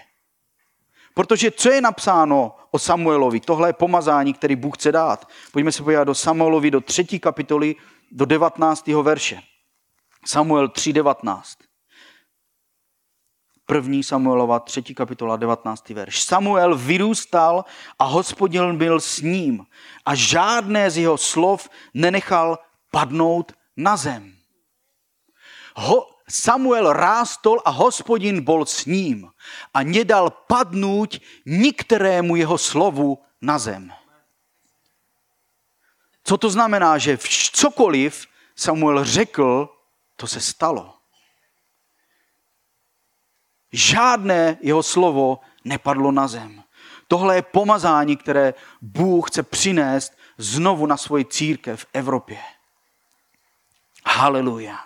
Protože 1.13 1.51
co 1.51 1.71
je 1.71 1.81
napsáno 1.81 2.55
o 2.71 2.79
Samuelovi? 2.79 3.39
Tohle 3.39 3.69
je 3.69 3.73
pomazání, 3.73 4.33
který 4.33 4.55
Bůh 4.55 4.77
chce 4.77 4.91
dát. 4.91 5.27
Pojďme 5.51 5.71
se 5.71 5.83
podívat 5.83 6.03
do 6.03 6.15
Samuelovi, 6.15 6.71
do 6.71 6.81
třetí 6.81 7.19
kapitoly, 7.19 7.75
do 8.11 8.25
19. 8.25 8.87
verše. 8.87 9.50
Samuel 10.25 10.67
3.19. 10.67 11.41
První 13.65 14.03
Samuelova, 14.03 14.59
třetí 14.59 14.95
kapitola, 14.95 15.35
19. 15.37 15.89
verš. 15.89 16.23
Samuel 16.23 16.77
vyrůstal 16.77 17.65
a 17.99 18.03
hospodin 18.03 18.77
byl 18.77 18.99
s 18.99 19.21
ním 19.21 19.65
a 20.05 20.15
žádné 20.15 20.91
z 20.91 20.97
jeho 20.97 21.17
slov 21.17 21.69
nenechal 21.93 22.59
padnout 22.91 23.51
na 23.77 23.97
zem. 23.97 24.35
Ho, 25.75 26.07
Samuel 26.29 26.93
rástol 26.93 27.59
a 27.65 27.69
hospodin 27.69 28.41
bol 28.41 28.65
s 28.65 28.85
ním 28.85 29.29
a 29.73 29.83
nedal 29.83 30.29
padnout 30.29 31.19
nikterému 31.45 32.35
jeho 32.35 32.57
slovu 32.57 33.19
na 33.41 33.59
zem. 33.59 33.91
Co 36.23 36.37
to 36.37 36.49
znamená, 36.49 36.97
že 36.97 37.17
cokoliv 37.51 38.27
Samuel 38.55 39.03
řekl, 39.03 39.69
to 40.21 40.27
se 40.27 40.41
stalo. 40.41 40.93
Žádné 43.71 44.57
jeho 44.61 44.83
slovo 44.83 45.39
nepadlo 45.65 46.11
na 46.11 46.27
zem. 46.27 46.63
Tohle 47.07 47.35
je 47.35 47.41
pomazání, 47.41 48.17
které 48.17 48.53
Bůh 48.81 49.29
chce 49.29 49.43
přinést 49.43 50.13
znovu 50.37 50.85
na 50.85 50.97
svoji 50.97 51.25
církev 51.25 51.81
v 51.81 51.85
Evropě. 51.93 52.37
Haleluja. 54.05 54.77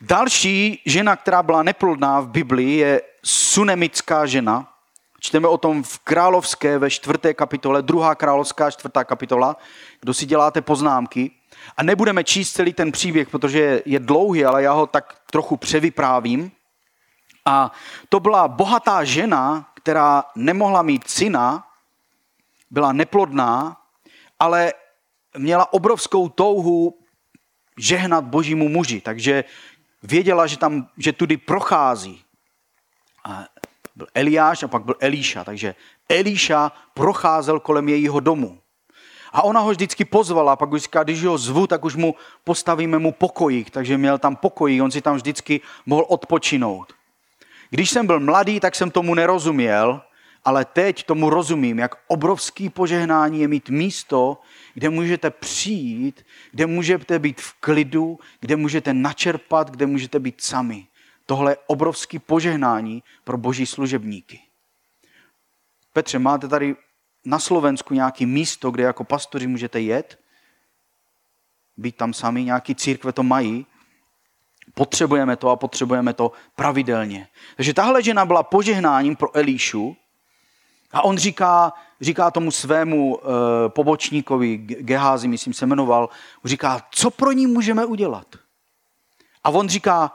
Další 0.00 0.82
žena, 0.86 1.16
která 1.16 1.42
byla 1.42 1.62
neplodná 1.62 2.20
v 2.20 2.28
Biblii, 2.28 2.76
je 2.76 3.02
sunemická 3.24 4.26
žena. 4.26 4.74
Čteme 5.20 5.48
o 5.48 5.58
tom 5.58 5.82
v 5.82 5.98
Královské 5.98 6.78
ve 6.78 6.90
čtvrté 6.90 7.34
kapitole, 7.34 7.82
druhá 7.82 8.14
královská 8.14 8.70
čtvrtá 8.70 9.04
kapitola. 9.04 9.56
Kdo 10.00 10.14
si 10.14 10.26
děláte 10.26 10.62
poznámky. 10.62 11.30
A 11.76 11.82
nebudeme 11.82 12.24
číst 12.24 12.52
celý 12.52 12.72
ten 12.72 12.92
příběh, 12.92 13.28
protože 13.28 13.82
je 13.84 14.00
dlouhý, 14.00 14.44
ale 14.44 14.62
já 14.62 14.72
ho 14.72 14.86
tak 14.86 15.20
trochu 15.30 15.56
převyprávím. 15.56 16.50
A 17.44 17.72
to 18.08 18.20
byla 18.20 18.48
bohatá 18.48 19.04
žena, 19.04 19.72
která 19.74 20.24
nemohla 20.36 20.82
mít 20.82 21.08
syna, 21.08 21.66
byla 22.70 22.92
neplodná, 22.92 23.76
ale 24.38 24.72
měla 25.38 25.72
obrovskou 25.72 26.28
touhu 26.28 26.98
žehnat 27.78 28.24
božímu 28.24 28.68
muži. 28.68 29.00
Takže 29.00 29.44
věděla, 30.02 30.46
že, 30.46 30.58
tam, 30.58 30.88
že 30.96 31.12
tudy 31.12 31.36
prochází. 31.36 32.24
A 33.24 33.44
byl 33.96 34.06
Eliáš 34.14 34.62
a 34.62 34.68
pak 34.68 34.84
byl 34.84 34.94
Elíša. 35.00 35.44
Takže 35.44 35.74
Elíša 36.08 36.72
procházel 36.94 37.60
kolem 37.60 37.88
jejího 37.88 38.20
domu. 38.20 38.58
A 39.32 39.42
ona 39.42 39.60
ho 39.60 39.70
vždycky 39.70 40.04
pozvala, 40.04 40.56
pak 40.56 40.72
už 40.72 40.82
říká, 40.82 41.02
když 41.02 41.24
ho 41.24 41.38
zvu, 41.38 41.66
tak 41.66 41.84
už 41.84 41.96
mu 41.96 42.14
postavíme 42.44 42.98
mu 42.98 43.12
pokojík. 43.12 43.70
Takže 43.70 43.98
měl 43.98 44.18
tam 44.18 44.36
pokojík, 44.36 44.82
on 44.82 44.90
si 44.90 45.00
tam 45.00 45.16
vždycky 45.16 45.60
mohl 45.86 46.04
odpočinout. 46.08 46.92
Když 47.70 47.90
jsem 47.90 48.06
byl 48.06 48.20
mladý, 48.20 48.60
tak 48.60 48.74
jsem 48.74 48.90
tomu 48.90 49.14
nerozuměl, 49.14 50.00
ale 50.44 50.64
teď 50.64 51.02
tomu 51.02 51.30
rozumím, 51.30 51.78
jak 51.78 51.94
obrovský 52.06 52.68
požehnání 52.68 53.40
je 53.40 53.48
mít 53.48 53.68
místo, 53.68 54.38
kde 54.74 54.88
můžete 54.88 55.30
přijít, 55.30 56.24
kde 56.50 56.66
můžete 56.66 57.18
být 57.18 57.40
v 57.40 57.52
klidu, 57.60 58.18
kde 58.40 58.56
můžete 58.56 58.94
načerpat, 58.94 59.70
kde 59.70 59.86
můžete 59.86 60.18
být 60.18 60.40
sami. 60.40 60.86
Tohle 61.26 61.52
je 61.52 61.56
obrovský 61.66 62.18
požehnání 62.18 63.02
pro 63.24 63.38
boží 63.38 63.66
služebníky. 63.66 64.40
Petře, 65.92 66.18
máte 66.18 66.48
tady 66.48 66.76
na 67.28 67.38
Slovensku 67.38 67.94
nějaké 67.94 68.26
místo, 68.26 68.70
kde 68.70 68.82
jako 68.82 69.04
pastoři 69.04 69.46
můžete 69.46 69.80
jet, 69.80 70.18
být 71.76 71.96
tam 71.96 72.12
sami, 72.12 72.44
nějaký 72.44 72.74
církve 72.74 73.12
to 73.12 73.22
mají, 73.22 73.66
potřebujeme 74.74 75.36
to 75.36 75.50
a 75.50 75.56
potřebujeme 75.56 76.12
to 76.12 76.32
pravidelně. 76.56 77.28
Takže 77.56 77.74
tahle 77.74 78.02
žena 78.02 78.26
byla 78.26 78.42
požehnáním 78.42 79.16
pro 79.16 79.36
Elíšu 79.36 79.96
a 80.92 81.04
on 81.04 81.18
říká, 81.18 81.72
říká 82.00 82.30
tomu 82.30 82.50
svému 82.50 83.16
uh, 83.16 83.22
pobočníkovi, 83.68 84.56
Geházi, 84.56 85.28
myslím 85.28 85.54
se 85.54 85.66
jmenoval, 85.66 86.08
říká, 86.44 86.86
co 86.90 87.10
pro 87.10 87.32
ní 87.32 87.46
můžeme 87.46 87.84
udělat? 87.84 88.26
A 89.44 89.50
on 89.50 89.68
říká, 89.68 90.12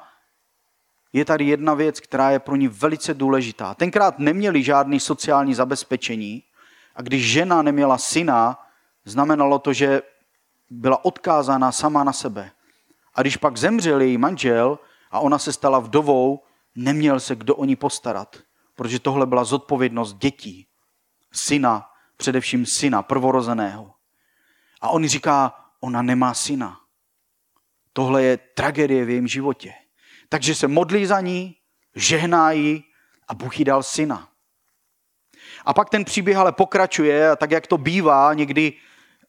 je 1.13 1.25
tady 1.25 1.45
jedna 1.45 1.73
věc, 1.73 1.99
která 1.99 2.31
je 2.31 2.39
pro 2.39 2.55
ní 2.55 2.67
velice 2.67 3.13
důležitá. 3.13 3.73
Tenkrát 3.73 4.19
neměli 4.19 4.63
žádný 4.63 4.99
sociální 4.99 5.53
zabezpečení 5.53 6.43
a 6.95 7.01
když 7.01 7.31
žena 7.31 7.61
neměla 7.61 7.97
syna, 7.97 8.67
znamenalo 9.05 9.59
to, 9.59 9.73
že 9.73 10.01
byla 10.69 11.05
odkázána 11.05 11.71
sama 11.71 12.03
na 12.03 12.13
sebe. 12.13 12.51
A 13.15 13.21
když 13.21 13.37
pak 13.37 13.57
zemřel 13.57 14.01
její 14.01 14.17
manžel 14.17 14.79
a 15.11 15.19
ona 15.19 15.39
se 15.39 15.53
stala 15.53 15.79
vdovou, 15.79 16.43
neměl 16.75 17.19
se 17.19 17.35
kdo 17.35 17.55
o 17.55 17.65
ní 17.65 17.75
postarat, 17.75 18.37
protože 18.75 18.99
tohle 18.99 19.25
byla 19.25 19.43
zodpovědnost 19.43 20.13
dětí, 20.13 20.67
syna, 21.31 21.89
především 22.17 22.65
syna, 22.65 23.01
prvorozeného. 23.01 23.93
A 24.81 24.89
on 24.89 25.07
říká, 25.07 25.53
ona 25.79 26.01
nemá 26.01 26.33
syna. 26.33 26.79
Tohle 27.93 28.23
je 28.23 28.37
tragédie 28.37 29.05
v 29.05 29.09
jejím 29.09 29.27
životě. 29.27 29.73
Takže 30.29 30.55
se 30.55 30.67
modlí 30.67 31.05
za 31.05 31.21
ní, 31.21 31.55
žehná 31.95 32.51
jí 32.51 32.83
a 33.27 33.33
Bůh 33.33 33.59
jí 33.59 33.65
dal 33.65 33.83
syna. 33.83 34.29
A 35.65 35.73
pak 35.73 35.89
ten 35.89 36.05
příběh 36.05 36.37
ale 36.37 36.51
pokračuje 36.51 37.29
a 37.29 37.35
tak, 37.35 37.51
jak 37.51 37.67
to 37.67 37.77
bývá 37.77 38.33
někdy, 38.33 38.73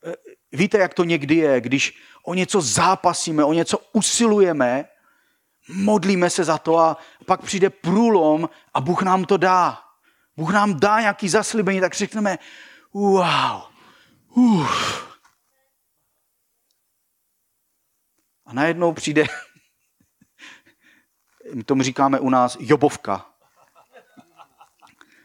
eh, 0.06 0.14
víte, 0.52 0.78
jak 0.78 0.94
to 0.94 1.04
někdy 1.04 1.34
je, 1.34 1.60
když 1.60 2.02
o 2.24 2.34
něco 2.34 2.60
zápasíme, 2.60 3.44
o 3.44 3.52
něco 3.52 3.78
usilujeme, 3.92 4.84
modlíme 5.68 6.30
se 6.30 6.44
za 6.44 6.58
to 6.58 6.78
a 6.78 6.96
pak 7.26 7.42
přijde 7.42 7.70
průlom 7.70 8.48
a 8.74 8.80
Bůh 8.80 9.02
nám 9.02 9.24
to 9.24 9.36
dá. 9.36 9.80
Bůh 10.36 10.52
nám 10.52 10.80
dá 10.80 11.00
nějaký 11.00 11.28
zaslíbení, 11.28 11.80
tak 11.80 11.94
řekneme, 11.94 12.38
wow, 12.92 13.62
uf. 14.28 15.04
A 18.46 18.52
najednou 18.52 18.92
přijde, 18.92 19.24
my 21.54 21.64
tomu 21.64 21.82
říkáme 21.82 22.20
u 22.20 22.30
nás, 22.30 22.56
jobovka. 22.60 23.33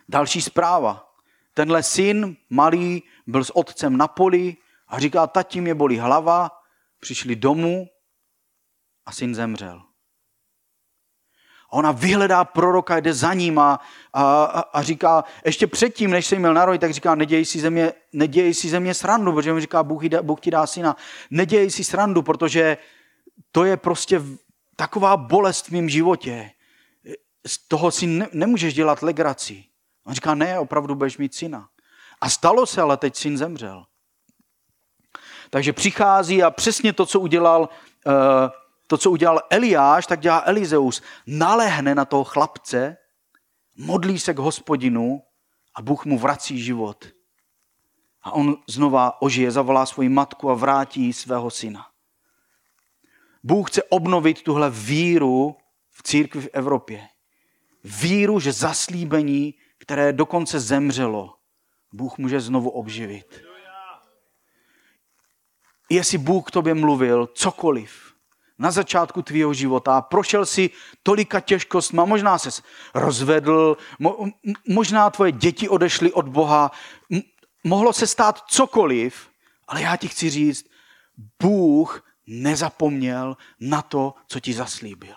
Další 0.10 0.42
zpráva. 0.42 1.14
Tenhle 1.54 1.84
syn 1.84 2.36
malý 2.50 3.04
byl 3.28 3.44
s 3.44 3.56
otcem 3.56 3.98
na 3.98 4.08
poli 4.08 4.58
a 4.88 5.00
říká, 5.00 5.28
tati 5.28 5.62
mě 5.62 5.76
bolí 5.76 6.00
hlava, 6.00 6.52
přišli 7.00 7.36
domů 7.36 7.88
a 9.06 9.12
syn 9.12 9.36
zemřel. 9.36 9.82
A 11.70 11.74
ona 11.74 11.92
vyhledá 11.92 12.46
proroka, 12.46 13.00
jde 13.00 13.14
za 13.14 13.34
ním 13.34 13.60
a, 13.60 13.80
a, 14.14 14.44
a 14.74 14.82
říká, 14.82 15.24
ještě 15.46 15.68
předtím, 15.68 16.12
než 16.12 16.26
se 16.26 16.36
jí 16.36 16.40
měl 16.40 16.54
narodit, 16.54 16.82
tak 16.82 16.94
říká, 16.94 17.16
neděj 17.16 17.46
si 17.46 17.60
země, 17.60 17.94
neděj 18.14 18.54
si 18.54 18.70
země 18.70 18.94
srandu, 18.94 19.34
protože 19.34 19.54
mu 19.54 19.60
říká, 19.60 19.84
Bůh, 19.84 20.04
jde, 20.04 20.22
Bůh 20.22 20.40
ti 20.40 20.52
dá 20.52 20.68
syna. 20.68 20.96
Neděj 21.32 21.72
si 21.72 21.84
srandu, 21.84 22.22
protože 22.22 22.78
to 23.52 23.64
je 23.64 23.78
prostě 23.78 24.22
taková 24.76 25.18
bolest 25.18 25.68
v 25.68 25.72
mém 25.72 25.90
životě. 25.90 26.52
Z 27.46 27.68
toho 27.68 27.92
si 27.92 28.08
ne, 28.08 28.28
nemůžeš 28.34 28.74
dělat 28.74 29.02
legraci. 29.02 29.69
On 30.10 30.16
říká, 30.16 30.36
ne, 30.36 30.60
opravdu 30.60 30.96
budeš 30.96 31.18
mít 31.18 31.36
syna. 31.36 31.70
A 32.22 32.30
stalo 32.30 32.66
se, 32.66 32.82
ale 32.82 32.98
teď 32.98 33.16
syn 33.16 33.38
zemřel. 33.38 33.86
Takže 35.50 35.74
přichází 35.74 36.44
a 36.44 36.52
přesně 36.52 36.94
to, 36.94 37.06
co 37.06 37.20
udělal, 37.20 37.70
eh, 38.08 38.12
to, 38.88 38.98
co 38.98 39.12
udělal 39.12 39.42
Eliáš, 39.50 40.08
tak 40.08 40.20
dělá 40.20 40.44
Elizeus. 40.46 41.02
Nalehne 41.28 41.96
na 41.96 42.06
toho 42.06 42.24
chlapce, 42.24 42.98
modlí 43.78 44.20
se 44.20 44.34
k 44.34 44.40
hospodinu 44.40 45.22
a 45.76 45.82
Bůh 45.82 46.06
mu 46.06 46.20
vrací 46.20 46.64
život. 46.64 47.06
A 48.24 48.32
on 48.32 48.56
znova 48.68 49.22
ožije, 49.22 49.52
zavolá 49.52 49.86
svoji 49.86 50.10
matku 50.10 50.52
a 50.52 50.54
vrátí 50.54 51.14
svého 51.14 51.50
syna. 51.52 51.86
Bůh 53.44 53.70
chce 53.70 53.84
obnovit 53.84 54.44
tuhle 54.44 54.70
víru 54.70 55.56
v 55.90 56.04
církvi 56.04 56.42
v 56.42 56.50
Evropě. 56.54 57.08
Víru, 57.84 58.40
že 58.40 58.52
zaslíbení, 58.54 59.54
které 59.90 60.14
dokonce 60.14 60.60
zemřelo, 60.60 61.36
Bůh 61.94 62.18
může 62.18 62.40
znovu 62.40 62.70
obživit 62.70 63.50
jestli 65.90 66.18
Bůh 66.18 66.46
k 66.48 66.52
tobě 66.52 66.74
mluvil 66.74 67.30
cokoliv 67.34 68.14
na 68.60 68.72
začátku 68.72 69.22
tvýho 69.22 69.54
života, 69.54 70.02
prošel 70.02 70.46
si 70.46 70.70
tolika 71.04 71.40
těžkostma, 71.40 72.06
možná 72.06 72.38
se 72.38 72.62
rozvedl, 72.94 73.78
mo, 74.00 74.28
možná 74.68 75.10
tvoje 75.10 75.32
děti 75.32 75.70
odešly 75.70 76.14
od 76.14 76.28
Boha, 76.28 76.72
mohlo 77.64 77.94
se 77.94 78.08
stát 78.08 78.44
cokoliv, 78.48 79.30
Ale 79.68 79.82
já 79.82 79.96
ti 79.96 80.08
chci 80.08 80.30
říct, 80.30 80.66
Bůh 81.42 82.06
nezapomněl 82.28 83.38
na 83.60 83.82
to, 83.82 84.14
co 84.28 84.40
ti 84.40 84.54
zaslíbil. 84.54 85.16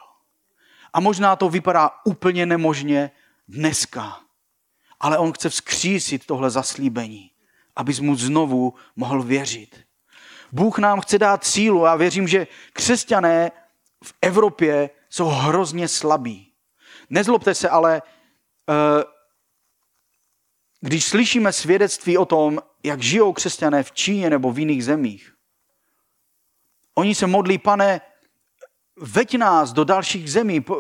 A 0.93 1.01
možná 1.01 1.37
to 1.37 1.49
vypadá 1.49 1.91
úplně 2.05 2.47
nemožně 2.47 3.11
dneska, 3.49 4.20
ale 5.03 5.19
on 5.19 5.33
chce 5.33 5.49
vzkřísit 5.49 6.27
tohle 6.27 6.51
zaslíbení, 6.51 7.31
abys 7.77 8.01
mu 8.01 8.17
znovu 8.17 8.75
mohl 8.97 9.23
věřit. 9.23 9.81
Bůh 10.53 10.79
nám 10.79 11.01
chce 11.01 11.19
dát 11.19 11.45
sílu 11.45 11.87
a 11.87 11.97
věřím, 11.97 12.29
že 12.29 12.47
křesťané 12.73 13.51
v 14.05 14.15
Evropě 14.23 14.91
jsou 15.11 15.27
hrozně 15.27 15.89
slabí. 15.89 16.53
Nezlobte 17.11 17.55
se, 17.55 17.69
ale 17.69 18.03
eh, 18.03 19.05
když 20.81 21.05
slyšíme 21.05 21.53
svědectví 21.53 22.19
o 22.19 22.25
tom, 22.25 22.63
jak 22.83 23.03
žijou 23.03 23.33
křesťané 23.33 23.83
v 23.83 23.93
Číně 23.93 24.31
nebo 24.31 24.53
v 24.53 24.59
jiných 24.59 24.85
zemích, 24.85 25.35
oni 26.95 27.15
se 27.15 27.27
modlí, 27.27 27.59
pane, 27.59 28.01
veď 29.03 29.35
nás 29.35 29.73
do 29.73 29.85
dalších 29.85 30.33
zemí, 30.33 30.65
eh, 30.71 30.75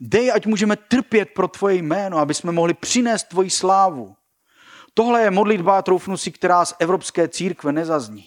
dej, 0.00 0.32
ať 0.32 0.46
můžeme 0.46 0.76
trpět 0.76 1.30
pro 1.34 1.48
tvoje 1.48 1.74
jméno, 1.74 2.18
aby 2.18 2.34
jsme 2.34 2.52
mohli 2.52 2.74
přinést 2.74 3.24
tvoji 3.24 3.50
slávu. 3.50 4.16
Tohle 4.94 5.22
je 5.22 5.30
modlitba, 5.30 5.82
troufnu 5.82 6.16
si, 6.16 6.32
která 6.32 6.64
z 6.64 6.74
Evropské 6.78 7.28
církve 7.28 7.72
nezazní. 7.72 8.26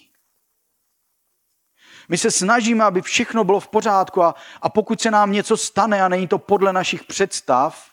My 2.10 2.18
se 2.18 2.32
snažíme, 2.32 2.84
aby 2.84 3.02
všechno 3.02 3.44
bylo 3.44 3.60
v 3.60 3.68
pořádku 3.68 4.24
a, 4.24 4.36
a 4.62 4.70
pokud 4.70 5.02
se 5.02 5.12
nám 5.12 5.32
něco 5.32 5.58
stane 5.58 6.04
a 6.04 6.08
není 6.08 6.28
to 6.28 6.38
podle 6.38 6.74
našich 6.74 7.04
představ, 7.04 7.90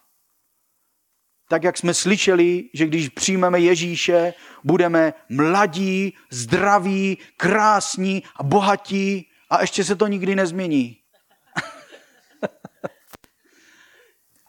tak 1.49 1.63
jak 1.63 1.79
jsme 1.79 1.95
slyšeli, 1.95 2.71
že 2.75 2.87
když 2.87 3.09
přijmeme 3.09 3.61
Ježíše, 3.61 4.35
budeme 4.65 5.15
mladí, 5.29 6.17
zdraví, 6.31 7.19
krásní 7.37 8.23
a 8.37 8.43
bohatí 8.43 9.29
a 9.51 9.61
ještě 9.61 9.85
se 9.85 9.97
to 9.97 10.07
nikdy 10.07 10.35
nezmění. 10.37 11.00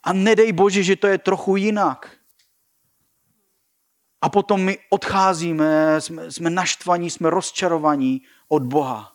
A 0.03 0.13
nedej 0.13 0.51
Bože, 0.51 0.83
že 0.83 0.95
to 0.95 1.07
je 1.07 1.17
trochu 1.17 1.55
jinak. 1.55 2.09
A 4.21 4.29
potom 4.29 4.61
my 4.61 4.77
odcházíme, 4.89 6.01
jsme, 6.01 6.31
jsme 6.31 6.49
naštvaní, 6.49 7.09
jsme 7.09 7.29
rozčarovaní 7.29 8.21
od 8.47 8.63
Boha. 8.63 9.11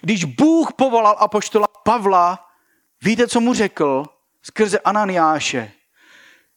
Když 0.00 0.24
Bůh 0.24 0.72
povolal 0.72 1.16
apoštola 1.18 1.66
Pavla, 1.84 2.48
víte, 3.02 3.28
co 3.28 3.40
mu 3.40 3.54
řekl 3.54 4.04
skrze 4.42 4.78
Ananiáše? 4.78 5.72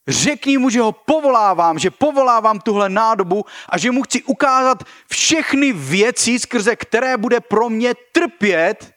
Řekni 0.07 0.57
mu, 0.57 0.69
že 0.69 0.81
ho 0.81 0.91
povolávám, 0.91 1.79
že 1.79 1.91
povolávám 1.91 2.59
tuhle 2.59 2.89
nádobu 2.89 3.45
a 3.69 3.77
že 3.77 3.91
mu 3.91 4.03
chci 4.03 4.23
ukázat 4.23 4.83
všechny 5.11 5.73
věci, 5.73 6.39
skrze 6.39 6.75
které 6.75 7.17
bude 7.17 7.39
pro 7.39 7.69
mě 7.69 7.93
trpět, 8.11 8.93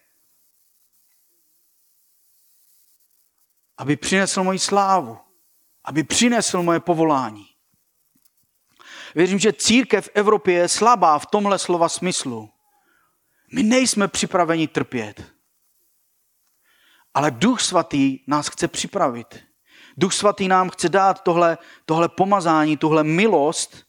aby 3.80 3.96
přinesl 3.96 4.42
moji 4.42 4.58
slávu, 4.58 5.18
aby 5.84 6.04
přinesl 6.04 6.62
moje 6.62 6.80
povolání. 6.80 7.46
Věřím, 9.14 9.38
že 9.38 9.52
církev 9.52 10.06
v 10.06 10.10
Evropě 10.14 10.54
je 10.54 10.68
slabá 10.68 11.18
v 11.18 11.26
tomhle 11.26 11.58
slova 11.58 11.88
smyslu. 11.88 12.50
My 13.52 13.62
nejsme 13.62 14.08
připraveni 14.08 14.68
trpět. 14.68 15.32
Ale 17.14 17.30
Duch 17.30 17.60
Svatý 17.60 18.18
nás 18.26 18.48
chce 18.48 18.68
připravit. 18.68 19.44
Duch 19.96 20.14
Svatý 20.14 20.48
nám 20.48 20.70
chce 20.70 20.88
dát 20.88 21.22
tohle, 21.22 21.58
tohle 21.84 22.08
pomazání, 22.08 22.76
tohle 22.76 23.04
milost, 23.04 23.86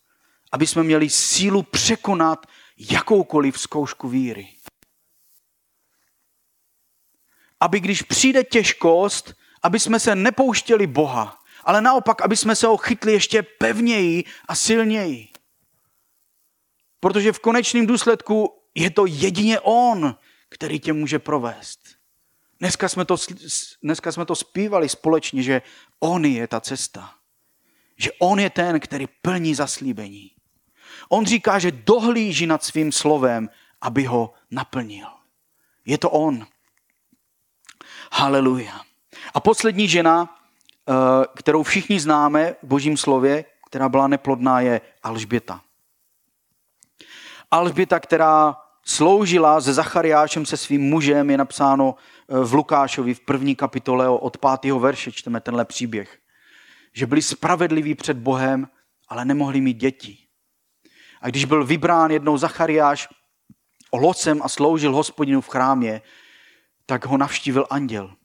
aby 0.51 0.67
jsme 0.67 0.83
měli 0.83 1.09
sílu 1.09 1.63
překonat 1.63 2.45
jakoukoliv 2.77 3.59
zkoušku 3.59 4.09
víry. 4.09 4.47
Aby 7.59 7.79
když 7.79 8.01
přijde 8.01 8.43
těžkost, 8.43 9.40
aby 9.63 9.79
jsme 9.79 9.99
se 9.99 10.15
nepouštěli 10.15 10.87
Boha, 10.87 11.39
ale 11.63 11.81
naopak, 11.81 12.21
aby 12.21 12.37
jsme 12.37 12.55
se 12.55 12.67
ho 12.67 12.77
chytli 12.77 13.13
ještě 13.13 13.43
pevněji 13.43 14.23
a 14.47 14.55
silněji. 14.55 15.27
Protože 16.99 17.33
v 17.33 17.39
konečném 17.39 17.87
důsledku 17.87 18.61
je 18.75 18.89
to 18.89 19.05
jedině 19.05 19.59
On, 19.59 20.15
který 20.49 20.79
tě 20.79 20.93
může 20.93 21.19
provést. 21.19 21.79
Dneska 22.59 22.89
jsme, 22.89 23.05
to, 23.05 23.15
dneska 23.83 24.11
jsme 24.11 24.25
to 24.25 24.35
zpívali 24.35 24.89
společně, 24.89 25.43
že 25.43 25.61
On 25.99 26.25
je 26.25 26.47
ta 26.47 26.61
cesta. 26.61 27.13
Že 27.97 28.11
On 28.19 28.39
je 28.39 28.49
ten, 28.49 28.79
který 28.79 29.07
plní 29.21 29.55
zaslíbení. 29.55 30.31
On 31.09 31.25
říká, 31.25 31.59
že 31.59 31.71
dohlíží 31.71 32.47
nad 32.47 32.63
svým 32.63 32.91
slovem, 32.91 33.49
aby 33.81 34.03
ho 34.03 34.33
naplnil. 34.51 35.07
Je 35.85 35.97
to 35.97 36.09
On. 36.09 36.47
Haleluja. 38.11 38.90
A 39.33 39.39
poslední 39.39 39.87
žena, 39.87 40.35
eh, 40.89 40.93
kterou 41.35 41.63
všichni 41.63 41.99
známe 41.99 42.55
v 42.63 42.67
božím 42.67 42.97
slově, 42.97 43.45
která 43.67 43.89
byla 43.89 44.07
neplodná, 44.07 44.59
je 44.59 44.81
Alžběta. 45.03 45.61
Alžběta, 47.51 47.99
která 47.99 48.55
sloužila 48.85 49.61
se 49.61 49.73
Zachariášem, 49.73 50.45
se 50.45 50.57
svým 50.57 50.81
mužem, 50.81 51.29
je 51.29 51.37
napsáno 51.37 51.95
eh, 51.95 52.45
v 52.45 52.53
Lukášovi 52.53 53.13
v 53.13 53.19
první 53.19 53.55
kapitole 53.55 54.09
od 54.09 54.37
pátého 54.37 54.79
verše, 54.79 55.11
čteme 55.11 55.41
tenhle 55.41 55.65
příběh. 55.65 56.17
Že 56.93 57.05
byli 57.05 57.21
spravedliví 57.21 57.95
před 57.95 58.17
Bohem, 58.17 58.67
ale 59.07 59.25
nemohli 59.25 59.61
mít 59.61 59.77
děti. 59.77 60.17
A 61.21 61.29
když 61.29 61.45
byl 61.45 61.65
vybrán 61.65 62.11
jednou 62.11 62.37
Zachariáš 62.37 63.07
losem 63.93 64.41
a 64.43 64.49
sloužil 64.49 64.93
hospodinu 64.93 65.41
v 65.41 65.47
chrámě, 65.47 66.01
tak 66.85 67.05
ho 67.05 67.17
navštívil 67.17 67.67
anděl. 67.69 68.15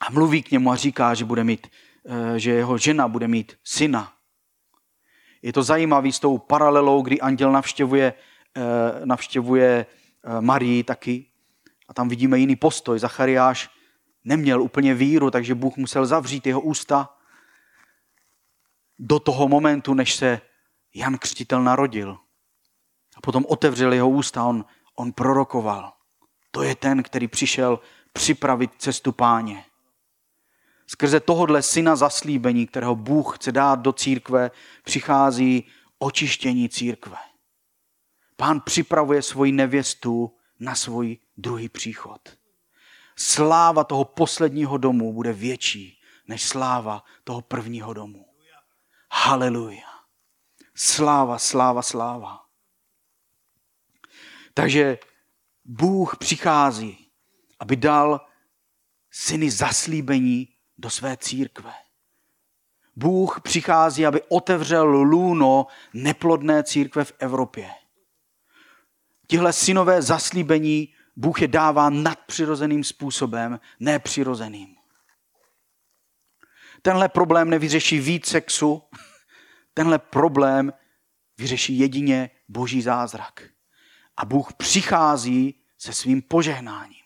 A 0.00 0.10
mluví 0.10 0.42
k 0.42 0.50
němu 0.50 0.70
a 0.70 0.76
říká, 0.76 1.14
že, 1.14 1.24
bude 1.24 1.44
mít, 1.44 1.66
eh, 2.06 2.38
že 2.38 2.50
jeho 2.50 2.78
žena 2.78 3.08
bude 3.08 3.28
mít 3.28 3.56
syna. 3.64 4.12
Je 5.42 5.52
to 5.52 5.62
zajímavé 5.62 6.12
s 6.12 6.18
tou 6.18 6.38
paralelou, 6.38 7.02
kdy 7.02 7.20
anděl 7.20 7.52
navštěvuje, 7.52 8.14
eh, 8.56 8.60
navštěvuje 9.06 9.86
eh, 10.24 10.40
Marii 10.40 10.84
taky. 10.84 11.26
A 11.88 11.94
tam 11.94 12.08
vidíme 12.08 12.38
jiný 12.38 12.56
postoj. 12.56 12.98
Zachariáš 12.98 13.70
neměl 14.24 14.62
úplně 14.62 14.94
víru, 14.94 15.30
takže 15.30 15.54
Bůh 15.54 15.76
musel 15.76 16.06
zavřít 16.06 16.46
jeho 16.46 16.60
ústa 16.60 17.08
do 18.98 19.20
toho 19.20 19.48
momentu, 19.48 19.94
než 19.94 20.14
se 20.14 20.40
Jan 20.94 21.18
Křtitel 21.18 21.62
narodil. 21.62 22.18
A 23.16 23.20
potom 23.20 23.46
otevřel 23.48 23.92
jeho 23.92 24.10
ústa, 24.10 24.44
on, 24.44 24.64
on 24.94 25.12
prorokoval. 25.12 25.92
To 26.50 26.62
je 26.62 26.74
ten, 26.74 27.02
který 27.02 27.28
přišel 27.28 27.80
připravit 28.12 28.70
cestu 28.78 29.12
páně. 29.12 29.64
Skrze 30.90 31.20
tohodle 31.20 31.62
syna 31.62 31.96
zaslíbení, 31.96 32.66
kterého 32.66 32.94
Bůh 32.94 33.38
chce 33.38 33.52
dát 33.52 33.78
do 33.78 33.92
církve, 33.92 34.50
přichází 34.84 35.70
očištění 35.98 36.68
církve. 36.68 37.16
Pán 38.36 38.60
připravuje 38.60 39.22
svoji 39.22 39.52
nevěstu 39.52 40.36
na 40.60 40.74
svůj 40.74 41.18
druhý 41.36 41.68
příchod. 41.68 42.28
Sláva 43.16 43.84
toho 43.84 44.04
posledního 44.04 44.78
domu 44.78 45.12
bude 45.12 45.32
větší 45.32 46.00
než 46.28 46.42
sláva 46.42 47.04
toho 47.24 47.40
prvního 47.40 47.94
domu. 47.94 48.26
Haleluja. 49.12 49.88
Sláva, 50.74 51.38
sláva, 51.38 51.82
sláva. 51.82 52.40
Takže 54.54 54.98
Bůh 55.64 56.16
přichází, 56.16 57.10
aby 57.60 57.76
dal 57.76 58.26
syny 59.10 59.50
zaslíbení 59.50 60.49
do 60.80 60.90
své 60.90 61.16
církve. 61.16 61.72
Bůh 62.96 63.40
přichází, 63.40 64.06
aby 64.06 64.22
otevřel 64.28 64.86
lůno 64.86 65.66
neplodné 65.94 66.62
církve 66.64 67.04
v 67.04 67.12
Evropě. 67.18 67.70
Tihle 69.26 69.52
synové 69.52 70.02
zaslíbení 70.02 70.94
Bůh 71.16 71.42
je 71.42 71.48
dává 71.48 71.90
nadpřirozeným 71.90 72.84
způsobem, 72.84 73.60
nepřirozeným. 73.80 74.76
Tenhle 76.82 77.08
problém 77.08 77.50
nevyřeší 77.50 77.98
víc 77.98 78.26
sexu, 78.26 78.82
tenhle 79.74 79.98
problém 79.98 80.72
vyřeší 81.38 81.78
jedině 81.78 82.30
boží 82.48 82.82
zázrak. 82.82 83.48
A 84.16 84.24
Bůh 84.24 84.52
přichází 84.52 85.60
se 85.78 85.92
svým 85.92 86.22
požehnáním. 86.22 86.99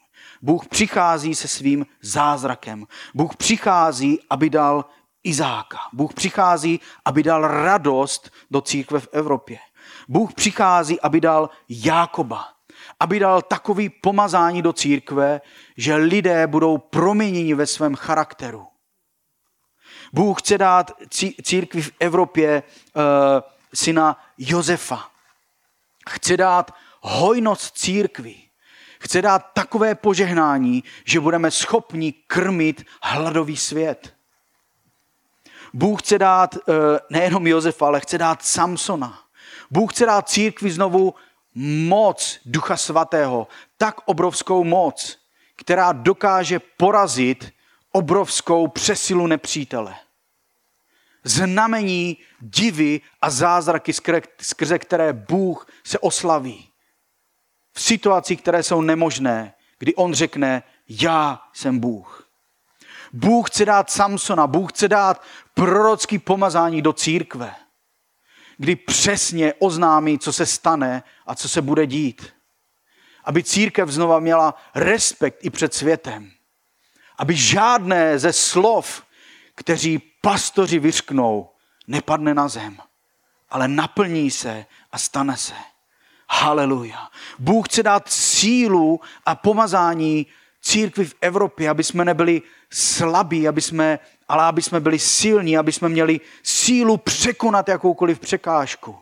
Bůh 0.44 0.68
přichází 0.68 1.34
se 1.34 1.48
svým 1.48 1.86
zázrakem. 2.02 2.86
Bůh 3.14 3.36
přichází, 3.36 4.18
aby 4.30 4.50
dal 4.50 4.84
Izáka. 5.22 5.78
Bůh 5.92 6.14
přichází, 6.14 6.80
aby 7.04 7.22
dal 7.22 7.48
radost 7.48 8.30
do 8.50 8.60
církve 8.60 9.00
v 9.00 9.08
Evropě. 9.12 9.58
Bůh 10.08 10.34
přichází, 10.34 11.00
aby 11.00 11.20
dal 11.20 11.50
Jákoba. 11.68 12.48
Aby 13.00 13.18
dal 13.18 13.42
takový 13.42 13.88
pomazání 13.88 14.62
do 14.62 14.72
církve, 14.72 15.40
že 15.76 15.96
lidé 15.96 16.46
budou 16.46 16.78
proměněni 16.78 17.54
ve 17.54 17.66
svém 17.66 17.94
charakteru. 17.94 18.66
Bůh 20.12 20.42
chce 20.42 20.58
dát 20.58 20.90
církvi 21.42 21.82
v 21.82 21.92
Evropě 22.00 22.62
uh, 22.62 23.02
syna 23.74 24.24
Josefa. 24.38 25.08
Chce 26.10 26.36
dát 26.36 26.74
hojnost 27.00 27.78
církvi. 27.78 28.43
Chce 29.04 29.22
dát 29.22 29.38
takové 29.38 29.94
požehnání, 29.94 30.84
že 31.04 31.20
budeme 31.20 31.50
schopni 31.50 32.12
krmit 32.12 32.86
hladový 33.02 33.56
svět. 33.56 34.14
Bůh 35.74 36.02
chce 36.02 36.18
dát 36.18 36.54
eh, 36.56 36.72
nejenom 37.10 37.46
Josefa, 37.46 37.86
ale 37.86 38.00
chce 38.00 38.18
dát 38.18 38.42
Samsona. 38.42 39.18
Bůh 39.70 39.92
chce 39.92 40.06
dát 40.06 40.28
církvi 40.28 40.70
znovu 40.70 41.14
moc 41.88 42.38
Ducha 42.44 42.76
Svatého, 42.76 43.48
tak 43.76 43.96
obrovskou 44.04 44.64
moc, 44.64 45.18
která 45.56 45.92
dokáže 45.92 46.58
porazit 46.58 47.52
obrovskou 47.92 48.68
přesilu 48.68 49.26
nepřítele. 49.26 49.94
Znamení, 51.24 52.16
divy 52.40 53.00
a 53.22 53.30
zázraky, 53.30 53.92
skrze 54.40 54.78
které 54.78 55.12
Bůh 55.12 55.66
se 55.84 55.98
oslaví. 55.98 56.73
V 57.74 57.82
situacích, 57.82 58.42
které 58.42 58.62
jsou 58.62 58.80
nemožné, 58.80 59.54
kdy 59.78 59.94
on 59.94 60.14
řekne, 60.14 60.62
já 60.88 61.42
jsem 61.52 61.78
Bůh. 61.78 62.28
Bůh 63.12 63.50
chce 63.50 63.64
dát 63.64 63.90
Samsona, 63.90 64.46
Bůh 64.46 64.72
chce 64.72 64.88
dát 64.88 65.22
prorocký 65.54 66.18
pomazání 66.18 66.82
do 66.82 66.92
církve, 66.92 67.54
kdy 68.56 68.76
přesně 68.76 69.54
oznámí, 69.54 70.18
co 70.18 70.32
se 70.32 70.46
stane 70.46 71.02
a 71.26 71.34
co 71.34 71.48
se 71.48 71.62
bude 71.62 71.86
dít. 71.86 72.34
Aby 73.24 73.42
církev 73.42 73.88
znova 73.88 74.20
měla 74.20 74.54
respekt 74.74 75.38
i 75.44 75.50
před 75.50 75.74
světem. 75.74 76.30
Aby 77.18 77.36
žádné 77.36 78.18
ze 78.18 78.32
slov, 78.32 79.02
kteří 79.54 79.98
pastoři 79.98 80.78
vyřknou, 80.78 81.50
nepadne 81.86 82.34
na 82.34 82.48
zem, 82.48 82.78
ale 83.50 83.68
naplní 83.68 84.30
se 84.30 84.66
a 84.92 84.98
stane 84.98 85.36
se. 85.36 85.54
Haleluja. 86.30 87.08
Bůh 87.38 87.68
chce 87.68 87.82
dát 87.82 88.08
sílu 88.08 89.00
a 89.26 89.34
pomazání 89.34 90.26
církvi 90.60 91.04
v 91.04 91.14
Evropě, 91.20 91.70
aby 91.70 91.84
jsme 91.84 92.04
nebyli 92.04 92.42
slabí, 92.70 93.48
aby 93.48 93.60
jsme, 93.60 93.98
ale 94.28 94.44
aby 94.44 94.62
jsme 94.62 94.80
byli 94.80 94.98
silní, 94.98 95.58
aby 95.58 95.72
jsme 95.72 95.88
měli 95.88 96.20
sílu 96.42 96.96
překonat 96.96 97.68
jakoukoliv 97.68 98.20
překážku. 98.20 98.98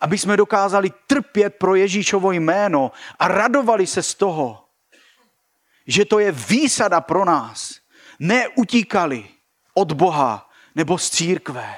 Aby 0.00 0.18
jsme 0.18 0.36
dokázali 0.36 0.90
trpět 1.06 1.54
pro 1.58 1.74
Ježíšovo 1.74 2.32
jméno 2.32 2.92
a 3.18 3.28
radovali 3.28 3.86
se 3.86 4.02
z 4.02 4.14
toho, 4.14 4.64
že 5.86 6.04
to 6.04 6.18
je 6.18 6.32
výsada 6.32 7.00
pro 7.00 7.24
nás. 7.24 7.74
Neutíkali 8.18 9.28
od 9.74 9.92
Boha 9.92 10.50
nebo 10.74 10.98
z 10.98 11.10
církve, 11.10 11.76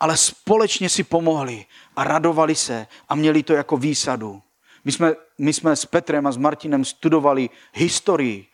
ale 0.00 0.16
společně 0.16 0.88
si 0.88 1.04
pomohli 1.04 1.66
a 1.96 2.04
radovali 2.04 2.54
se 2.54 2.86
a 3.08 3.14
měli 3.14 3.42
to 3.42 3.52
jako 3.52 3.76
výsadu. 3.76 4.42
My 4.84 4.92
jsme, 4.92 5.14
my 5.38 5.52
jsme 5.52 5.76
s 5.76 5.86
Petrem 5.86 6.26
a 6.26 6.32
s 6.32 6.36
Martinem 6.36 6.84
studovali 6.84 7.50
historii 7.74 8.46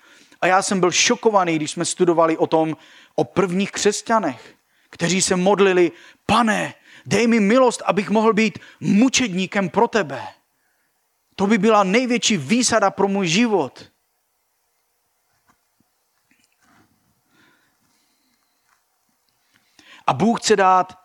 a 0.42 0.46
já 0.46 0.62
jsem 0.62 0.80
byl 0.80 0.90
šokovaný, 0.90 1.56
když 1.56 1.70
jsme 1.70 1.84
studovali 1.84 2.36
o 2.36 2.46
tom, 2.46 2.76
o 3.14 3.24
prvních 3.24 3.72
křesťanech, 3.72 4.54
kteří 4.90 5.22
se 5.22 5.36
modlili, 5.36 5.92
pane, 6.26 6.74
dej 7.06 7.26
mi 7.26 7.40
milost, 7.40 7.82
abych 7.86 8.10
mohl 8.10 8.32
být 8.32 8.58
mučedníkem 8.80 9.68
pro 9.68 9.88
tebe. 9.88 10.26
To 11.36 11.46
by 11.46 11.58
byla 11.58 11.84
největší 11.84 12.36
výsada 12.36 12.90
pro 12.90 13.08
můj 13.08 13.26
život. 13.28 13.92
A 20.06 20.12
Bůh 20.12 20.40
chce 20.40 20.56
dát 20.56 21.01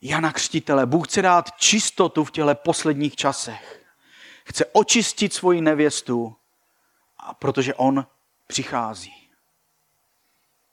Jana 0.00 0.32
Křtitele, 0.32 0.86
Bůh 0.86 1.08
chce 1.08 1.22
dát 1.22 1.50
čistotu 1.58 2.24
v 2.24 2.30
těle 2.30 2.54
posledních 2.54 3.16
časech. 3.16 3.86
Chce 4.44 4.64
očistit 4.66 5.32
svoji 5.34 5.60
nevěstu, 5.60 6.36
a 7.18 7.34
protože 7.34 7.74
on 7.74 8.06
přichází. 8.46 9.30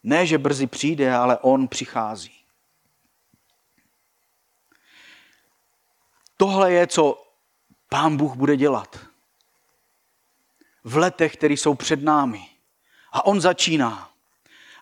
Ne, 0.04 0.26
že 0.26 0.38
brzy 0.38 0.68
přijde, 0.68 1.16
ale 1.16 1.38
on 1.38 1.68
přichází. 1.68 2.44
Tohle 6.38 6.72
je, 6.72 6.88
co 6.88 7.28
pán 7.90 8.18
Bůh 8.18 8.36
bude 8.36 8.58
dělat. 8.58 9.00
V 10.84 10.98
letech, 10.98 11.36
které 11.36 11.54
jsou 11.54 11.76
před 11.76 12.04
námi. 12.04 12.50
A 13.12 13.26
on 13.26 13.42
začíná. 13.42 14.12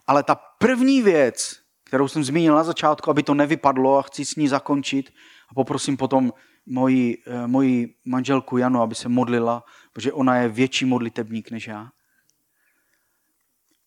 Ale 0.08 0.24
ta 0.24 0.36
první 0.36 1.02
věc, 1.02 1.61
kterou 1.92 2.08
jsem 2.08 2.24
zmínil 2.24 2.56
na 2.56 2.64
začátku, 2.64 3.10
aby 3.10 3.24
to 3.24 3.34
nevypadlo 3.34 3.98
a 3.98 4.02
chci 4.02 4.26
s 4.26 4.36
ní 4.36 4.48
zakončit 4.48 5.14
a 5.50 5.54
poprosím 5.54 5.98
potom 5.98 6.34
moji, 6.66 7.24
eh, 7.28 7.48
moji 7.48 7.96
manželku 8.06 8.58
Janu, 8.58 8.82
aby 8.82 8.96
se 8.96 9.10
modlila, 9.10 9.64
protože 9.94 10.14
ona 10.14 10.36
je 10.36 10.48
větší 10.48 10.86
modlitebník 10.86 11.52
než 11.52 11.68
já. 11.68 11.92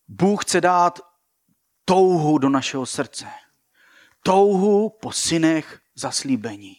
Bůh 0.07 0.45
chce 0.45 0.61
dát 0.61 0.99
touhu 1.85 2.37
do 2.37 2.49
našeho 2.49 2.85
srdce. 2.85 3.25
Touhu 4.23 4.89
po 4.89 5.11
synech 5.11 5.81
zaslíbení. 5.95 6.75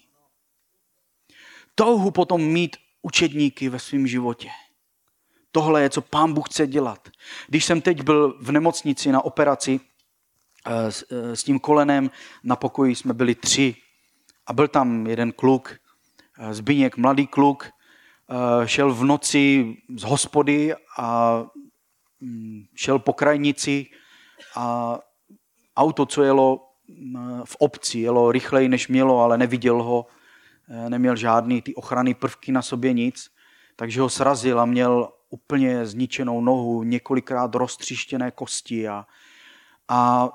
Touhu 1.75 2.11
potom 2.11 2.43
mít 2.43 2.77
učedníky 3.03 3.69
ve 3.69 3.79
svém 3.79 4.07
životě. 4.07 4.51
Tohle 5.53 5.83
je, 5.83 5.91
co 5.91 6.03
pán 6.03 6.33
Bůh 6.33 6.49
chce 6.49 6.67
dělat. 6.67 7.09
Když 7.49 7.65
jsem 7.65 7.81
teď 7.81 8.03
byl 8.03 8.39
v 8.41 8.53
nemocnici 8.53 9.13
na 9.13 9.25
operaci 9.25 9.81
s, 10.67 11.05
eh, 11.11 11.37
s 11.37 11.45
tím 11.45 11.59
kolenem, 11.59 12.11
na 12.45 12.57
pokoji 12.57 12.95
jsme 12.95 13.15
byli 13.15 13.35
tři. 13.35 13.75
A 14.47 14.53
byl 14.53 14.69
tam 14.69 15.07
jeden 15.07 15.33
kluk, 15.33 15.77
eh, 16.39 16.55
Zbyněk, 16.55 16.97
mladý 16.97 17.27
kluk, 17.27 17.71
šel 18.65 18.95
v 18.95 19.05
noci 19.05 19.77
z 19.97 20.03
hospody 20.03 20.75
a 20.99 21.45
Mm, 22.21 22.65
šel 22.75 22.99
po 22.99 23.13
krajnici 23.13 23.87
a 24.57 24.99
auto, 25.77 26.07
co 26.07 26.23
jelo 26.23 26.69
mm, 26.89 27.43
v 27.45 27.57
obci, 27.57 27.99
jelo 27.99 28.33
rychleji, 28.33 28.69
než 28.69 28.89
mělo, 28.89 29.21
ale 29.21 29.39
neviděl 29.39 29.83
ho, 29.83 30.07
eh, 30.69 30.91
neměl 30.91 31.17
žádný 31.17 31.63
ty 31.63 31.75
ochrany 31.75 32.15
prvky 32.15 32.53
na 32.53 32.63
sobě 32.63 32.93
nic, 32.93 33.31
takže 33.77 34.01
ho 34.01 34.09
srazil 34.09 34.61
a 34.61 34.65
měl 34.65 35.13
úplně 35.31 35.87
zničenou 35.87 36.41
nohu, 36.41 36.83
několikrát 36.83 37.55
roztřištěné 37.55 38.31
kosti 38.31 38.89
a, 38.89 39.07
a 39.89 40.31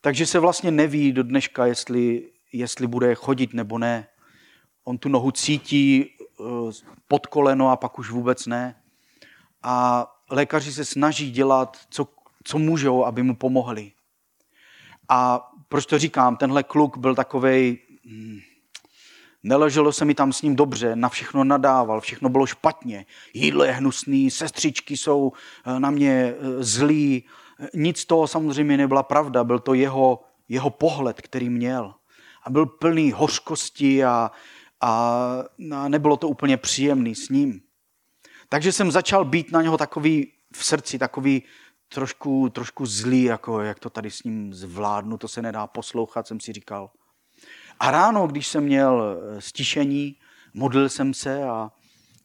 takže 0.00 0.26
se 0.26 0.38
vlastně 0.38 0.70
neví 0.70 1.12
do 1.12 1.22
dneška, 1.22 1.66
jestli, 1.66 2.30
jestli 2.52 2.86
bude 2.86 3.14
chodit 3.14 3.54
nebo 3.54 3.78
ne. 3.78 4.08
On 4.84 4.98
tu 4.98 5.08
nohu 5.08 5.30
cítí 5.30 6.04
eh, 6.04 6.44
pod 7.08 7.26
koleno 7.26 7.70
a 7.70 7.76
pak 7.76 7.98
už 7.98 8.10
vůbec 8.10 8.46
ne. 8.46 8.82
A 9.62 10.06
lékaři 10.30 10.72
se 10.72 10.84
snaží 10.84 11.30
dělat, 11.30 11.78
co, 11.90 12.08
co 12.44 12.58
můžou, 12.58 13.04
aby 13.04 13.22
mu 13.22 13.36
pomohli. 13.36 13.92
A 15.08 15.50
proč 15.68 15.86
to 15.86 15.98
říkám? 15.98 16.36
Tenhle 16.36 16.62
kluk 16.62 16.96
byl 16.96 17.14
takovej, 17.14 17.78
hmm, 18.04 18.38
neleželo 19.42 19.92
se 19.92 20.04
mi 20.04 20.14
tam 20.14 20.32
s 20.32 20.42
ním 20.42 20.56
dobře, 20.56 20.96
na 20.96 21.08
všechno 21.08 21.44
nadával, 21.44 22.00
všechno 22.00 22.28
bylo 22.28 22.46
špatně. 22.46 23.06
Jídlo 23.34 23.64
je 23.64 23.72
hnusný, 23.72 24.30
sestřičky 24.30 24.96
jsou 24.96 25.32
eh, 25.66 25.80
na 25.80 25.90
mě 25.90 26.12
eh, 26.12 26.62
zlí. 26.62 27.24
Nic 27.74 27.98
z 27.98 28.04
toho 28.04 28.26
samozřejmě 28.26 28.76
nebyla 28.76 29.02
pravda, 29.02 29.44
byl 29.44 29.58
to 29.58 29.74
jeho, 29.74 30.24
jeho 30.48 30.70
pohled, 30.70 31.20
který 31.20 31.48
měl. 31.48 31.94
A 32.42 32.50
byl 32.50 32.66
plný 32.66 33.12
hořkosti 33.12 34.04
a, 34.04 34.30
a, 34.80 35.34
a 35.76 35.88
nebylo 35.88 36.16
to 36.16 36.28
úplně 36.28 36.56
příjemný 36.56 37.14
s 37.14 37.28
ním. 37.28 37.60
Takže 38.48 38.72
jsem 38.72 38.90
začal 38.90 39.24
být 39.24 39.52
na 39.52 39.62
něho 39.62 39.78
takový 39.78 40.32
v 40.54 40.64
srdci, 40.64 40.98
takový 40.98 41.42
trošku, 41.88 42.48
trošku 42.48 42.86
zlý, 42.86 43.22
jako 43.22 43.60
jak 43.60 43.78
to 43.78 43.90
tady 43.90 44.10
s 44.10 44.22
ním 44.22 44.54
zvládnu, 44.54 45.18
to 45.18 45.28
se 45.28 45.42
nedá 45.42 45.66
poslouchat, 45.66 46.26
jsem 46.26 46.40
si 46.40 46.52
říkal. 46.52 46.90
A 47.80 47.90
ráno, 47.90 48.26
když 48.26 48.46
jsem 48.46 48.64
měl 48.64 49.20
stišení, 49.38 50.16
modlil 50.54 50.88
jsem 50.88 51.14
se 51.14 51.44
a, 51.44 51.70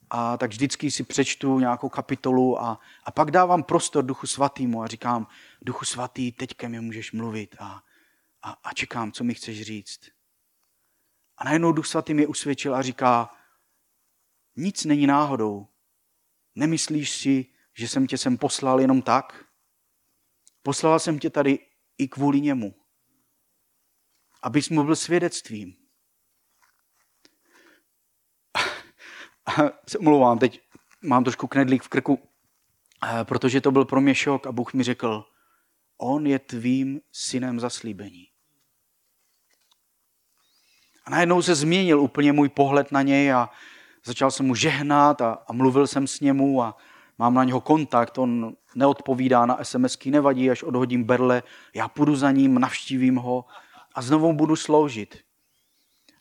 a 0.09 0.37
tak 0.37 0.49
vždycky 0.49 0.91
si 0.91 1.03
přečtu 1.03 1.59
nějakou 1.59 1.89
kapitolu 1.89 2.61
a, 2.61 2.79
a 3.03 3.11
pak 3.11 3.31
dávám 3.31 3.63
prostor 3.63 4.05
Duchu 4.05 4.27
Svatýmu 4.27 4.83
a 4.83 4.87
říkám, 4.87 5.27
Duchu 5.61 5.85
Svatý, 5.85 6.31
teďka 6.31 6.67
mi 6.67 6.81
můžeš 6.81 7.11
mluvit 7.11 7.55
a, 7.59 7.83
a, 8.41 8.51
a 8.63 8.73
čekám, 8.73 9.11
co 9.11 9.23
mi 9.23 9.33
chceš 9.33 9.61
říct. 9.61 9.99
A 11.37 11.43
najednou 11.43 11.71
Duch 11.71 11.87
Svatý 11.87 12.13
mě 12.13 12.27
usvědčil 12.27 12.75
a 12.75 12.81
říká, 12.81 13.35
nic 14.55 14.85
není 14.85 15.07
náhodou. 15.07 15.67
Nemyslíš 16.55 17.11
si, 17.11 17.45
že 17.73 17.87
jsem 17.87 18.07
tě 18.07 18.17
sem 18.17 18.37
poslal 18.37 18.81
jenom 18.81 19.01
tak? 19.01 19.45
Poslal 20.63 20.99
jsem 20.99 21.19
tě 21.19 21.29
tady 21.29 21.59
i 21.97 22.07
kvůli 22.07 22.41
němu. 22.41 22.75
Abys 24.41 24.69
mu 24.69 24.83
byl 24.83 24.95
svědectvím. 24.95 25.86
Se 29.87 29.97
omlouvám, 29.97 30.39
teď 30.39 30.61
mám 31.01 31.23
trošku 31.23 31.47
knedlík 31.47 31.83
v 31.83 31.87
krku, 31.87 32.19
eh, 33.03 33.23
protože 33.23 33.61
to 33.61 33.71
byl 33.71 33.85
pro 33.85 34.01
mě 34.01 34.15
šok 34.15 34.47
a 34.47 34.51
Bůh 34.51 34.73
mi 34.73 34.83
řekl, 34.83 35.25
on 35.97 36.27
je 36.27 36.39
tvým 36.39 37.01
synem 37.11 37.59
zaslíbení. 37.59 38.25
A 41.05 41.09
najednou 41.09 41.41
se 41.41 41.55
změnil 41.55 41.99
úplně 41.99 42.33
můj 42.33 42.49
pohled 42.49 42.91
na 42.91 43.01
něj 43.01 43.33
a, 43.33 43.49
začal 44.05 44.31
jsem 44.31 44.45
mu 44.45 44.55
žehnat 44.55 45.21
a, 45.21 45.33
a 45.47 45.53
mluvil 45.53 45.87
jsem 45.87 46.07
s 46.07 46.19
němu 46.19 46.63
a 46.63 46.77
mám 47.17 47.33
na 47.33 47.43
něho 47.43 47.61
kontakt, 47.61 48.17
on 48.17 48.55
neodpovídá 48.75 49.45
na 49.45 49.63
SMSky, 49.63 50.11
nevadí, 50.11 50.51
až 50.51 50.63
odhodím 50.63 51.03
berle, 51.03 51.43
já 51.73 51.87
půjdu 51.87 52.15
za 52.15 52.31
ním, 52.31 52.59
navštívím 52.59 53.15
ho 53.15 53.45
a 53.95 54.01
znovu 54.01 54.33
budu 54.33 54.55
sloužit. 54.55 55.26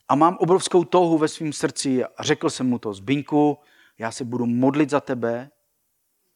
A 0.09 0.15
mám 0.15 0.37
obrovskou 0.37 0.85
touhu 0.85 1.19
ve 1.19 1.29
svém 1.29 1.53
srdci 1.53 2.05
a 2.05 2.23
řekl 2.23 2.51
jsem 2.51 2.67
mu 2.67 2.79
to, 2.79 2.95
Zbyňku, 2.95 3.59
já 3.99 4.11
se 4.11 4.25
budu 4.25 4.47
modlit 4.47 4.91
za 4.91 5.01
tebe, 5.01 5.51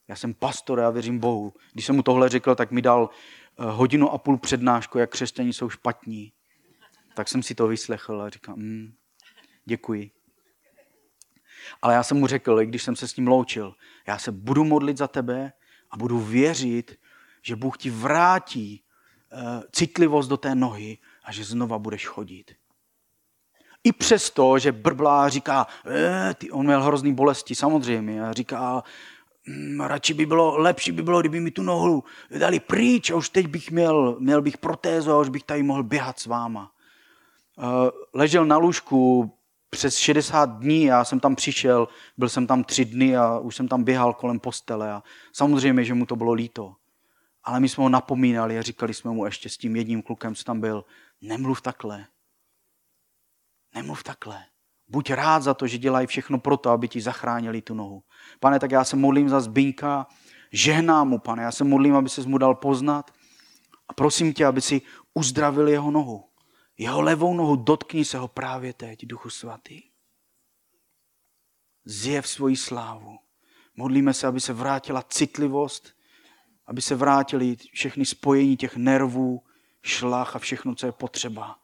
já 0.07 0.15
jsem 0.15 0.33
pastor, 0.33 0.79
já 0.79 0.89
věřím 0.89 1.19
Bohu. 1.19 1.53
Když 1.73 1.85
jsem 1.85 1.95
mu 1.95 2.03
tohle 2.03 2.29
řekl, 2.29 2.55
tak 2.55 2.71
mi 2.71 2.81
dal 2.81 3.09
eh, 3.09 3.63
hodinu 3.65 4.09
a 4.09 4.17
půl 4.17 4.37
přednášku, 4.37 4.97
jak 4.97 5.09
křesťani 5.09 5.53
jsou 5.53 5.69
špatní. 5.69 6.33
Tak 7.13 7.27
jsem 7.27 7.43
si 7.43 7.55
to 7.55 7.67
vyslechl 7.67 8.21
a 8.21 8.29
říkal, 8.29 8.55
mm, 8.55 8.93
děkuji. 9.65 10.11
Ale 11.81 11.93
já 11.93 12.03
jsem 12.03 12.17
mu 12.17 12.27
řekl, 12.27 12.65
když 12.65 12.83
jsem 12.83 12.95
se 12.95 13.07
s 13.07 13.15
ním 13.15 13.27
loučil, 13.27 13.75
já 14.07 14.17
se 14.17 14.31
budu 14.31 14.63
modlit 14.63 14.97
za 14.97 15.07
tebe 15.07 15.53
a 15.91 15.97
budu 15.97 16.19
věřit, 16.19 16.99
že 17.41 17.55
Bůh 17.55 17.77
ti 17.77 17.89
vrátí 17.89 18.83
uh, 19.33 19.63
citlivost 19.71 20.29
do 20.29 20.37
té 20.37 20.55
nohy 20.55 20.97
a 21.23 21.31
že 21.31 21.43
znova 21.43 21.79
budeš 21.79 22.07
chodit. 22.07 22.55
I 23.83 23.91
přesto, 23.91 24.59
že 24.59 24.71
brblá 24.71 25.29
říká, 25.29 25.67
e, 25.87 26.33
ty, 26.33 26.51
on 26.51 26.65
měl 26.65 26.83
hrozný 26.83 27.13
bolesti, 27.13 27.55
samozřejmě, 27.55 28.25
a 28.25 28.33
říká, 28.33 28.83
hm, 29.47 29.81
radši 29.81 30.13
by 30.13 30.25
bylo, 30.25 30.57
lepší 30.57 30.91
by 30.91 31.01
bylo, 31.01 31.19
kdyby 31.19 31.39
mi 31.39 31.51
tu 31.51 31.63
nohu 31.63 32.03
dali 32.37 32.59
pryč 32.59 33.11
a 33.11 33.15
už 33.15 33.29
teď 33.29 33.47
bych 33.47 33.71
měl, 33.71 34.17
měl 34.19 34.41
bych 34.41 34.57
protézu 34.57 35.11
a 35.11 35.19
už 35.19 35.29
bych 35.29 35.43
tady 35.43 35.63
mohl 35.63 35.83
běhat 35.83 36.19
s 36.19 36.25
váma. 36.25 36.71
E, 37.57 37.91
ležel 38.13 38.45
na 38.45 38.57
lůžku 38.57 39.31
přes 39.69 39.97
60 39.97 40.49
dní, 40.49 40.83
já 40.83 41.03
jsem 41.03 41.19
tam 41.19 41.35
přišel, 41.35 41.87
byl 42.17 42.29
jsem 42.29 42.47
tam 42.47 42.63
tři 42.63 42.85
dny 42.85 43.17
a 43.17 43.39
už 43.39 43.55
jsem 43.55 43.67
tam 43.67 43.83
běhal 43.83 44.13
kolem 44.13 44.39
postele 44.39 44.91
a 44.91 45.03
samozřejmě, 45.33 45.83
že 45.83 45.93
mu 45.93 46.05
to 46.05 46.15
bylo 46.15 46.33
líto. 46.33 46.73
Ale 47.43 47.59
my 47.59 47.69
jsme 47.69 47.83
ho 47.83 47.89
napomínali 47.89 48.59
a 48.59 48.61
říkali 48.61 48.93
jsme 48.93 49.11
mu 49.11 49.25
ještě 49.25 49.49
s 49.49 49.57
tím 49.57 49.75
jedním 49.75 50.01
klukem, 50.01 50.35
co 50.35 50.43
tam 50.43 50.59
byl, 50.59 50.85
nemluv 51.21 51.61
takhle, 51.61 52.05
Nemluv 53.75 54.03
takhle. 54.03 54.45
Buď 54.87 55.09
rád 55.09 55.43
za 55.43 55.53
to, 55.53 55.67
že 55.67 55.77
dělají 55.77 56.07
všechno 56.07 56.39
pro 56.39 56.57
to, 56.57 56.69
aby 56.69 56.87
ti 56.87 57.01
zachránili 57.01 57.61
tu 57.61 57.73
nohu. 57.73 58.03
Pane, 58.39 58.59
tak 58.59 58.71
já 58.71 58.83
se 58.83 58.95
modlím 58.95 59.29
za 59.29 59.41
Zbyňka, 59.41 60.07
žehnám 60.51 61.09
mu, 61.09 61.19
pane, 61.19 61.43
já 61.43 61.51
se 61.51 61.63
modlím, 61.63 61.95
aby 61.95 62.09
se 62.09 62.21
mu 62.21 62.37
dal 62.37 62.55
poznat 62.55 63.11
a 63.87 63.93
prosím 63.93 64.33
tě, 64.33 64.45
aby 64.45 64.61
si 64.61 64.81
uzdravil 65.13 65.67
jeho 65.67 65.91
nohu. 65.91 66.29
Jeho 66.77 67.01
levou 67.01 67.33
nohu 67.33 67.55
dotkni 67.55 68.05
se 68.05 68.17
ho 68.17 68.27
právě 68.27 68.73
teď, 68.73 69.05
Duchu 69.05 69.29
Svatý. 69.29 69.81
Zjev 71.85 72.27
svoji 72.27 72.55
slávu. 72.55 73.19
Modlíme 73.75 74.13
se, 74.13 74.27
aby 74.27 74.39
se 74.39 74.53
vrátila 74.53 75.01
citlivost, 75.01 75.93
aby 76.65 76.81
se 76.81 76.95
vrátili 76.95 77.57
všechny 77.73 78.05
spojení 78.05 78.57
těch 78.57 78.75
nervů, 78.75 79.43
šlach 79.81 80.35
a 80.35 80.39
všechno, 80.39 80.75
co 80.75 80.85
je 80.85 80.91
potřeba. 80.91 81.59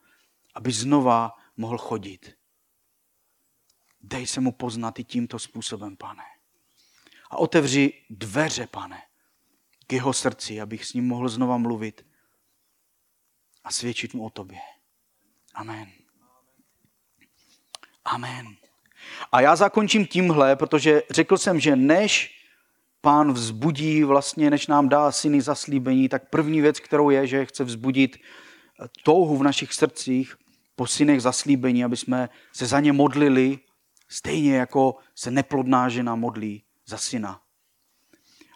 Aby 0.56 0.72
znova 0.72 1.37
mohl 1.58 1.78
chodit. 1.78 2.38
Dej 4.02 4.28
se 4.28 4.42
mu 4.42 4.52
poznat 4.52 5.00
i 5.00 5.04
tímto 5.04 5.40
způsobem, 5.40 5.98
pane. 5.98 6.24
A 7.30 7.38
otevři 7.38 7.94
dveře, 8.10 8.68
pane, 8.68 9.02
k 9.88 9.94
jeho 9.94 10.14
srdci, 10.14 10.62
abych 10.62 10.86
s 10.86 10.94
ním 10.94 11.08
mohl 11.08 11.30
znova 11.30 11.58
mluvit 11.58 12.06
a 13.64 13.72
svědčit 13.72 14.14
mu 14.14 14.26
o 14.26 14.30
tobě. 14.30 14.60
Amen. 15.54 15.92
Amen. 18.06 18.48
A 19.32 19.42
já 19.42 19.56
zakončím 19.56 20.08
tímhle, 20.08 20.56
protože 20.56 21.04
řekl 21.10 21.38
jsem, 21.38 21.60
že 21.60 21.76
než 21.76 22.38
pán 23.02 23.34
vzbudí, 23.34 24.04
vlastně 24.04 24.50
než 24.50 24.68
nám 24.68 24.90
dá 24.90 25.12
syny 25.12 25.42
zaslíbení, 25.42 26.10
tak 26.10 26.30
první 26.30 26.62
věc, 26.62 26.80
kterou 26.80 27.10
je, 27.10 27.28
že 27.28 27.46
chce 27.46 27.64
vzbudit 27.64 28.18
touhu 29.04 29.38
v 29.38 29.44
našich 29.44 29.74
srdcích, 29.74 30.38
po 30.78 30.88
synech 30.88 31.22
zaslíbení, 31.22 31.84
aby 31.84 31.98
jsme 31.98 32.30
se 32.54 32.66
za 32.66 32.80
ně 32.80 32.94
modlili, 32.94 33.60
stejně 34.10 34.56
jako 34.56 34.96
se 35.16 35.32
neplodná 35.32 35.90
žena 35.90 36.16
modlí 36.16 36.64
za 36.86 36.98
syna. 36.98 37.42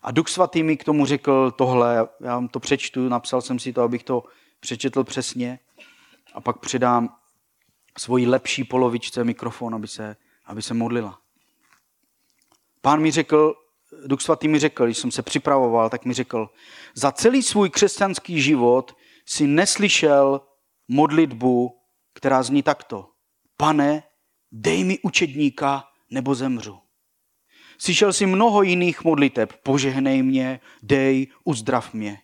A 0.03 0.11
Duch 0.11 0.27
Svatý 0.27 0.63
mi 0.63 0.77
k 0.77 0.83
tomu 0.83 1.05
řekl 1.05 1.51
tohle, 1.51 1.95
já 1.95 2.35
vám 2.35 2.47
to 2.47 2.59
přečtu, 2.59 3.09
napsal 3.09 3.41
jsem 3.41 3.59
si 3.59 3.73
to, 3.73 3.81
abych 3.81 4.03
to 4.03 4.23
přečetl 4.59 5.03
přesně 5.03 5.59
a 6.33 6.41
pak 6.41 6.59
předám 6.59 7.17
svoji 7.97 8.27
lepší 8.27 8.63
polovičce 8.63 9.23
mikrofon, 9.23 9.75
aby 9.75 9.87
se, 9.87 10.15
aby 10.45 10.61
se 10.61 10.73
modlila. 10.73 11.19
Pán 12.81 13.01
mi 13.01 13.11
řekl, 13.11 13.55
Duch 14.05 14.21
Svatý 14.21 14.47
mi 14.47 14.59
řekl, 14.59 14.85
když 14.85 14.97
jsem 14.97 15.11
se 15.11 15.21
připravoval, 15.21 15.89
tak 15.89 16.05
mi 16.05 16.13
řekl, 16.13 16.49
za 16.93 17.11
celý 17.11 17.43
svůj 17.43 17.69
křesťanský 17.69 18.41
život 18.41 18.95
si 19.25 19.47
neslyšel 19.47 20.41
modlitbu 20.87 21.80
která 22.21 22.43
zní 22.43 22.63
takto. 22.63 23.09
Pane, 23.57 24.03
dej 24.51 24.83
mi 24.83 24.99
učedníka, 24.99 25.83
nebo 26.11 26.35
zemřu. 26.35 26.79
Slyšel 27.77 28.13
jsi 28.13 28.25
mnoho 28.25 28.63
jiných 28.63 29.03
modliteb. 29.03 29.53
Požehnej 29.63 30.23
mě, 30.23 30.59
dej, 30.83 31.27
uzdrav 31.43 31.93
mě. 31.93 32.19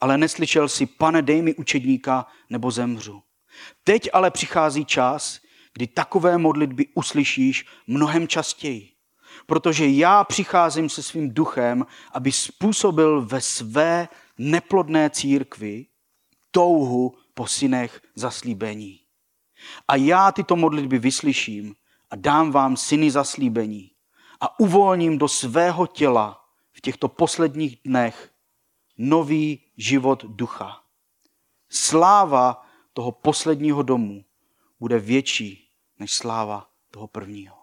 Ale 0.00 0.18
neslyšel 0.18 0.68
jsi, 0.68 0.86
pane, 0.86 1.22
dej 1.22 1.42
mi 1.42 1.54
učedníka, 1.54 2.26
nebo 2.50 2.70
zemřu. 2.70 3.22
Teď 3.84 4.08
ale 4.12 4.30
přichází 4.30 4.84
čas, 4.84 5.40
kdy 5.72 5.86
takové 5.86 6.38
modlitby 6.38 6.86
uslyšíš 6.94 7.66
mnohem 7.86 8.28
častěji. 8.28 8.92
Protože 9.46 9.86
já 9.86 10.24
přicházím 10.24 10.88
se 10.88 11.02
svým 11.02 11.34
duchem, 11.34 11.86
aby 12.12 12.32
způsobil 12.32 13.22
ve 13.22 13.40
své 13.40 14.08
neplodné 14.38 15.10
církvi 15.10 15.86
touhu 16.50 17.14
po 17.36 17.46
synech 17.46 18.00
zaslíbení. 18.14 19.00
A 19.88 19.96
já 19.96 20.32
tyto 20.32 20.56
modlitby 20.56 20.98
vyslyším 20.98 21.76
a 22.10 22.16
dám 22.16 22.50
vám 22.50 22.76
syny 22.76 23.10
zaslíbení 23.10 23.90
a 24.40 24.60
uvolním 24.60 25.18
do 25.18 25.28
svého 25.28 25.86
těla 25.86 26.44
v 26.72 26.80
těchto 26.80 27.08
posledních 27.08 27.78
dnech 27.84 28.32
nový 28.98 29.64
život 29.76 30.24
ducha. 30.24 30.82
Sláva 31.68 32.66
toho 32.92 33.12
posledního 33.12 33.82
domu 33.82 34.24
bude 34.80 34.98
větší 34.98 35.70
než 35.98 36.14
sláva 36.14 36.70
toho 36.90 37.06
prvního. 37.06 37.55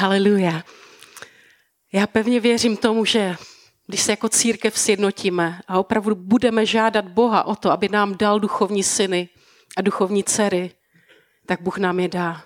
Haleluja. 0.00 0.62
Já 1.92 2.06
pevně 2.06 2.40
věřím 2.40 2.76
tomu, 2.76 3.04
že 3.04 3.36
když 3.86 4.02
se 4.02 4.12
jako 4.12 4.28
církev 4.28 4.78
sjednotíme 4.78 5.60
a 5.68 5.78
opravdu 5.78 6.14
budeme 6.14 6.66
žádat 6.66 7.08
Boha 7.08 7.44
o 7.44 7.56
to, 7.56 7.70
aby 7.70 7.88
nám 7.88 8.16
dal 8.16 8.40
duchovní 8.40 8.82
syny 8.82 9.28
a 9.76 9.82
duchovní 9.82 10.24
dcery, 10.24 10.70
tak 11.46 11.60
Bůh 11.60 11.78
nám 11.78 12.00
je 12.00 12.08
dá. 12.08 12.42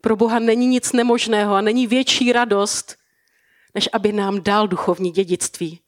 Pro 0.00 0.16
Boha 0.16 0.38
není 0.38 0.66
nic 0.66 0.92
nemožného 0.92 1.54
a 1.54 1.60
není 1.60 1.86
větší 1.86 2.32
radost, 2.32 2.96
než 3.74 3.88
aby 3.92 4.12
nám 4.12 4.42
dal 4.42 4.68
duchovní 4.68 5.10
dědictví. 5.10 5.80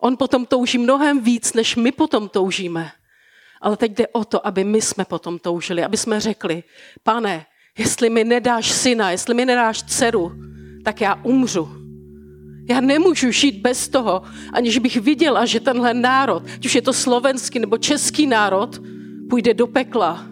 On 0.00 0.16
potom 0.16 0.46
touží 0.46 0.78
mnohem 0.78 1.20
víc, 1.20 1.52
než 1.52 1.76
my 1.76 1.92
potom 1.92 2.28
toužíme. 2.28 2.92
Ale 3.60 3.76
teď 3.76 3.92
jde 3.92 4.08
o 4.08 4.24
to, 4.24 4.46
aby 4.46 4.64
my 4.64 4.82
jsme 4.82 5.04
potom 5.04 5.38
toužili, 5.38 5.84
aby 5.84 5.96
jsme 5.96 6.20
řekli, 6.20 6.62
pane, 7.02 7.46
Jestli 7.78 8.10
mi 8.10 8.24
nedáš 8.24 8.72
syna, 8.72 9.10
jestli 9.10 9.34
mi 9.34 9.46
nedáš 9.46 9.82
dceru, 9.82 10.32
tak 10.84 11.00
já 11.00 11.14
umřu. 11.14 11.68
Já 12.68 12.80
nemůžu 12.80 13.30
žít 13.30 13.60
bez 13.60 13.88
toho, 13.88 14.22
aniž 14.52 14.78
bych 14.78 14.96
viděla, 14.96 15.46
že 15.46 15.60
tenhle 15.60 15.94
národ, 15.94 16.42
ať 16.54 16.66
už 16.66 16.74
je 16.74 16.82
to 16.82 16.92
slovenský 16.92 17.58
nebo 17.58 17.78
český 17.78 18.26
národ, 18.26 18.82
půjde 19.30 19.54
do 19.54 19.66
pekla. 19.66 20.26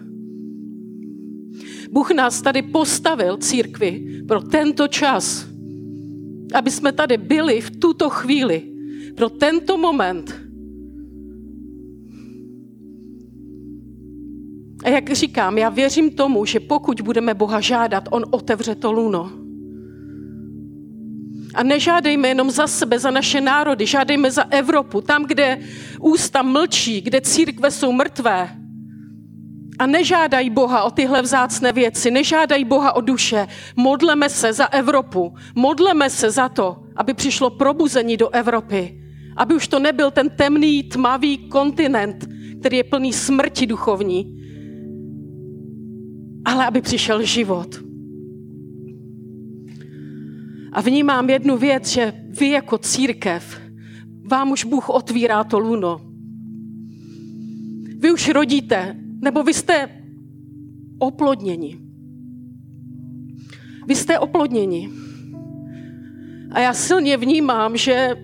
Bůh 1.91 2.11
nás 2.11 2.41
tady 2.41 2.61
postavil, 2.61 3.37
církvi, 3.37 4.23
pro 4.27 4.41
tento 4.41 4.87
čas, 4.87 5.45
aby 6.53 6.71
jsme 6.71 6.91
tady 6.91 7.17
byli 7.17 7.61
v 7.61 7.71
tuto 7.71 8.09
chvíli, 8.09 8.63
pro 9.15 9.29
tento 9.29 9.77
moment, 9.77 10.35
A 14.83 14.89
jak 14.89 15.11
říkám, 15.13 15.57
já 15.57 15.69
věřím 15.69 16.11
tomu, 16.11 16.45
že 16.45 16.59
pokud 16.59 17.01
budeme 17.01 17.33
Boha 17.33 17.61
žádat, 17.61 18.03
On 18.11 18.25
otevře 18.31 18.75
to 18.75 18.91
luno. 18.91 19.31
A 21.53 21.63
nežádejme 21.63 22.27
jenom 22.27 22.51
za 22.51 22.67
sebe, 22.67 22.99
za 22.99 23.11
naše 23.11 23.41
národy, 23.41 23.85
žádejme 23.85 24.31
za 24.31 24.43
Evropu, 24.49 25.01
tam, 25.01 25.25
kde 25.25 25.59
ústa 25.99 26.41
mlčí, 26.41 27.01
kde 27.01 27.21
církve 27.21 27.71
jsou 27.71 27.91
mrtvé. 27.91 28.57
a 29.79 29.85
nežádají 29.85 30.49
Boha 30.49 30.83
o 30.83 30.91
tyhle 30.91 31.21
vzácné 31.21 31.71
věci, 31.71 32.11
nežádají 32.11 32.65
Boha 32.65 32.95
o 32.95 33.01
duše. 33.01 33.47
Modleme 33.75 34.29
se 34.29 34.53
za 34.53 34.65
Evropu, 34.65 35.33
modleme 35.55 36.09
se 36.09 36.31
za 36.31 36.49
to, 36.49 36.77
aby 36.95 37.13
přišlo 37.13 37.49
probuzení 37.49 38.17
do 38.17 38.29
Evropy, 38.29 39.01
aby 39.37 39.53
už 39.53 39.67
to 39.67 39.79
nebyl 39.79 40.11
ten 40.11 40.29
temný, 40.29 40.83
tmavý 40.83 41.37
kontinent, 41.37 42.29
který 42.59 42.77
je 42.77 42.83
plný 42.83 43.13
smrti 43.13 43.65
duchovní, 43.67 44.40
ale 46.45 46.65
aby 46.65 46.81
přišel 46.81 47.23
život. 47.23 47.79
A 50.71 50.81
vnímám 50.81 51.29
jednu 51.29 51.57
věc, 51.57 51.87
že 51.87 52.13
vy 52.39 52.49
jako 52.49 52.77
církev, 52.77 53.61
vám 54.31 54.51
už 54.51 54.65
Bůh 54.65 54.89
otvírá 54.89 55.43
to 55.43 55.59
luno. 55.59 56.01
Vy 57.97 58.11
už 58.11 58.29
rodíte, 58.29 58.95
nebo 59.21 59.43
vy 59.43 59.53
jste 59.53 59.89
oplodněni. 60.99 61.77
Vy 63.87 63.95
jste 63.95 64.19
oplodněni. 64.19 64.89
A 66.51 66.59
já 66.59 66.73
silně 66.73 67.17
vnímám, 67.17 67.77
že 67.77 68.15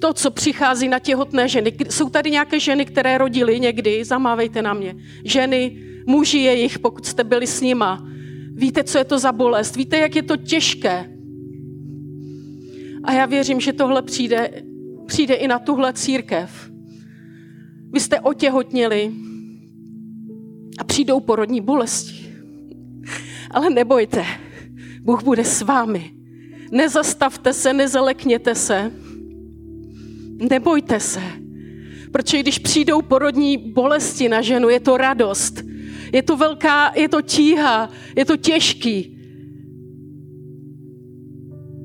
to, 0.00 0.12
co 0.12 0.30
přichází 0.30 0.88
na 0.88 0.98
těhotné 0.98 1.48
ženy, 1.48 1.72
jsou 1.90 2.10
tady 2.10 2.30
nějaké 2.30 2.60
ženy, 2.60 2.84
které 2.84 3.18
rodily 3.18 3.60
někdy, 3.60 4.04
zamávejte 4.04 4.62
na 4.62 4.74
mě. 4.74 4.94
Ženy, 5.24 5.82
muži 6.06 6.38
jejich, 6.38 6.78
pokud 6.78 7.06
jste 7.06 7.24
byli 7.24 7.46
s 7.46 7.60
nima. 7.60 8.08
Víte, 8.54 8.84
co 8.84 8.98
je 8.98 9.04
to 9.04 9.18
za 9.18 9.32
bolest, 9.32 9.76
víte, 9.76 9.98
jak 9.98 10.16
je 10.16 10.22
to 10.22 10.36
těžké. 10.36 11.10
A 13.04 13.12
já 13.12 13.26
věřím, 13.26 13.60
že 13.60 13.72
tohle 13.72 14.02
přijde, 14.02 14.62
přijde 15.06 15.34
i 15.34 15.48
na 15.48 15.58
tuhle 15.58 15.92
církev. 15.92 16.70
Vy 17.92 18.00
jste 18.00 18.20
otěhotněli 18.20 19.12
a 20.78 20.84
přijdou 20.84 21.20
porodní 21.20 21.60
bolesti. 21.60 22.34
Ale 23.50 23.70
nebojte, 23.70 24.24
Bůh 25.00 25.22
bude 25.22 25.44
s 25.44 25.62
vámi. 25.62 26.10
Nezastavte 26.72 27.52
se, 27.52 27.72
nezalekněte 27.72 28.54
se. 28.54 28.92
Nebojte 30.50 31.00
se. 31.00 31.22
Protože 32.12 32.40
když 32.40 32.58
přijdou 32.58 33.02
porodní 33.02 33.58
bolesti 33.58 34.28
na 34.28 34.42
ženu, 34.42 34.68
je 34.68 34.80
to 34.80 34.96
radost. 34.96 35.73
Je 36.14 36.22
to 36.22 36.36
velká, 36.36 36.92
je 36.94 37.08
to 37.08 37.22
tíha, 37.22 37.90
je 38.16 38.24
to 38.24 38.36
těžký. 38.36 39.18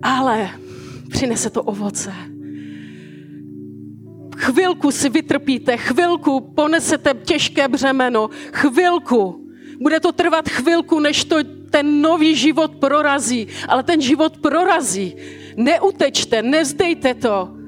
Ale 0.02 0.50
přinese 1.10 1.50
to 1.50 1.64
ovoce. 1.64 2.14
Chvilku 4.38 4.92
si 4.92 5.10
vytrpíte, 5.10 5.78
chvilku 5.78 6.40
ponesete 6.40 7.14
těžké 7.14 7.68
břemeno, 7.68 8.30
chvilku. 8.54 9.50
Bude 9.82 10.00
to 10.00 10.12
trvat 10.12 10.50
chvilku, 10.50 11.00
než 11.00 11.26
to 11.26 11.36
ten 11.70 12.02
nový 12.02 12.36
život 12.36 12.76
prorazí, 12.76 13.48
ale 13.68 13.84
ten 13.84 14.02
život 14.02 14.38
prorazí. 14.38 15.16
Neutečte, 15.58 16.42
nezdejte 16.42 17.14
to. 17.14 17.59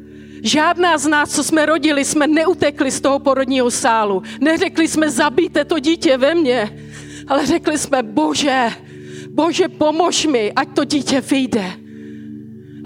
Žádná 0.44 0.98
z 0.98 1.08
nás, 1.08 1.36
co 1.36 1.44
jsme 1.44 1.66
rodili, 1.66 2.06
jsme 2.06 2.28
neutekli 2.28 2.92
z 2.92 3.02
toho 3.02 3.20
porodního 3.20 3.72
sálu. 3.72 4.24
Neřekli 4.40 4.88
jsme, 4.88 5.10
zabijte 5.10 5.66
to 5.66 5.80
dítě 5.80 6.18
ve 6.18 6.36
mně, 6.36 6.78
ale 7.28 7.46
řekli 7.46 7.78
jsme, 7.78 8.04
bože, 8.04 8.70
bože, 9.30 9.68
pomož 9.70 10.26
mi, 10.26 10.52
ať 10.52 10.68
to 10.76 10.84
dítě 10.84 11.22
vyjde. 11.22 11.72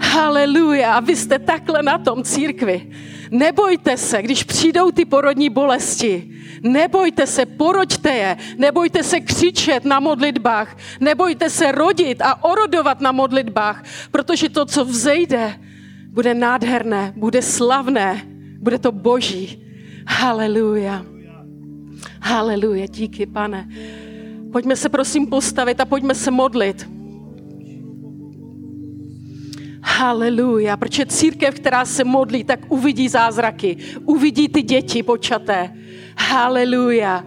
Haleluja. 0.00 0.94
A 0.94 1.00
vy 1.00 1.16
jste 1.16 1.38
takhle 1.38 1.82
na 1.82 1.98
tom 1.98 2.22
církvi. 2.24 2.92
Nebojte 3.30 3.96
se, 3.96 4.22
když 4.22 4.42
přijdou 4.42 4.90
ty 4.90 5.04
porodní 5.04 5.50
bolesti. 5.50 6.30
Nebojte 6.62 7.26
se, 7.26 7.46
poroďte 7.46 8.10
je. 8.10 8.36
Nebojte 8.58 9.02
se 9.02 9.20
křičet 9.20 9.84
na 9.84 10.00
modlitbách. 10.00 10.76
Nebojte 11.00 11.50
se 11.50 11.72
rodit 11.72 12.22
a 12.22 12.44
orodovat 12.44 13.00
na 13.00 13.12
modlitbách, 13.12 13.84
protože 14.10 14.48
to, 14.48 14.64
co 14.66 14.84
vzejde, 14.84 15.60
bude 16.16 16.34
nádherné, 16.34 17.12
bude 17.16 17.42
slavné, 17.42 18.24
bude 18.60 18.78
to 18.78 18.92
boží. 18.92 19.60
Haleluja. 20.08 21.04
Haleluja, 22.20 22.86
díky, 22.86 23.26
pane. 23.26 23.68
Pojďme 24.52 24.76
se 24.76 24.88
prosím 24.88 25.26
postavit 25.26 25.80
a 25.80 25.84
pojďme 25.84 26.14
se 26.14 26.30
modlit. 26.30 26.88
Haleluja, 29.82 30.76
protože 30.76 31.06
církev, 31.06 31.54
která 31.54 31.84
se 31.84 32.04
modlí, 32.04 32.44
tak 32.44 32.60
uvidí 32.72 33.08
zázraky, 33.08 33.76
uvidí 34.04 34.48
ty 34.48 34.62
děti 34.62 35.02
počaté. 35.02 35.72
Haleluja. 36.18 37.24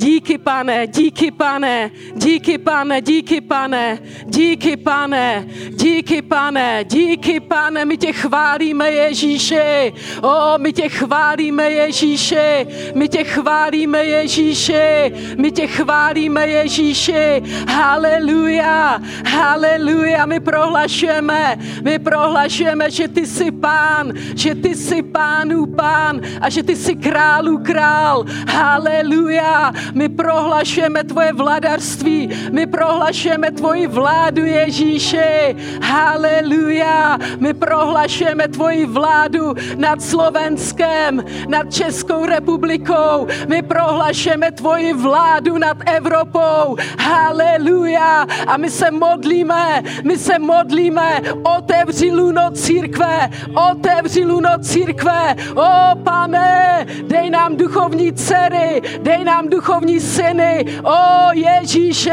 Díky 0.00 0.38
pane, 0.38 0.86
díky 0.86 1.30
pane, 1.30 1.90
díky 2.14 2.58
pane, 2.58 3.00
díky 3.00 3.40
pane, 3.40 3.98
díky 4.24 4.76
pane, 4.76 5.46
díky 5.70 6.22
pane, 6.22 6.84
díky 6.84 7.40
pane, 7.40 7.84
my 7.84 7.96
tě 7.96 8.12
chválíme 8.12 8.90
Ježíši. 8.90 9.92
O, 10.22 10.58
my 10.58 10.72
tě 10.72 10.88
chválíme 10.88 11.70
Ježíši, 11.70 12.66
my 12.94 13.08
tě 13.08 13.24
chválíme 13.24 14.04
Ježíši, 14.04 15.12
my 15.36 15.52
tě 15.52 15.66
chválíme 15.66 16.48
Ježíši. 16.48 17.42
Haleluja, 17.68 19.00
haleluja, 19.26 20.26
my 20.26 20.40
prohlašujeme, 20.40 21.58
my 21.82 21.98
prohlašujeme, 21.98 22.90
že 22.90 23.08
ty 23.08 23.26
jsi 23.26 23.50
pán, 23.50 24.12
že 24.36 24.54
ty 24.54 24.74
jsi 24.74 25.02
pánů 25.02 25.66
pán 25.66 26.20
a 26.40 26.48
že 26.48 26.62
ty 26.62 26.76
jsi 26.76 26.96
králů 26.96 27.58
král. 27.58 28.24
Haleluja, 28.48 29.72
my 29.94 30.08
prohlašujeme 30.08 31.04
tvoje 31.04 31.32
vladarství, 31.32 32.28
my 32.52 32.66
prohlašujeme 32.66 33.50
tvoji 33.50 33.86
vládu 33.86 34.44
Ježíši. 34.44 35.56
Haleluja. 35.82 37.18
My 37.38 37.54
prohlašujeme 37.54 38.48
tvoji 38.48 38.86
vládu 38.86 39.54
nad 39.76 40.02
Slovenskem, 40.02 41.24
nad 41.48 41.74
Českou 41.74 42.26
republikou. 42.26 43.26
My 43.48 43.62
prohlašujeme 43.62 44.52
tvoji 44.52 44.92
vládu 44.92 45.58
nad 45.58 45.76
Evropou. 45.86 46.76
Haleluja. 46.98 48.26
A 48.46 48.56
my 48.56 48.70
se 48.70 48.90
modlíme, 48.90 49.82
my 50.04 50.18
se 50.18 50.38
modlíme, 50.38 51.20
otevři 51.58 52.10
luno 52.10 52.50
církve, 52.50 53.30
otevři 53.70 54.24
luno 54.24 54.50
církve. 54.62 55.36
O 55.54 55.96
pane, 56.04 56.86
dej 57.08 57.30
nám 57.30 57.56
duchovní 57.56 58.12
dcery, 58.12 58.82
dej 59.02 59.24
nám 59.24 59.48
duchovní 59.48 59.79
duchovní 59.80 60.00
syny. 60.00 60.64
O 60.82 61.32
Ježíši, 61.32 62.10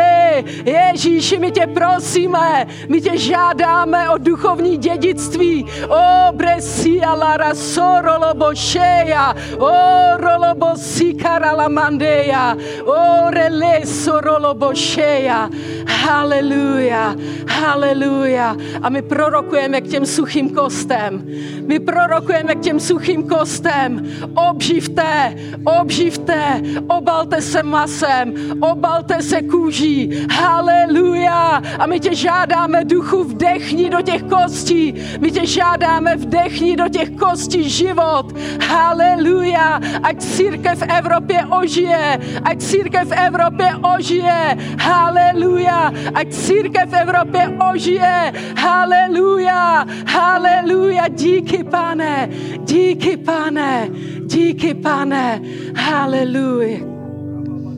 Ježíši, 0.65 1.37
my 1.37 1.51
tě 1.51 1.67
prosíme, 1.67 2.67
my 2.87 3.01
tě 3.01 3.17
žádáme 3.17 4.09
o 4.09 4.17
duchovní 4.17 4.77
dědictví. 4.77 5.65
O 5.87 6.31
Bresia 6.31 7.13
Lara 7.13 7.55
Sorolobo 7.55 8.55
Sheya, 8.55 9.35
o 9.57 9.71
Rolobo 10.17 10.75
Sikara 10.75 11.67
Mandeya, 11.67 12.55
o 12.85 13.31
Rele 13.31 13.85
Sorolobo 13.85 14.75
Sheya. 14.75 15.49
Haleluja, 15.87 17.15
haleluja. 17.47 18.55
A 18.81 18.89
my 18.89 19.01
prorokujeme 19.01 19.81
k 19.81 19.87
těm 19.87 20.05
suchým 20.05 20.49
kostem. 20.49 21.23
My 21.67 21.79
prorokujeme 21.79 22.55
k 22.55 22.59
těm 22.59 22.79
suchým 22.79 23.27
kostem. 23.27 24.07
Obživte, 24.49 25.35
obživte, 25.79 26.61
obalte 26.87 27.41
se 27.41 27.56
masem, 27.63 28.33
obalte 28.59 29.21
se 29.21 29.41
kůží. 29.41 30.27
Haleluja. 30.31 31.61
A 31.79 31.85
my 31.85 31.99
tě 31.99 32.15
žádáme, 32.15 32.85
duchu, 32.85 33.23
vdechni 33.23 33.89
do 33.89 34.01
těch 34.01 34.23
kostí. 34.23 34.93
My 35.19 35.31
tě 35.31 35.45
žádáme, 35.45 36.15
vdechni 36.15 36.75
do 36.75 36.89
těch 36.89 37.09
kostí 37.09 37.69
život. 37.69 38.25
Haleluja. 38.67 39.79
Ať 40.03 40.21
církev 40.21 40.79
v 40.79 40.83
Evropě 40.97 41.45
ožije. 41.45 42.19
Ať 42.43 42.61
církev 42.61 43.07
v 43.07 43.11
Evropě 43.11 43.69
ožije. 43.95 44.57
Haleluja. 44.79 45.93
Ať 46.13 46.33
církev 46.33 46.89
v 46.89 46.93
Evropě 46.93 47.49
ožije. 47.71 48.33
Haleluja. 48.57 49.85
Haleluja. 50.07 51.07
Díky, 51.07 51.63
pane. 51.63 52.29
Díky, 52.63 53.17
pane. 53.17 53.89
Díky, 54.25 54.73
pane. 54.73 55.41
Haleluja. 55.75 56.96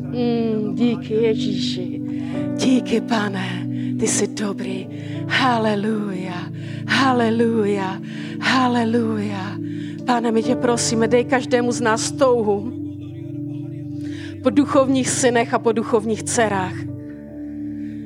Mm, 0.10 0.76
díky 0.76 1.14
Ježíši. 1.14 2.02
Díky, 2.56 3.02
pane. 3.02 3.68
Ty 3.99 4.07
jsi 4.07 4.27
dobrý. 4.27 4.88
Haleluja. 5.27 6.49
Haleluja. 6.88 8.02
Haleluja. 8.41 9.57
Pane, 10.06 10.31
my 10.31 10.44
tě 10.44 10.56
prosíme, 10.56 11.07
dej 11.07 11.26
každému 11.26 11.72
z 11.72 11.81
nás 11.81 12.11
touhu 12.11 12.73
po 14.44 14.49
duchovních 14.49 15.10
synech 15.10 15.53
a 15.53 15.60
po 15.60 15.72
duchovních 15.72 16.23
dcerách. 16.23 16.76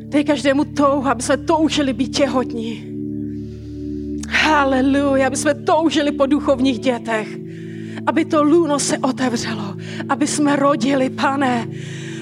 Dej 0.03 0.23
každému 0.23 0.63
touhu, 0.65 1.07
aby 1.07 1.23
jsme 1.23 1.38
toužili 1.38 1.93
být 1.93 2.17
těhotní. 2.17 2.84
Haleluja, 4.30 5.27
aby 5.27 5.35
jsme 5.35 5.53
toužili 5.53 6.11
po 6.11 6.25
duchovních 6.25 6.80
dětech. 6.80 7.38
Aby 8.07 8.25
to 8.25 8.43
lůno 8.43 8.80
se 8.80 8.97
otevřelo, 8.97 9.75
aby 10.09 10.27
jsme 10.27 10.55
rodili, 10.55 11.09
pane, 11.09 11.67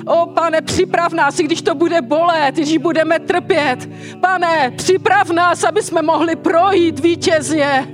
O 0.05 0.25
pane, 0.25 0.61
připrav 0.61 1.13
nás, 1.13 1.39
i 1.39 1.43
když 1.43 1.61
to 1.61 1.75
bude 1.75 2.01
bolet, 2.01 2.55
když 2.55 2.77
budeme 2.77 3.19
trpět. 3.19 3.89
Pane, 4.21 4.71
připrav 4.71 5.29
nás, 5.29 5.63
aby 5.63 5.83
jsme 5.83 6.01
mohli 6.01 6.35
projít 6.35 6.99
vítězně 6.99 7.87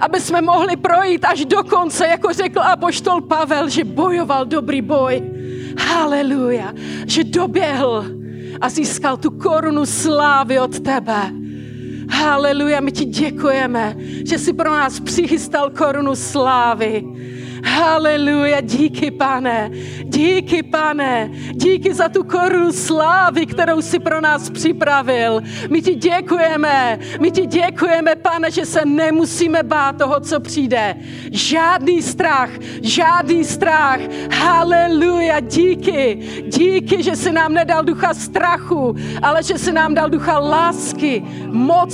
aby 0.00 0.20
jsme 0.20 0.40
mohli 0.40 0.76
projít 0.76 1.24
až 1.24 1.44
do 1.44 1.62
konce, 1.64 2.06
jako 2.06 2.32
řekl 2.32 2.60
apoštol 2.60 3.20
Pavel, 3.20 3.68
že 3.68 3.84
bojoval 3.84 4.46
dobrý 4.46 4.82
boj. 4.82 5.22
Haleluja, 5.78 6.72
že 7.06 7.24
doběhl 7.24 8.04
a 8.60 8.68
získal 8.68 9.16
tu 9.16 9.30
korunu 9.30 9.86
slávy 9.86 10.60
od 10.60 10.80
tebe. 10.80 11.32
Haleluja, 12.10 12.80
my 12.80 12.92
ti 12.92 13.04
děkujeme, 13.04 13.96
že 14.26 14.38
jsi 14.38 14.52
pro 14.52 14.70
nás 14.70 15.00
přichystal 15.00 15.70
korunu 15.70 16.16
slávy. 16.16 17.04
Haleluja, 17.64 18.60
díky 18.60 19.10
pane, 19.10 19.70
díky 20.04 20.62
pane, 20.62 21.30
díky 21.52 21.94
za 21.94 22.08
tu 22.08 22.24
korunu 22.24 22.72
slávy, 22.72 23.46
kterou 23.46 23.82
si 23.82 23.98
pro 23.98 24.20
nás 24.20 24.50
připravil. 24.50 25.40
My 25.70 25.82
ti 25.82 25.94
děkujeme, 25.94 26.98
my 27.20 27.30
ti 27.30 27.46
děkujeme, 27.46 28.16
pane, 28.16 28.50
že 28.50 28.66
se 28.66 28.84
nemusíme 28.84 29.62
bát 29.62 29.96
toho, 29.96 30.20
co 30.20 30.40
přijde. 30.40 30.96
Žádný 31.32 32.02
strach, 32.02 32.50
žádný 32.82 33.44
strach. 33.44 34.00
Haleluja, 34.32 35.40
díky, 35.40 36.18
díky, 36.46 37.02
že 37.02 37.16
si 37.16 37.32
nám 37.32 37.54
nedal 37.54 37.84
ducha 37.84 38.14
strachu, 38.14 38.96
ale 39.22 39.42
že 39.42 39.58
si 39.58 39.72
nám 39.72 39.94
dal 39.94 40.10
ducha 40.10 40.38
lásky, 40.38 41.22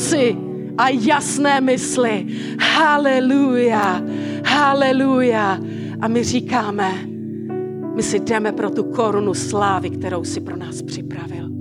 moci, 0.07 0.37
a 0.79 0.89
jasné 0.89 1.61
mysli. 1.61 2.27
Haleluja, 2.61 4.03
haleluja. 4.45 5.59
A 6.01 6.09
my 6.09 6.25
říkáme, 6.25 6.93
my 7.95 8.03
si 8.03 8.21
jdeme 8.21 8.53
pro 8.53 8.71
tu 8.71 8.85
korunu 8.85 9.35
slávy, 9.35 9.91
kterou 9.91 10.25
si 10.25 10.41
pro 10.41 10.57
nás 10.57 10.83
připravil. 10.83 11.56